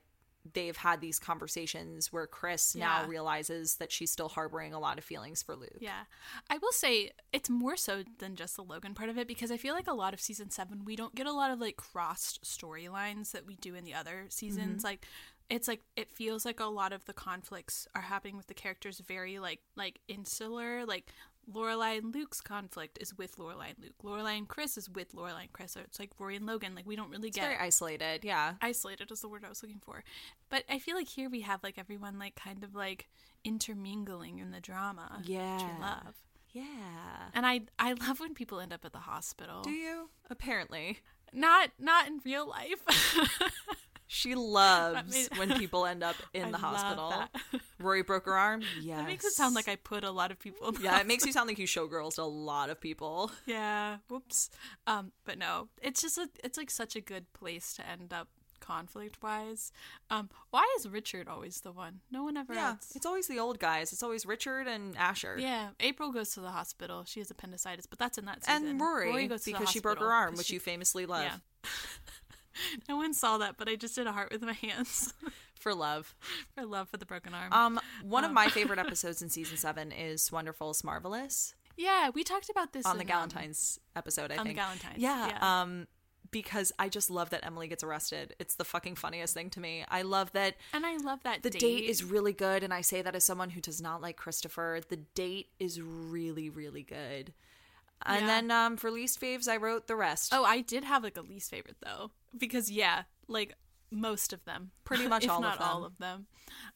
[0.51, 5.03] they've had these conversations where Chris now realizes that she's still harboring a lot of
[5.03, 5.77] feelings for Luke.
[5.79, 6.03] yeah.
[6.49, 9.57] I will say it's more so than just the Logan part of it because I
[9.57, 12.43] feel like a lot of season seven, we don't get a lot of like crossed
[12.43, 14.77] storylines that we do in the other seasons.
[14.77, 14.87] Mm-hmm.
[14.87, 15.05] Like,
[15.49, 18.99] it's like it feels like a lot of the conflicts are happening with the characters
[18.99, 21.11] very like like insular like
[21.51, 23.93] Lorelai and Luke's conflict is with Lorelai and Luke.
[24.03, 25.73] Lorelai and Chris is with Lorelai and Chris.
[25.73, 26.75] So it's like Rory and Logan.
[26.75, 28.23] Like we don't really It's get very isolated.
[28.23, 28.53] Yeah.
[28.61, 30.03] isolated is the word I was looking for.
[30.49, 33.09] But I feel like here we have like everyone like kind of like
[33.43, 35.17] intermingling in the drama.
[35.19, 35.59] Which Yeah.
[35.61, 36.15] I love.
[36.51, 36.63] Yeah.
[37.33, 39.61] And I I love when people end up at the hospital.
[39.63, 40.09] Do you?
[40.29, 40.99] Apparently.
[41.33, 42.83] Not not in real life.
[44.07, 47.13] She loves mean- when people end up in I the hospital.
[47.79, 48.61] Rory broke her arm.
[48.81, 48.97] Yeah.
[49.03, 51.07] That makes it sound like I put a lot of people in the Yeah, it
[51.07, 53.31] makes you sound like you showgirls to a lot of people.
[53.45, 53.97] Yeah.
[54.09, 54.49] Whoops.
[54.87, 58.27] Um, but no, it's just a it's like such a good place to end up
[58.59, 59.73] conflict wise.
[60.09, 61.99] Um, why is Richard always the one?
[62.11, 62.93] No one ever Yeah, else.
[62.95, 63.91] it's always the old guys.
[63.91, 65.35] It's always Richard and Asher.
[65.37, 67.03] Yeah, April goes to the hospital.
[67.05, 68.67] She has appendicitis, but that's in that season.
[68.67, 71.23] And Rory, goes to the because she broke her arm, which she- you famously love.
[71.23, 71.37] Yeah.
[72.89, 75.13] no one saw that, but I just did a heart with my hands
[75.59, 76.13] For love.
[76.55, 77.53] for love for the broken arm.
[77.53, 82.49] Um, one of my favorite episodes in season seven is Wonderful's Marvelous yeah, we talked
[82.49, 84.59] about this on the in, um, Galentine's episode, I on the think.
[84.59, 85.27] Galentine's, Yeah.
[85.27, 85.61] yeah.
[85.61, 85.87] Um,
[86.31, 88.35] because I just love that Emily gets arrested.
[88.39, 89.85] It's the fucking funniest thing to me.
[89.87, 91.59] I love that and I love that the date.
[91.59, 94.81] date is really good, and I say that as someone who does not like Christopher.
[94.87, 97.33] The date is really, really good.
[98.05, 98.27] And Yeah.
[98.27, 100.31] then um, for least faves, I wrote the rest.
[100.33, 103.53] Oh, I did have like a least favorite though, because yeah, like
[103.91, 105.85] most of them, Pretty much all of not all them.
[105.85, 106.27] of them.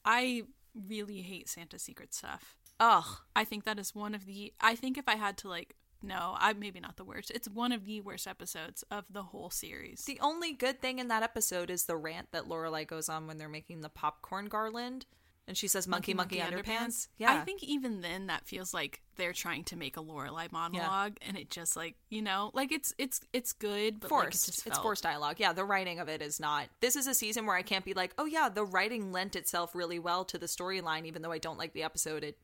[0.05, 2.55] I really hate Santa Secret stuff.
[2.79, 3.05] Ugh.
[3.35, 4.53] I think that is one of the.
[4.61, 7.31] I think if I had to like, no, I maybe not the worst.
[7.31, 10.05] It's one of the worst episodes of the whole series.
[10.05, 13.39] The only good thing in that episode is the rant that Lorelai goes on when
[13.39, 15.07] they're making the popcorn garland.
[15.47, 17.07] And she says monkey monkey, underpants.
[17.07, 17.33] I Yeah.
[17.33, 21.37] I think even then that feels like they're trying to make a Lorelai monologue, and
[21.37, 24.67] it just like you know, like it's it's it's good, but like, it forced.
[24.67, 25.37] it's forced dialogue.
[25.39, 26.67] Yeah, the writing of it is not.
[26.81, 29.75] This is a season where I can't be like, oh yeah, the writing lent itself
[29.75, 32.23] really well to the storyline, even though I don't like the episode.
[32.23, 32.37] It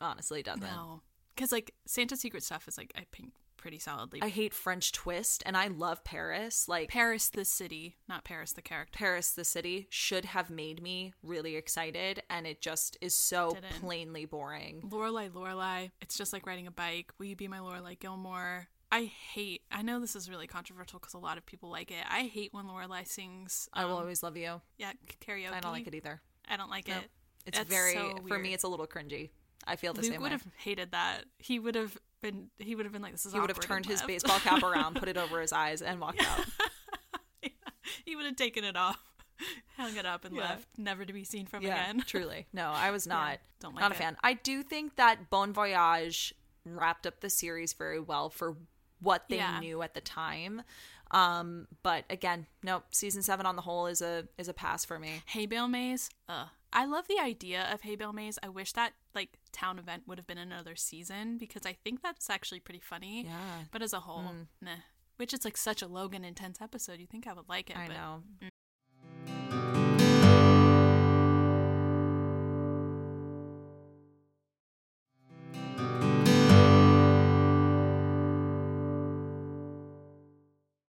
[0.00, 0.62] honestly doesn't.
[0.62, 1.02] No,
[1.34, 4.20] because like Santa's Secret stuff is like I think pretty solidly.
[4.22, 6.66] I hate French twist, and I love Paris.
[6.68, 8.96] Like Paris the city, not Paris the character.
[8.96, 13.80] Paris, the city, should have made me really excited, and it just is so Didn't.
[13.80, 14.82] plainly boring.
[14.88, 15.90] Lorelai, Lorelai.
[16.00, 17.12] It's just like riding a bike.
[17.18, 18.68] Will you be my Lorelai Gilmore?
[18.90, 19.62] I hate.
[19.70, 22.04] I know this is really controversial because a lot of people like it.
[22.08, 23.68] I hate when Lorelai sings.
[23.74, 24.62] I will um, always love you.
[24.78, 25.52] Yeah, karaoke.
[25.52, 26.22] I don't like it either.
[26.48, 26.96] I don't like No.
[26.96, 27.10] it.
[27.46, 28.54] It's That's very so for me.
[28.54, 29.30] It's a little cringy.
[29.66, 31.24] I feel the Luke same would have hated that.
[31.38, 32.48] He would have been.
[32.58, 34.06] He would have been like, "This is." He would have turned his left.
[34.08, 36.46] baseball cap around, put it over his eyes, and walked out.
[38.04, 38.98] he would have taken it off,
[39.76, 40.42] hung it up, and Yeah.
[40.42, 42.02] left, never to be seen from again.
[42.06, 42.46] truly.
[42.52, 43.38] No, I was not.
[43.60, 44.16] don't like not a fan.
[44.22, 46.34] I do think that Bon Voyage
[46.64, 48.56] wrapped up the series very well for
[49.00, 50.62] what they knew at the time.
[51.10, 52.84] Um, but again, nope.
[52.90, 55.22] Season seven on the whole is a is a pass for me.
[55.26, 56.10] Hay bale maze.
[56.28, 56.48] Ugh.
[56.70, 58.38] I love the idea of hay bale maze.
[58.42, 62.30] I wish that like town event would have been another season because I think that's
[62.30, 63.24] actually pretty funny.
[63.24, 63.32] Yeah.
[63.32, 63.68] Mm.
[63.70, 64.24] But as a whole,
[64.60, 64.70] nah.
[65.16, 67.00] Which is like such a Logan intense episode.
[67.00, 67.76] You think I would like it?
[67.76, 68.22] I but know.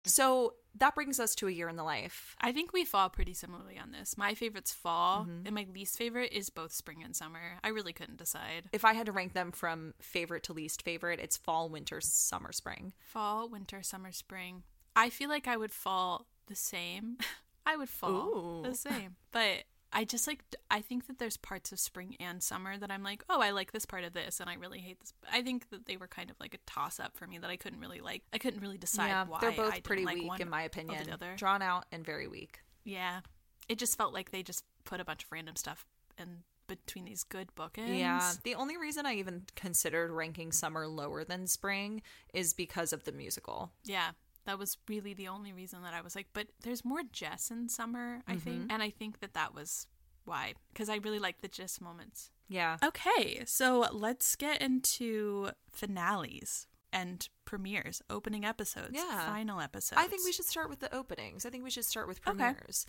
[0.04, 2.34] So that brings us to a year in the life.
[2.40, 4.18] I think we fall pretty similarly on this.
[4.18, 5.46] My favorite's fall, Mm-hmm.
[5.46, 7.58] and my least favorite is both spring and summer.
[7.62, 8.68] I really couldn't decide.
[8.72, 12.52] If I had to rank them from favorite to least favorite, it's fall, winter, summer,
[12.52, 12.92] spring.
[13.00, 14.64] Fall, winter, summer, spring.
[14.96, 17.18] I feel like I would fall the same.
[17.66, 18.68] I would fall Ooh.
[18.68, 19.16] the same.
[19.32, 23.02] But I just like I think that there's parts of spring and summer that I'm
[23.02, 25.70] like, "Oh, I like this part of this and I really hate this." I think
[25.70, 28.00] that they were kind of like a toss up for me that I couldn't really
[28.00, 28.22] like.
[28.32, 31.04] I couldn't really decide yeah, why they're I both pretty like weak in my opinion.
[31.36, 32.60] Drawn out and very weak.
[32.84, 33.20] Yeah.
[33.68, 35.84] It just felt like they just put a bunch of random stuff
[36.18, 37.98] in between these good bookends.
[37.98, 38.32] Yeah.
[38.44, 42.02] The only reason I even considered ranking summer lower than spring
[42.32, 43.72] is because of the musical.
[43.84, 44.10] Yeah.
[44.46, 47.68] That was really the only reason that I was like, but there's more Jess in
[47.68, 48.72] summer, I think.
[48.72, 49.86] And I think that that was
[50.24, 50.54] why.
[50.72, 52.30] Because I really like the Jess moments.
[52.48, 52.78] Yeah.
[52.82, 53.42] Okay.
[53.46, 59.24] So let's get into finales and premieres, opening episodes, Yeah.
[59.26, 60.00] final episodes.
[60.02, 61.46] I think we should start with the openings.
[61.46, 62.36] I think we should start with Okay.
[62.36, 62.84] premieres.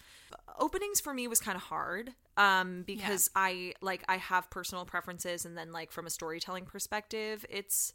[0.57, 5.45] Openings for me was kind of hard um because I like I have personal preferences
[5.45, 7.93] and then like from a storytelling perspective, it's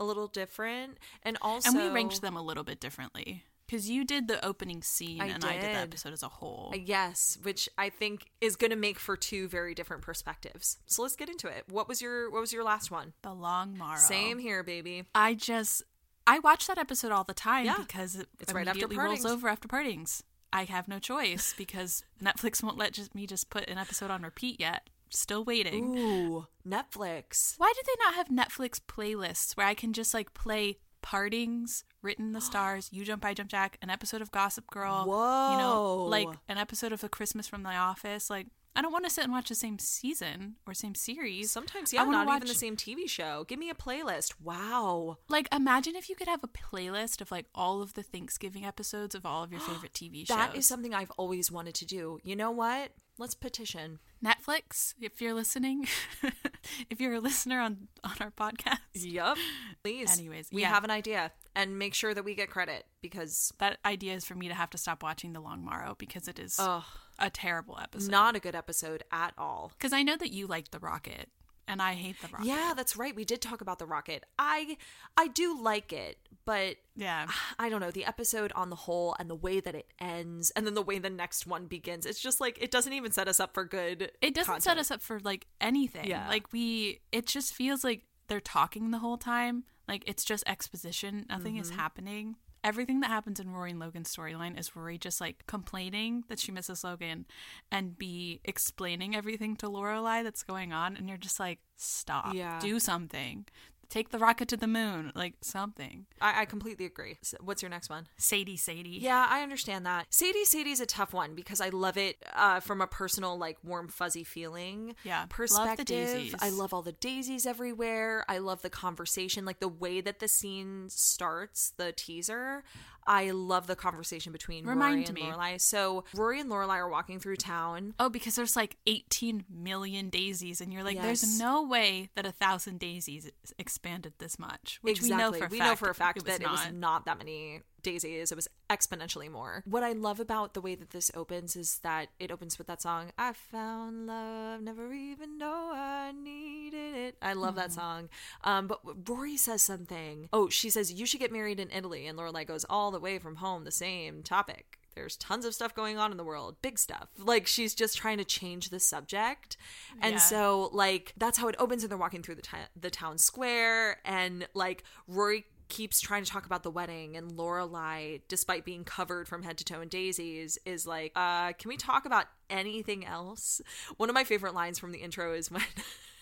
[0.00, 0.98] a little different.
[1.22, 3.44] And also And we ranked them a little bit differently.
[3.66, 6.70] Because you did the opening scene I and I did the episode as a whole.
[6.74, 10.78] Uh, Yes, which I think is going to make for two very different perspectives.
[10.86, 11.64] So let's get into it.
[11.70, 13.14] What was your what was your last one?
[13.22, 13.98] the long morrow.
[13.98, 15.04] Same here, baby.
[15.14, 15.82] I just
[16.26, 17.76] I watch that episode all the time Yeah.
[17.78, 20.22] because it It's right after rolls over after partings.
[20.52, 24.22] I have no choice because Netflix won't let just, me just put an episode on
[24.22, 24.88] repeat yet.
[25.10, 25.96] Still waiting.
[25.96, 27.54] Ooh, Netflix.
[27.58, 32.32] Why do they not have Netflix playlists where I can just like play Partings, Written
[32.32, 35.52] the Stars, You Jump I Jump Jack, an episode of Gossip Girl, Whoa!
[35.52, 38.28] you know, like an episode of The Christmas from the Office.
[38.28, 41.50] Like I don't want to sit and watch the same season or same series.
[41.50, 42.36] Sometimes, I yeah, wanna watch...
[42.38, 43.44] even the same TV show.
[43.46, 44.34] Give me a playlist.
[44.42, 45.18] Wow.
[45.28, 49.14] Like, imagine if you could have a playlist of like all of the Thanksgiving episodes
[49.14, 50.36] of all of your favorite TV shows.
[50.36, 52.18] That is something I've always wanted to do.
[52.24, 52.90] You know what?
[53.16, 54.00] Let's petition.
[54.24, 55.86] Netflix, if you're listening,
[56.90, 59.38] if you're a listener on on our podcast, Yup.
[59.84, 60.18] Please.
[60.18, 60.70] Anyways, we yeah.
[60.70, 64.34] have an idea and make sure that we get credit because that idea is for
[64.34, 66.84] me to have to stop watching The Long Morrow because it is ugh,
[67.18, 68.10] a terrible episode.
[68.10, 69.72] not a good episode at all.
[69.78, 71.28] because I know that you like The Rocket,
[71.66, 72.46] and I hate The Rocket.
[72.46, 73.14] Yeah, that's right.
[73.16, 74.24] We did talk about the rocket.
[74.38, 74.76] I
[75.16, 77.26] I do like it, but yeah.
[77.58, 80.66] I don't know, the episode on the whole and the way that it ends and
[80.66, 82.04] then the way the next one begins.
[82.04, 84.10] It's just like it doesn't even set us up for good.
[84.20, 86.06] It doesn't set us up for like anything.
[86.06, 86.28] Yeah.
[86.28, 89.64] Like we, it just feels like they're talking the whole time.
[89.88, 91.26] Like it's just exposition.
[91.28, 91.62] Nothing Mm-hmm.
[91.62, 92.36] is happening.
[92.62, 96.50] Everything that happens in Rory and Logan's storyline is Rory just like complaining that she
[96.50, 97.26] misses Logan,
[97.70, 102.58] and be explaining everything to Lorelai that's going on, and you're just like, stop, Yeah.
[102.60, 103.44] do something,
[103.88, 106.06] take the rocket to the moon, like something.
[106.20, 107.18] I, I completely agree.
[107.22, 108.06] So what's your next one?
[108.16, 108.98] Sadie, Sadie.
[109.00, 110.06] Yeah, I understand that.
[110.10, 113.88] Sadie Sadie's a tough one because I love it uh, from a personal, like warm,
[113.88, 114.94] fuzzy feeling.
[115.04, 115.86] Yeah, love the perspective.
[115.86, 116.34] daisies.
[116.40, 118.24] I love all the daisies everywhere.
[118.28, 122.64] I love the conversation, like the way that the scene starts, the teaser.
[123.06, 125.22] I love the conversation between Remind Rory and me.
[125.22, 125.60] Lorelai.
[125.60, 127.94] So Rory and Lorelai are walking through town.
[127.98, 131.04] Oh, because there's like 18 million daisies, and you're like, Yes.
[131.04, 134.78] there's no way that a thousand daisies expanded this much.
[134.82, 135.70] Which we know for a we fact.
[135.70, 138.32] know for a fact it that it was not that many daisies.
[138.32, 139.62] It was exponentially more.
[139.66, 142.82] What I love about the way that this opens is that it opens with that
[142.82, 147.16] song, I found love, never even know I needed it.
[147.22, 148.08] I love that song.
[148.42, 150.28] Um, but Rory says something.
[150.32, 152.06] Oh, she says, You should get married in Italy.
[152.06, 154.78] And Lorelai goes, All the way from home, the same topic.
[154.94, 157.08] There's tons of stuff going on in the world, big stuff.
[157.18, 159.56] Like she's just trying to change the subject.
[160.00, 160.18] And Yeah.
[160.20, 163.96] so like that's how it opens and they're walking through the ti- the town square
[164.04, 169.26] and like Rory keeps trying to talk about the wedding and Lorelai despite being covered
[169.26, 173.60] from head to toe in daisies is like uh can we talk about anything else?
[173.96, 175.64] One of my favorite lines from the intro is when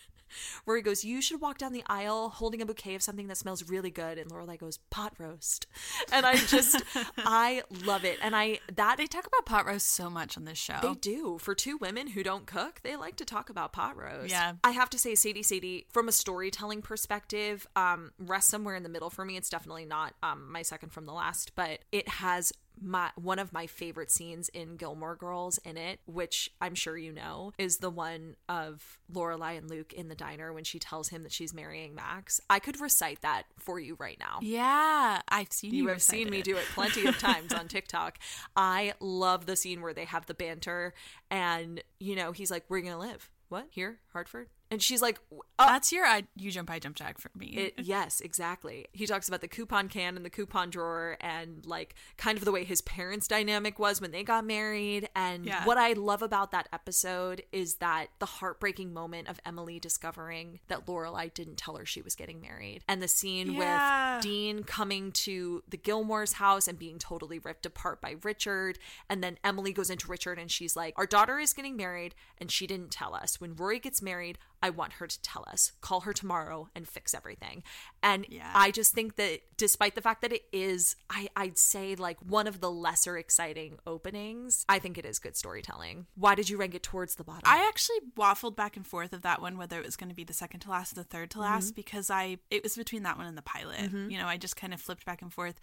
[0.65, 3.69] Rory goes, You should walk down the aisle holding a bouquet of something that smells
[3.69, 4.17] really good.
[4.17, 5.67] And Lorelai goes, Pot roast.
[6.11, 6.81] And I just,
[7.17, 8.19] I love it.
[8.21, 10.79] And I, that, They talk about pot roast so much on this show.
[10.81, 11.37] they do.
[11.39, 14.29] For two women who don't cook, they like to talk about pot roast.
[14.29, 14.53] Yeah.
[14.63, 18.89] I have to say, Sadie Sadie, from a storytelling perspective, um, rests somewhere in the
[18.89, 19.37] middle for me.
[19.37, 23.53] It's definitely not um, my second from the last, but it has my one of
[23.53, 27.89] my favorite scenes in Gilmore Girls in it, which I'm sure you know, is the
[27.89, 31.95] one of Lorelai and Luke in the diner when she tells him that she's marrying
[31.95, 32.39] Max.
[32.49, 34.39] I could recite that for you right now.
[34.41, 35.83] Yeah, I've seen you.
[35.83, 36.45] You have seen me it.
[36.45, 38.19] do it plenty of times on TikTok.
[38.55, 40.93] I love the scene where they have the banter
[41.29, 43.29] and, you know, he's like, Where are you going to live?
[43.49, 43.67] What?
[43.69, 43.99] Here?
[44.13, 44.47] Hartford?
[44.73, 45.19] And she's like,
[45.59, 47.45] "Uh, That's your I, you jump, I jump jack for me.
[47.47, 48.87] it, yes, exactly.
[48.91, 52.51] He talks about the coupon can and the coupon drawer and like kind of the
[52.51, 55.09] way his parents' dynamic was when they got married.
[55.15, 55.63] And Yeah.
[55.65, 60.87] what I love about that episode is that the heartbreaking moment of Emily discovering that
[60.87, 62.83] Lorelai didn't tell her she was getting married.
[62.89, 64.15] And the scene Yeah.
[64.15, 68.79] with Dean coming to the Gilmore's house and being totally ripped apart by Richard.
[69.07, 72.49] And then Emily goes into Richard and she's like, Our daughter is getting married and
[72.49, 73.39] she didn't tell us.
[73.39, 75.73] When Rory gets married, I want her to tell us.
[75.81, 77.61] Call her tomorrow and fix everything.
[78.01, 78.49] And Yeah.
[78.55, 82.47] I just think that despite the fact that it is, I, I'd say like one
[82.47, 86.07] of the lesser exciting openings, I think it is good storytelling.
[86.15, 87.41] Why did you rank it towards the bottom?
[87.45, 90.23] I actually waffled back and forth of that one whether it was going to be
[90.23, 91.75] the second to last or the third to last Mm-hmm.
[91.75, 93.91] because I it was between that one and the pilot.
[93.91, 95.59] You know, I just kind of flipped back and forth.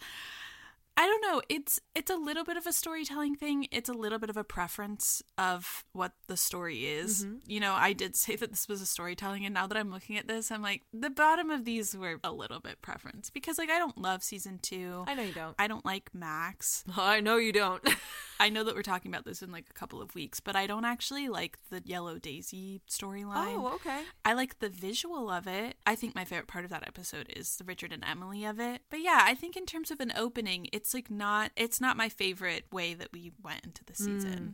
[1.01, 1.41] I don't know.
[1.49, 3.67] It's it's a little bit of a storytelling thing.
[3.71, 7.25] It's a little bit of a preference of what the story is.
[7.25, 7.37] Mm-hmm.
[7.47, 10.15] You know, I did say that this was a storytelling, and now that I'm looking
[10.19, 13.71] at this, I'm like the bottom of these were a little bit preference because like
[13.71, 15.03] I don't love season two.
[15.07, 15.55] I know you don't.
[15.57, 16.83] I don't like Max.
[16.95, 17.81] I know you don't.
[18.39, 20.65] I know that we're talking about this in like a couple of weeks, but I
[20.65, 23.55] don't actually like the Yellow Daisy storyline.
[23.55, 24.01] oh, okay.
[24.25, 25.75] I like the visual of it.
[25.85, 28.81] I think my favorite part of that episode is the Richard and Emily of it.
[28.89, 32.09] But yeah, I think in terms of an opening, it's like not it's not my
[32.09, 34.39] favorite way that we went into the season.
[34.39, 34.53] Mm.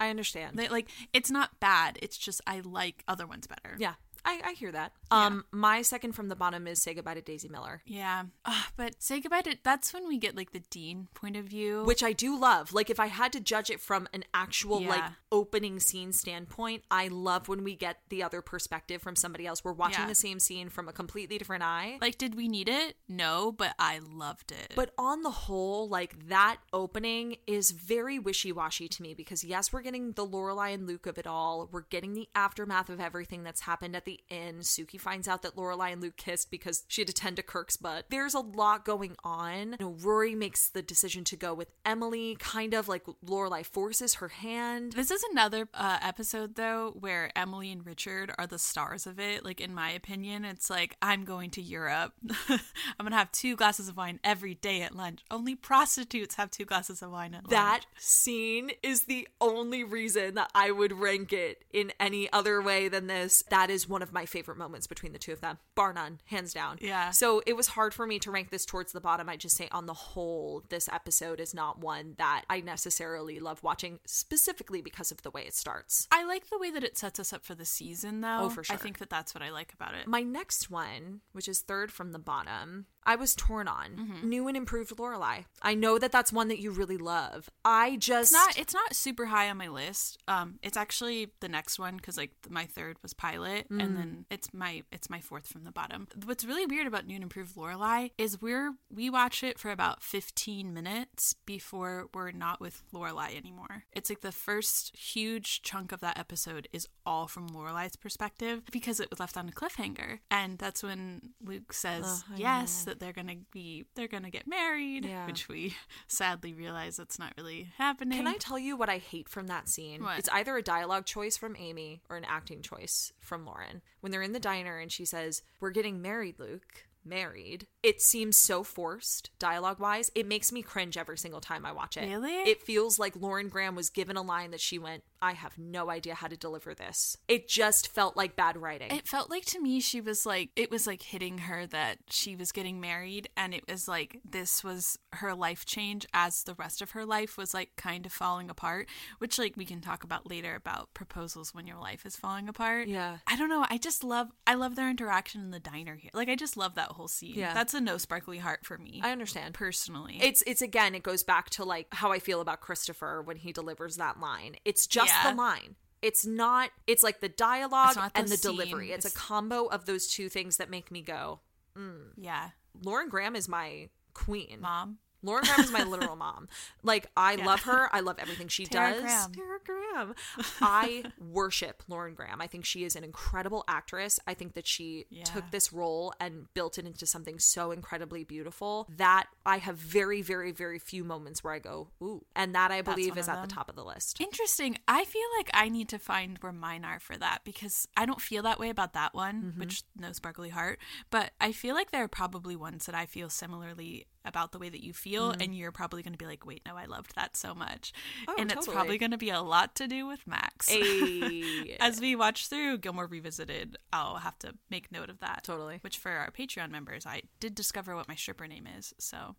[0.00, 0.58] I understand.
[0.58, 1.98] They, like it's not bad.
[2.02, 3.76] It's just I like other ones better.
[3.78, 3.94] yeah,
[4.24, 4.92] I, I hear that.
[5.10, 7.82] Um, my second from the bottom is Say Goodbye to Daisy Miller.
[7.86, 8.24] Yeah.
[8.44, 11.84] Ugh, but say goodbye to that's when we get like the Dean point of view.
[11.84, 12.72] which I do love.
[12.72, 14.88] Like if I had to judge it from an actual Yeah.
[14.88, 19.62] like opening scene standpoint, I love when we get the other perspective from somebody else.
[19.62, 20.08] We're watching Yeah.
[20.08, 21.98] the same scene from a completely different eye.
[22.00, 22.96] like did we need it?
[23.08, 24.72] No, but I loved it.
[24.74, 29.82] But on the whole, like that opening is very wishy-washy to me because yes, we're
[29.82, 31.68] getting the Lorelai and Luke of it all.
[31.70, 34.60] We're getting the aftermath of everything that's happened at the inn.
[34.60, 37.76] Sookie finds out that Lorelai and Luke kissed because she had to tend to Kirk's
[37.76, 38.06] butt.
[38.10, 39.76] There's a lot going on.
[39.78, 44.14] You know, Rory makes the decision to go with Emily, kind of like Lorelai forces
[44.14, 44.92] her hand.
[44.92, 49.44] This is another uh, episode, though, where Emily and Richard are the stars of it.
[49.44, 52.12] Like, in my opinion, it's like, I'm going to Europe.
[52.48, 52.58] I'm
[53.00, 55.20] going to have two glasses of wine every day at lunch.
[55.30, 57.50] Only prostitutes have two glasses of wine at lunch.
[57.50, 62.88] That scene is the only reason that I would rank it in any other way
[62.88, 63.44] than this.
[63.50, 66.52] That is one of my favorite moments between the two of them, bar none, hands
[66.54, 66.78] down.
[66.80, 67.10] Yeah.
[67.10, 69.28] So it was hard for me to rank this towards the bottom.
[69.28, 73.62] I just say, on the whole, this episode is not one that I necessarily love
[73.64, 76.06] watching, specifically because of the way it starts.
[76.12, 78.42] I like the way that it sets us up for the season, though.
[78.42, 78.74] Oh, for sure.
[78.74, 80.06] I think that that's what I like about it.
[80.06, 83.90] My next one, which is third from the bottom, I was torn on.
[83.96, 84.28] Mm-hmm.
[84.28, 85.44] New and improved Lorelai.
[85.60, 87.50] I know that that's one that you really love.
[87.64, 88.58] I just It's not.
[88.58, 90.18] It's not super high on my list.
[90.28, 93.80] Um, it's actually the next one because like my third was pilot, Mm-hmm.
[93.80, 96.08] and and then it's my it's my fourth from the bottom.
[96.24, 100.02] What's really weird about New and Improved Lorelai is we're we watch it for about
[100.02, 103.84] 15 minutes before we're not with Lorelai anymore.
[103.92, 109.00] It's like the first huge chunk of that episode is all from Lorelai's perspective because
[109.00, 113.36] it was left on a cliffhanger, and that's when Luke says yes that they're gonna
[113.52, 115.26] be they're gonna get married, Yeah.
[115.26, 115.74] which we
[116.08, 118.18] sadly realize that's not really happening.
[118.18, 120.02] Can I tell you what I hate from that scene?
[120.02, 120.18] What?
[120.18, 123.82] It's either a dialogue choice from Amy or an acting choice from Lauren.
[124.00, 126.86] When they're in the diner and she says, We're getting married, Luke.
[127.04, 127.66] Married.
[127.82, 130.10] It seems so forced, dialogue wise.
[130.14, 132.08] It makes me cringe every single time I watch it.
[132.08, 132.34] Really?
[132.42, 135.88] It feels like Lauren Graham was given a line that she went, I have no
[135.88, 137.16] idea how to deliver this.
[137.28, 138.90] It just felt like bad writing.
[138.90, 142.36] It felt like to me she was like it was like hitting her that she
[142.36, 146.82] was getting married and it was like this was her life change as the rest
[146.82, 148.86] of her life was like kind of falling apart,
[149.16, 152.88] which like we can talk about later about proposals when your life is falling apart.
[152.88, 153.16] Yeah.
[153.26, 156.10] I don't know, I just love I love their interaction in the diner here.
[156.12, 157.34] Like I just love that whole scene.
[157.36, 157.52] Yeah.
[157.54, 159.00] That's a no sparkly heart for me.
[159.04, 159.54] I understand.
[159.54, 160.18] personally.
[160.22, 163.52] It's it's again, it goes back to like how I feel about Christopher when he
[163.52, 164.56] delivers that line.
[164.64, 165.30] It's just Yeah.
[165.30, 165.76] the line.
[166.02, 168.52] It's not it's like the dialogue not and the the scene.
[168.52, 168.92] delivery.
[168.92, 171.40] It's, It's- a combo of those two things that make me go,
[171.78, 172.08] mm.
[172.16, 172.50] yeah.
[172.82, 174.58] Lauren Graham is my queen.
[174.60, 174.98] Mom.
[175.24, 176.48] Lauren Graham is my literal mom.
[176.82, 177.88] Like I love her.
[177.92, 179.02] I love everything she Tara does.
[179.02, 179.32] Graham.
[179.32, 180.14] Tara Graham.
[180.60, 182.40] I worship Lauren Graham.
[182.40, 184.20] I think she is an incredible actress.
[184.26, 185.24] I think that she Yeah.
[185.24, 190.22] took this role and built it into something so incredibly beautiful that I have very,
[190.22, 192.24] very, very few moments where I go, ooh.
[192.36, 194.20] And that I believe is at the top of the list.
[194.20, 194.78] Interesting.
[194.86, 198.20] I feel like I need to find where mine are for that because I don't
[198.20, 199.60] feel that way about that one, mm-hmm.
[199.60, 200.78] which no sparkly heart.
[201.10, 204.68] But I feel like there are probably ones that I feel similarly about the way
[204.68, 207.36] that you feel, and you're probably going to be like, "Wait, no, I loved that
[207.36, 207.92] so much,"
[208.28, 210.70] Oh, and it's probably going to be a lot to do with Max.
[211.80, 215.42] As we watch through Gilmore Revisited, I'll have to make note of that.
[215.44, 215.78] Totally.
[215.82, 219.36] Which for our Patreon members, I did discover what my stripper name is, so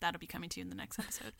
[0.00, 1.32] that'll be coming to you in the next episode.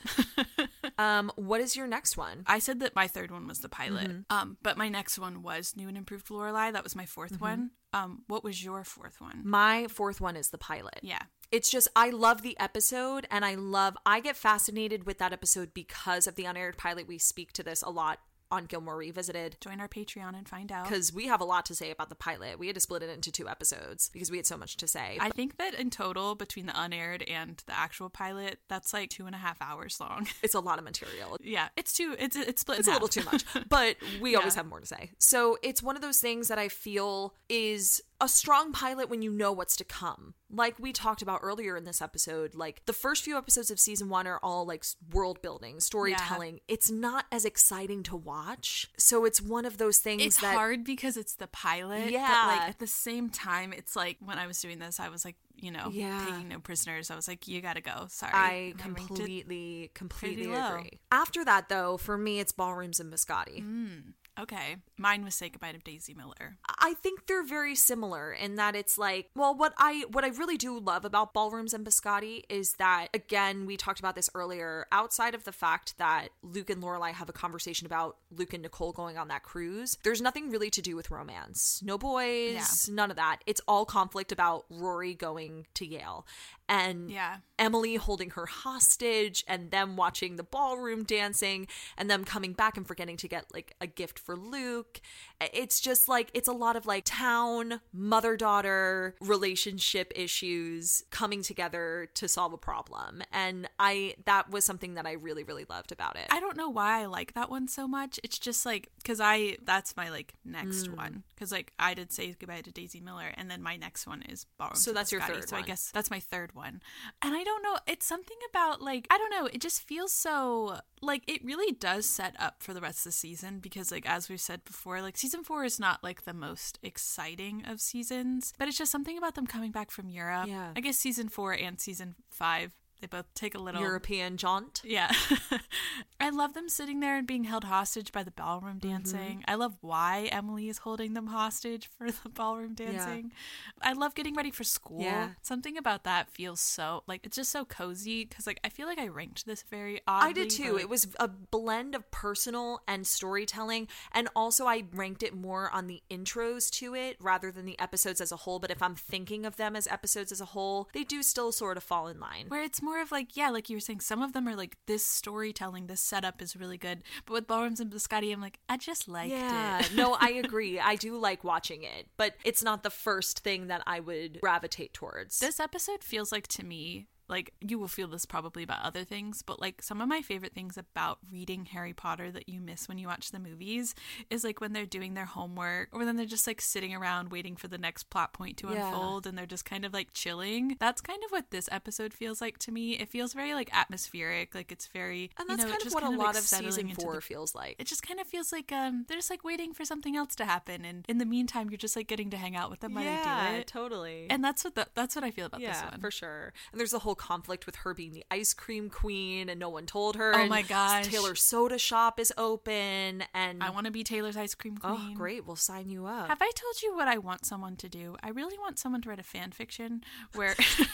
[0.99, 2.43] um, what is your next one?
[2.47, 4.09] I said that my third one was the pilot.
[4.11, 4.21] Mm-hmm.
[4.37, 6.71] Um, but my next one was New and Improved Lorelai.
[6.73, 7.45] That was my 4th Mm-hmm.
[7.45, 7.71] one.
[7.93, 9.41] Um, what was your fourth one?
[9.45, 11.01] My fourth one is the pilot.
[11.03, 11.23] Yeah.
[11.53, 15.75] It's just I love the episode and I love I get fascinated with that episode
[15.75, 17.09] because of the unaired pilot.
[17.09, 18.19] We speak to this a lot
[18.53, 20.85] on Gilmore Revisited Join our Patreon and find out.
[20.85, 22.59] because we have a lot to say about the pilot.
[22.59, 25.19] We had to split it into two episodes because we had so much to say.
[25.21, 29.27] I think that in total, between the unaired and the actual pilot, that's like two
[29.27, 30.27] and a half hours long.
[30.43, 31.37] it's a lot of material.
[31.41, 32.17] yeah, it's too.
[32.19, 32.81] It's it's split.
[32.81, 35.11] It's a in little too much, but we always have more to say.
[35.19, 39.31] So it's one of those things that I feel is a strong pilot when you
[39.31, 40.35] know what's to come.
[40.53, 44.09] Like we talked about earlier in this episode, like the first few episodes of season
[44.09, 46.61] one are all like world building, storytelling.
[46.69, 48.89] It's not as exciting to watch.
[48.99, 52.03] So it's one of those things It's that hard because it's the pilot.
[52.05, 52.47] But Yeah.
[52.49, 55.37] like at the same time, it's like when I was doing this, I was like,
[55.55, 56.25] you know, Yeah.
[56.29, 57.11] taking no prisoners.
[57.11, 58.07] I was like, you gotta go.
[58.09, 58.33] Sorry.
[58.35, 61.01] I And ranked it- completely, completely agree.
[61.13, 63.63] After that, though, for me, it's ballrooms and biscotti.
[63.65, 64.15] Mm.
[64.39, 66.57] Okay, mine was Say Goodbye to Daisy Miller.
[66.79, 70.57] I think they're very similar in that it's like, well, what I what I really
[70.57, 74.87] do love about ballrooms and biscotti is that again, we talked about this earlier.
[74.93, 78.93] Outside of the fact that Luke and Lorelai have a conversation about Luke and Nicole
[78.93, 81.83] going on that cruise, there's nothing really to do with romance.
[81.85, 83.39] No boys, none of that.
[83.47, 86.27] It's all conflict about Rory going to Yale
[86.71, 87.39] and Yeah.
[87.59, 91.67] Emily holding her hostage and them watching the ballroom dancing
[91.99, 95.01] and them coming back and forgetting to get like a gift for Luke.
[95.41, 102.09] It's just like it's a lot of like town mother daughter relationship issues coming together
[102.15, 103.23] to solve a problem.
[103.33, 106.27] And I that was something that I really really loved about it.
[106.31, 108.19] I don't know why I like that one so much.
[108.23, 110.97] It's just like because I that's my like next Mm.
[110.97, 114.23] one because like I did say goodbye to Daisy Miller and then my next one
[114.23, 114.77] is Ballroom.
[114.77, 115.27] So that's your Biscotti.
[115.35, 116.81] third So I guess that's my third one.
[117.23, 117.77] And I don't know.
[117.87, 119.47] It's something about like I don't know.
[119.47, 123.13] It just feels so like it really does set up for the rest of the
[123.13, 126.79] season because like as we've said before, like season four is not like the most
[126.83, 130.47] exciting of seasons, but it's just something about them coming back from Europe.
[130.49, 130.73] Yeah.
[130.77, 132.73] I guess season four and season five.
[133.01, 134.83] They both take a little European jaunt.
[134.85, 135.11] yeah.
[136.23, 138.89] I love them sitting there and being held hostage by the ballroom Mm-hmm.
[138.91, 139.45] dancing.
[139.49, 143.33] I love why Emily is holding them hostage for the ballroom dancing.
[143.81, 145.01] I love getting ready for school.
[145.03, 145.31] Yeah.
[145.43, 148.99] Something about that feels so like it's just so cozy cuz like I feel like
[148.99, 150.29] I ranked this very oddly.
[150.31, 150.75] I did too.
[150.75, 153.89] like- It was a blend of personal and storytelling.
[154.13, 158.21] And also, I ranked it more on the intros to it rather than the episodes
[158.21, 158.59] as a whole.
[158.59, 161.77] But if I'm thinking of them as episodes as a whole, they do still sort
[161.77, 162.47] of fall in line.
[162.49, 164.57] where it's more more of like, yeah, like you were saying, some of them are
[164.57, 167.03] like this storytelling, this setup is really good.
[167.25, 169.95] But with Ballrooms and Biscotti, I'm like, I just liked yeah, it.
[169.95, 170.81] no, I agree.
[170.81, 174.93] I do like watching it, but it's not the first thing that I would gravitate
[174.93, 175.39] towards.
[175.39, 179.41] This episode feels like to me like you will feel this probably about other things,
[179.43, 182.99] but like some of my favorite things about reading Harry Potter that you miss when
[182.99, 183.95] you watch the movies
[184.29, 187.57] is like when they're doing their homework or then they're just like sitting around waiting
[187.57, 188.89] for the next plot point to Yeah.
[188.89, 190.77] unfold and they're just kind of like chilling.
[190.81, 192.93] That's kind of what this episode feels like to me.
[192.99, 196.03] It feels very like atmospheric, like it's very and you that's know, kind of what
[196.03, 197.77] kind a lot like, of season into four the- feels like.
[197.79, 200.45] it just kind of feels like um they're just like waiting for something else to
[200.45, 203.05] happen and in the meantime you're just like getting to hang out with them while
[203.05, 203.23] they do it.
[203.59, 204.27] Yeah, totally.
[204.31, 206.01] And that's what the, that's what I feel about this yeah, one.
[206.01, 206.53] for sure.
[206.73, 209.85] And there's a whole conflict with her being the ice cream queen, and no one
[209.85, 210.35] told her.
[210.35, 211.07] Oh my gosh.
[211.07, 215.11] Taylor's soda shop is open, and I want to be Taylor's ice cream oh, queen.
[215.13, 216.29] oh, great, we'll sign you up.
[216.29, 218.17] Have I told you what I want someone to do?
[218.23, 220.03] I really want someone to write a fan fiction
[220.35, 220.55] where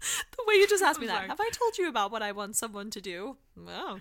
[0.00, 1.28] the way you just asked me oh that.
[1.28, 3.38] Have I told you about what I want someone to do?
[3.66, 3.98] Oh,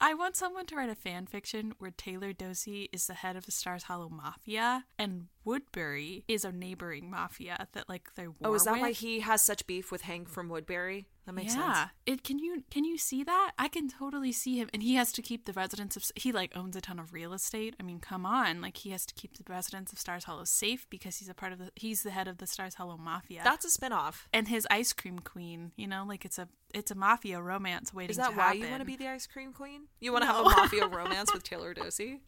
[0.00, 3.46] I want someone to write a fan fiction where Taylor Dosey is the head of
[3.46, 8.54] the Stars Hollow Mafia and Woodbury is a neighboring mafia that like they war oh,
[8.54, 11.06] is that why he has such beef with Hank from Woodbury?
[11.26, 11.60] That makes yeah.
[11.60, 11.90] sense.
[12.06, 12.12] Yeah.
[12.14, 13.52] It can you can you see that?
[13.58, 16.52] I can totally see him and he has to keep the residents of he like
[16.56, 17.74] owns a ton of real estate.
[17.78, 18.60] I mean, come on.
[18.60, 21.52] Like he has to keep the residents of Stars Hollow safe because he's a part
[21.52, 23.42] of the he's the head of the Stars Hollow Mafia.
[23.44, 24.26] That's a spinoff.
[24.32, 28.10] and his ice cream queen, you know, like it's a it's a mafia romance waiting
[28.10, 28.62] Is that why happen.
[28.62, 29.82] you want to be the ice cream queen?
[30.00, 32.20] You want to have a mafia romance with Taylor Dosey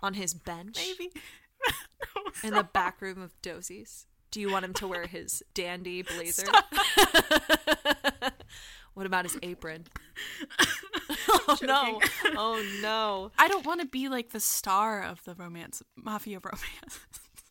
[0.00, 1.12] on his bench maybe?
[2.44, 4.06] In the back room of Dosey's?
[4.30, 6.46] Do you want him to wear his dandy blazer?
[8.94, 9.84] what about his apron?
[11.28, 12.00] oh no!
[12.36, 13.30] Oh no!
[13.38, 17.00] I don't want to be like the star of the romance mafia romance.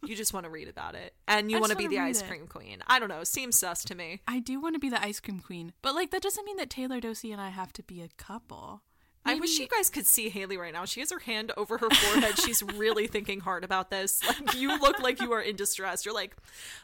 [0.04, 2.28] You just want to read about it, and you want to be the ice it.
[2.28, 2.80] cream queen.
[2.88, 3.24] I don't know.
[3.24, 4.22] Seems sus to me.
[4.28, 6.72] I do want to be the ice cream queen, but like that doesn't mean that
[6.72, 8.82] Taylor Dosey and I have to be a couple.
[9.26, 10.86] I wish you guys could see Haley right now.
[10.86, 12.40] She has her hand over her forehead.
[12.40, 14.22] She's really thinking hard about this.
[14.28, 16.06] Like you look like you are in distress.
[16.06, 16.36] You're like,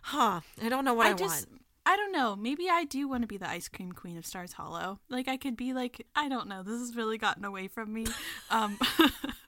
[0.04, 0.42] huh?
[0.62, 1.62] I don't know what I, I just want.
[1.86, 2.36] I don't know.
[2.36, 5.00] Maybe I do want to be the ice cream queen of Stars Hollow.
[5.10, 6.62] Like I could be like I don't know.
[6.62, 8.06] This has really gotten away from me.
[8.50, 8.78] Um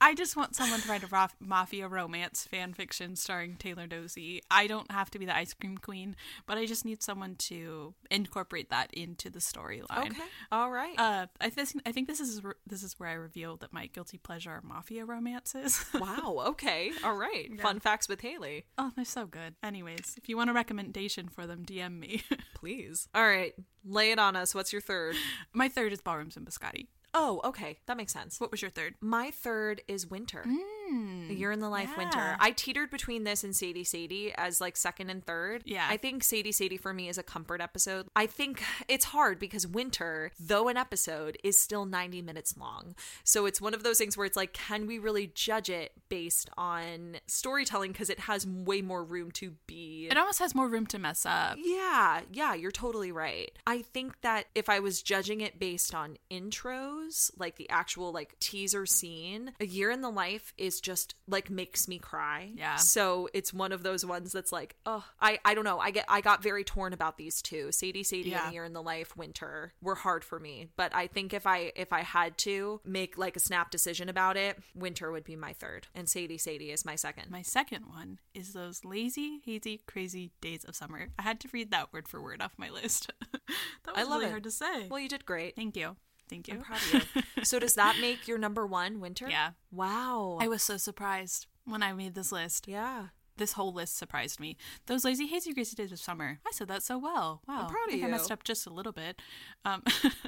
[0.00, 4.40] I just want someone to write a rof- mafia romance fan fiction starring Taylor Dosey.
[4.50, 6.16] I don't have to be the ice cream queen,
[6.46, 10.10] but I just need someone to incorporate that into the storyline.
[10.10, 10.22] Okay.
[10.52, 10.94] All right.
[10.98, 14.18] Uh, I think I think this is this is where I reveal that my guilty
[14.18, 15.84] pleasure are mafia romances.
[15.94, 16.42] wow.
[16.48, 16.90] Okay.
[17.04, 17.60] All right.
[17.60, 18.64] Fun facts with Haley.
[18.78, 19.54] oh, they're so good.
[19.62, 22.22] Anyways, if you want a recommendation for them, DM me.
[22.54, 23.08] Please.
[23.14, 23.54] All right.
[23.84, 24.54] Lay it on us.
[24.54, 25.14] What's your third?
[25.52, 26.86] my third is Ballrooms and Biscotti.
[27.14, 27.78] Oh, okay.
[27.86, 28.40] That makes sense.
[28.40, 28.96] What was your third?
[29.00, 30.44] My third is Winter.
[30.46, 30.83] Mm.
[31.30, 32.36] A Year in the Life Winter.
[32.38, 35.62] I teetered between this and Sadie Sadie as like second and third.
[35.64, 35.86] Yeah.
[35.88, 38.06] I think Sadie Sadie for me is a comfort episode.
[38.14, 42.94] I think it's hard because Winter, though an episode, is still 90 minutes long.
[43.24, 46.50] So it's one of those things where it's like, can we really judge it based
[46.56, 47.92] on storytelling?
[47.92, 50.08] Because it has way more room to be.
[50.10, 51.56] It almost has more room to mess up.
[51.62, 53.56] Yeah, yeah, you're totally right.
[53.66, 58.38] I think that if I was judging it based on intros, like the actual like
[58.40, 62.52] teaser scene, A Year in the Life is just like makes me cry.
[62.54, 62.76] Yeah.
[62.76, 65.78] So it's one of those ones that's like, oh, I I don't know.
[65.80, 67.72] I get I got very torn about these two.
[67.72, 68.44] Sadie Sadie Yeah.
[68.44, 71.72] and Year in the Life Winter were hard for me, but I think if I
[71.74, 75.54] if I had to make like a snap decision about it, Winter would be my
[75.54, 77.30] third, and Sadie Sadie is my second.
[77.30, 81.08] My second one is those lazy, hazy, crazy days of summer.
[81.18, 83.10] I had to read that word for word off my list.
[83.32, 84.30] that was I love really it.
[84.30, 84.88] hard to say.
[84.90, 85.56] well, you did great.
[85.56, 85.96] Thank you.
[86.28, 86.54] Thank you.
[86.54, 87.22] I'm proud of you.
[87.44, 89.28] so does that make your number one winter?
[89.28, 89.50] Yeah.
[89.70, 90.38] Wow.
[90.40, 92.66] I was so surprised when I made this list.
[92.68, 93.06] yeah.
[93.36, 94.56] This whole list surprised me.
[94.86, 96.38] Those lazy, hazy, crazy days of summer.
[96.46, 97.42] I said that so well.
[97.48, 97.62] Wow.
[97.62, 99.20] I'm proud I of think I messed up just a little bit.
[99.64, 99.82] Um,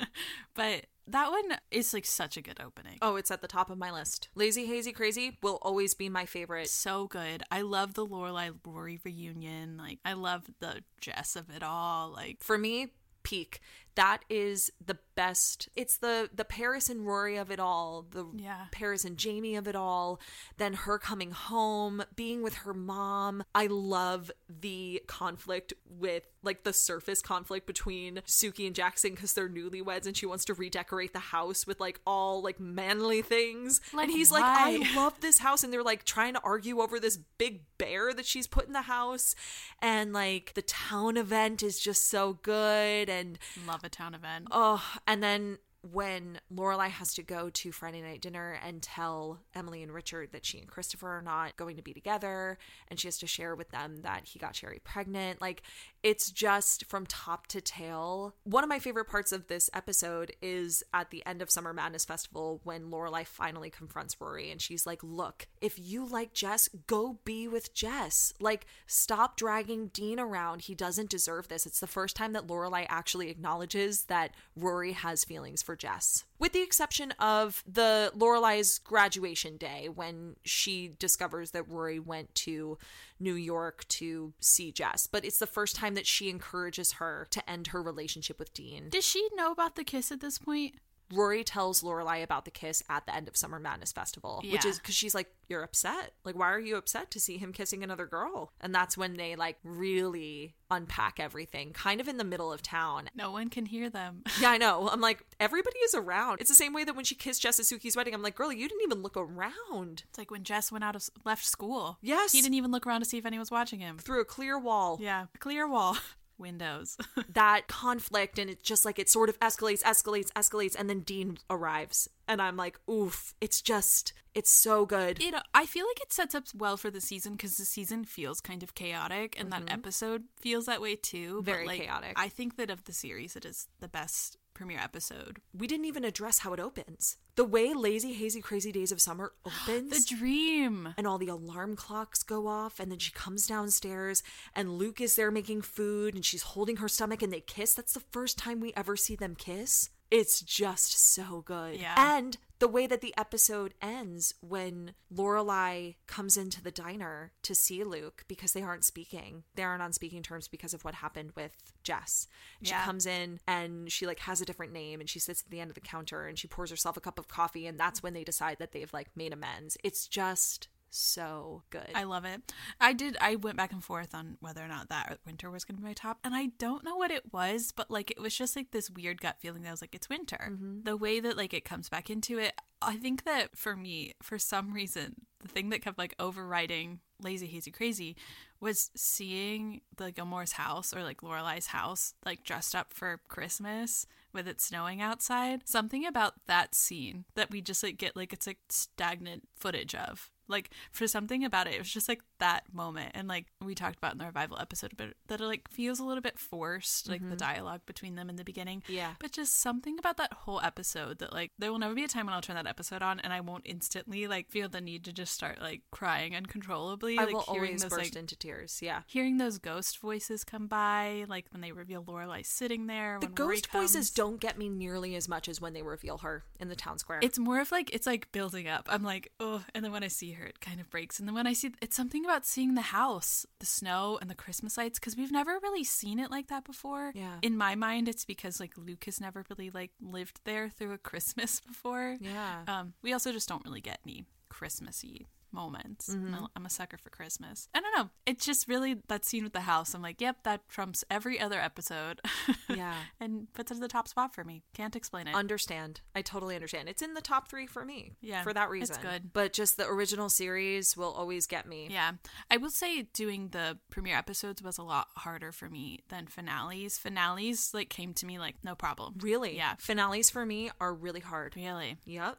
[0.54, 2.98] but that one is like such a good opening.
[3.00, 4.28] Oh, it's at the top of my list.
[4.34, 6.68] Lazy Hazy Crazy will always be my favorite.
[6.68, 7.44] so good.
[7.48, 9.76] I love the Lorelai Rory reunion.
[9.76, 12.10] Like I love the Jess of it all.
[12.10, 12.88] Like For me,
[13.22, 13.60] peak.
[13.96, 15.68] That is the best.
[15.74, 18.06] It's the the Paris and Rory of it all.
[18.10, 18.66] The Yeah.
[18.70, 20.20] Paris and Jamie of it all.
[20.58, 23.42] Then her coming home, being with her mom.
[23.54, 29.48] I love the conflict with like the surface conflict between Sookie and Jackson because they're
[29.48, 33.80] newlyweds and she wants to redecorate the house with like all like manly things.
[33.92, 34.44] Like, and he's like.
[34.44, 35.64] I love this house.
[35.64, 38.82] And they're like trying to argue over this big bear that she's put in the
[38.82, 39.34] house.
[39.80, 43.08] And like the town event is just so good.
[43.08, 44.48] And love town event.
[44.50, 45.58] oh, and then
[45.92, 50.44] when Lorelai has to go to Friday night dinner and tell Emily and Richard that
[50.44, 52.58] she and Christopher are not going to be together,
[52.88, 55.40] and she has to share with them that he got Sherry pregnant.
[55.40, 55.62] Like,
[56.06, 58.36] it's just from top to tail.
[58.44, 62.04] One of my favorite parts of this episode is at the end of Summer Madness
[62.04, 67.18] Festival when Lorelai finally confronts Rory and she's like, Look, if you like Jess, go
[67.24, 68.32] be with Jess.
[68.38, 70.62] Like, stop dragging Dean around.
[70.62, 71.66] He doesn't deserve this.
[71.66, 76.22] It's the first time that Lorelai actually acknowledges that Rory has feelings for Jess.
[76.38, 82.78] With the exception of the Lorelai's graduation day when she discovers that Rory went to
[83.18, 87.50] New York to see Jess, but it's the first time that she encourages her to
[87.50, 88.88] end her relationship with Dean.
[88.90, 90.74] Does she know about the kiss at this point?
[91.12, 94.78] Rory tells Lorelai about the kiss at the end of Summer Madness Festival, which is
[94.78, 96.14] because she's like, "You're upset.
[96.24, 99.36] Like, why are you upset to see him kissing another girl?" And that's when they
[99.36, 103.08] like really unpack everything, kind of in the middle of town.
[103.14, 104.22] No one can hear them.
[104.40, 104.88] Yeah, I know.
[104.90, 106.40] I'm like, everybody is around.
[106.40, 108.52] It's the same way that when she kissed Jess at Sookie's wedding, I'm like, girl,
[108.52, 111.96] you didn't even look around It's like when Jess went out of left school.
[112.02, 112.32] Yes.
[112.32, 113.96] He didn't even look around to see if anyone was watching him.
[113.98, 114.98] through a clear wall.
[115.00, 115.26] Yeah.
[115.38, 115.96] Clear wall.
[116.38, 116.96] Windows.
[117.32, 121.36] That conflict, and it's just like it sort of escalates, escalates, escalates, and then Dean
[121.50, 125.22] arrives, and I'm like, oof, it's just, it's so good.
[125.22, 128.04] you know, I feel like it sets up well for the season because the season
[128.04, 131.42] feels kind of chaotic, and that episode feels that way too.
[131.42, 131.52] but, Mm-hmm.
[131.52, 132.12] Very like, chaotic.
[132.16, 135.38] I think that of the series, it is the best premiere episode.
[135.56, 137.16] we didn't even address how it opens.
[137.36, 140.06] The way Lazy Hazy Crazy Days of Summer opens.
[140.06, 140.94] The dream.
[140.96, 144.22] and all the alarm clocks go off and then she comes downstairs
[144.54, 147.74] and Luke is there making food and she's holding her stomach and they kiss.
[147.74, 149.90] That's the first time we ever see them kiss.
[150.10, 151.76] It's just so good.
[151.80, 151.94] Yeah.
[151.96, 157.84] And the way that the episode ends when Lorelai comes into the diner to see
[157.84, 159.44] Luke because they aren't speaking.
[159.54, 161.52] They aren't on speaking terms because of what happened with
[161.82, 162.26] Jess.
[162.62, 162.84] She Yeah.
[162.84, 165.70] comes in and she like has a different name and she sits at the end
[165.70, 168.24] of the counter and she pours herself a cup of coffee and that's when they
[168.24, 169.76] decide that they've like made amends.
[169.84, 171.88] It's just so good.
[171.94, 172.52] I love it.
[172.80, 173.16] I did.
[173.20, 175.88] I went back and forth on whether or not that winter was going to be
[175.88, 178.70] my top, and I don't know what it was, but like it was just like
[178.70, 180.50] this weird gut feeling that I was like, it's winter.
[180.50, 180.82] Mm-hmm.
[180.84, 184.38] The way that like it comes back into it, I think that for me, for
[184.38, 188.16] some reason, the thing that kept like overriding Lazy Hazy Crazy
[188.60, 194.46] was seeing the Gilmore's house or like Lorelai's house like dressed up for Christmas with
[194.46, 195.62] it snowing outside.
[195.64, 200.30] Something about that scene that we just like get like it's like stagnant footage of.
[200.48, 203.96] Like for something about it, it was just like that moment, and like we talked
[203.96, 207.20] about in the revival episode, but that it like feels a little bit forced, like
[207.20, 207.36] the mm-hmm.
[207.36, 208.82] dialogue between them in the beginning.
[208.88, 209.12] Yeah.
[209.18, 212.26] But just something about that whole episode that like there will never be a time
[212.26, 215.12] when I'll turn that episode on and I won't instantly like feel the need to
[215.12, 217.18] just start like crying uncontrollably.
[217.18, 218.78] I like will hearing always those burst like into tears.
[218.82, 219.02] Yeah.
[219.06, 223.18] hearing those ghost voices come by, like when they reveal Lorelai sitting there.
[223.20, 226.68] The ghost voices don't get me nearly as much as when they reveal her in
[226.68, 227.20] the town square.
[227.22, 228.88] It's more of like it's like building up.
[228.90, 231.18] I'm like, oh, and then when I see it kind of breaks.
[231.18, 234.34] And then when I see, it's something about seeing the house, the snow, and the
[234.34, 237.12] Christmas lights because we've never really seen it like that before.
[237.14, 237.36] Yeah.
[237.42, 240.98] In my mind, it's because like Luke has never really like lived there through a
[241.06, 242.16] Christmas before.
[242.20, 242.62] Yeah.
[242.66, 245.26] Um, we also just don't really get any Christmassy
[245.56, 246.08] moments.
[246.14, 246.44] Mm-hmm.
[246.54, 247.68] I'm a sucker for Christmas.
[247.74, 248.10] I don't know.
[248.26, 249.94] It's just really that scene with the house.
[249.94, 252.20] I'm like, yep, that trumps every other episode.
[252.68, 252.94] Yeah.
[253.20, 254.62] and puts it at the top spot for me.
[254.74, 255.34] Can't explain it.
[255.34, 256.00] understand.
[256.16, 256.88] I totally understand.
[256.88, 258.12] It's in the top three for me.
[258.20, 258.96] Yeah, For that it's reason.
[259.02, 259.32] good.
[259.32, 261.88] But just the original series will always get me.
[261.90, 262.12] Yeah.
[262.50, 266.98] I will say doing the premiere episodes was a lot harder for me than finales.
[266.98, 269.14] Finales like came to me like no problem.
[269.20, 269.56] Really?
[269.56, 269.74] Yeah.
[269.78, 271.54] Finales for me are really hard.
[271.56, 271.96] Really.
[272.04, 272.36] Yep.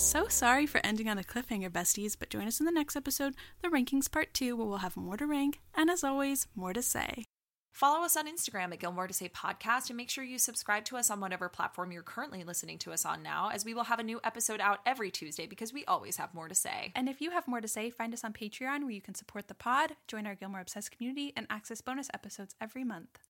[0.00, 3.34] So sorry for ending on a cliffhanger, besties, but join us in the next episode,
[3.60, 6.80] the rankings part two, where we'll have more to rank and as always, more to
[6.80, 7.24] say.
[7.74, 10.96] Follow us on Instagram at Gilmore to Say Podcast and make sure you subscribe to
[10.96, 13.98] us on whatever platform you're currently listening to us on now, as we will have
[13.98, 16.92] a new episode out every Tuesday because we always have more to say.
[16.96, 19.48] And if you have more to say, find us on Patreon where you can support
[19.48, 23.18] the pod, join our Gilmore Obsessed community, and access bonus episodes every month.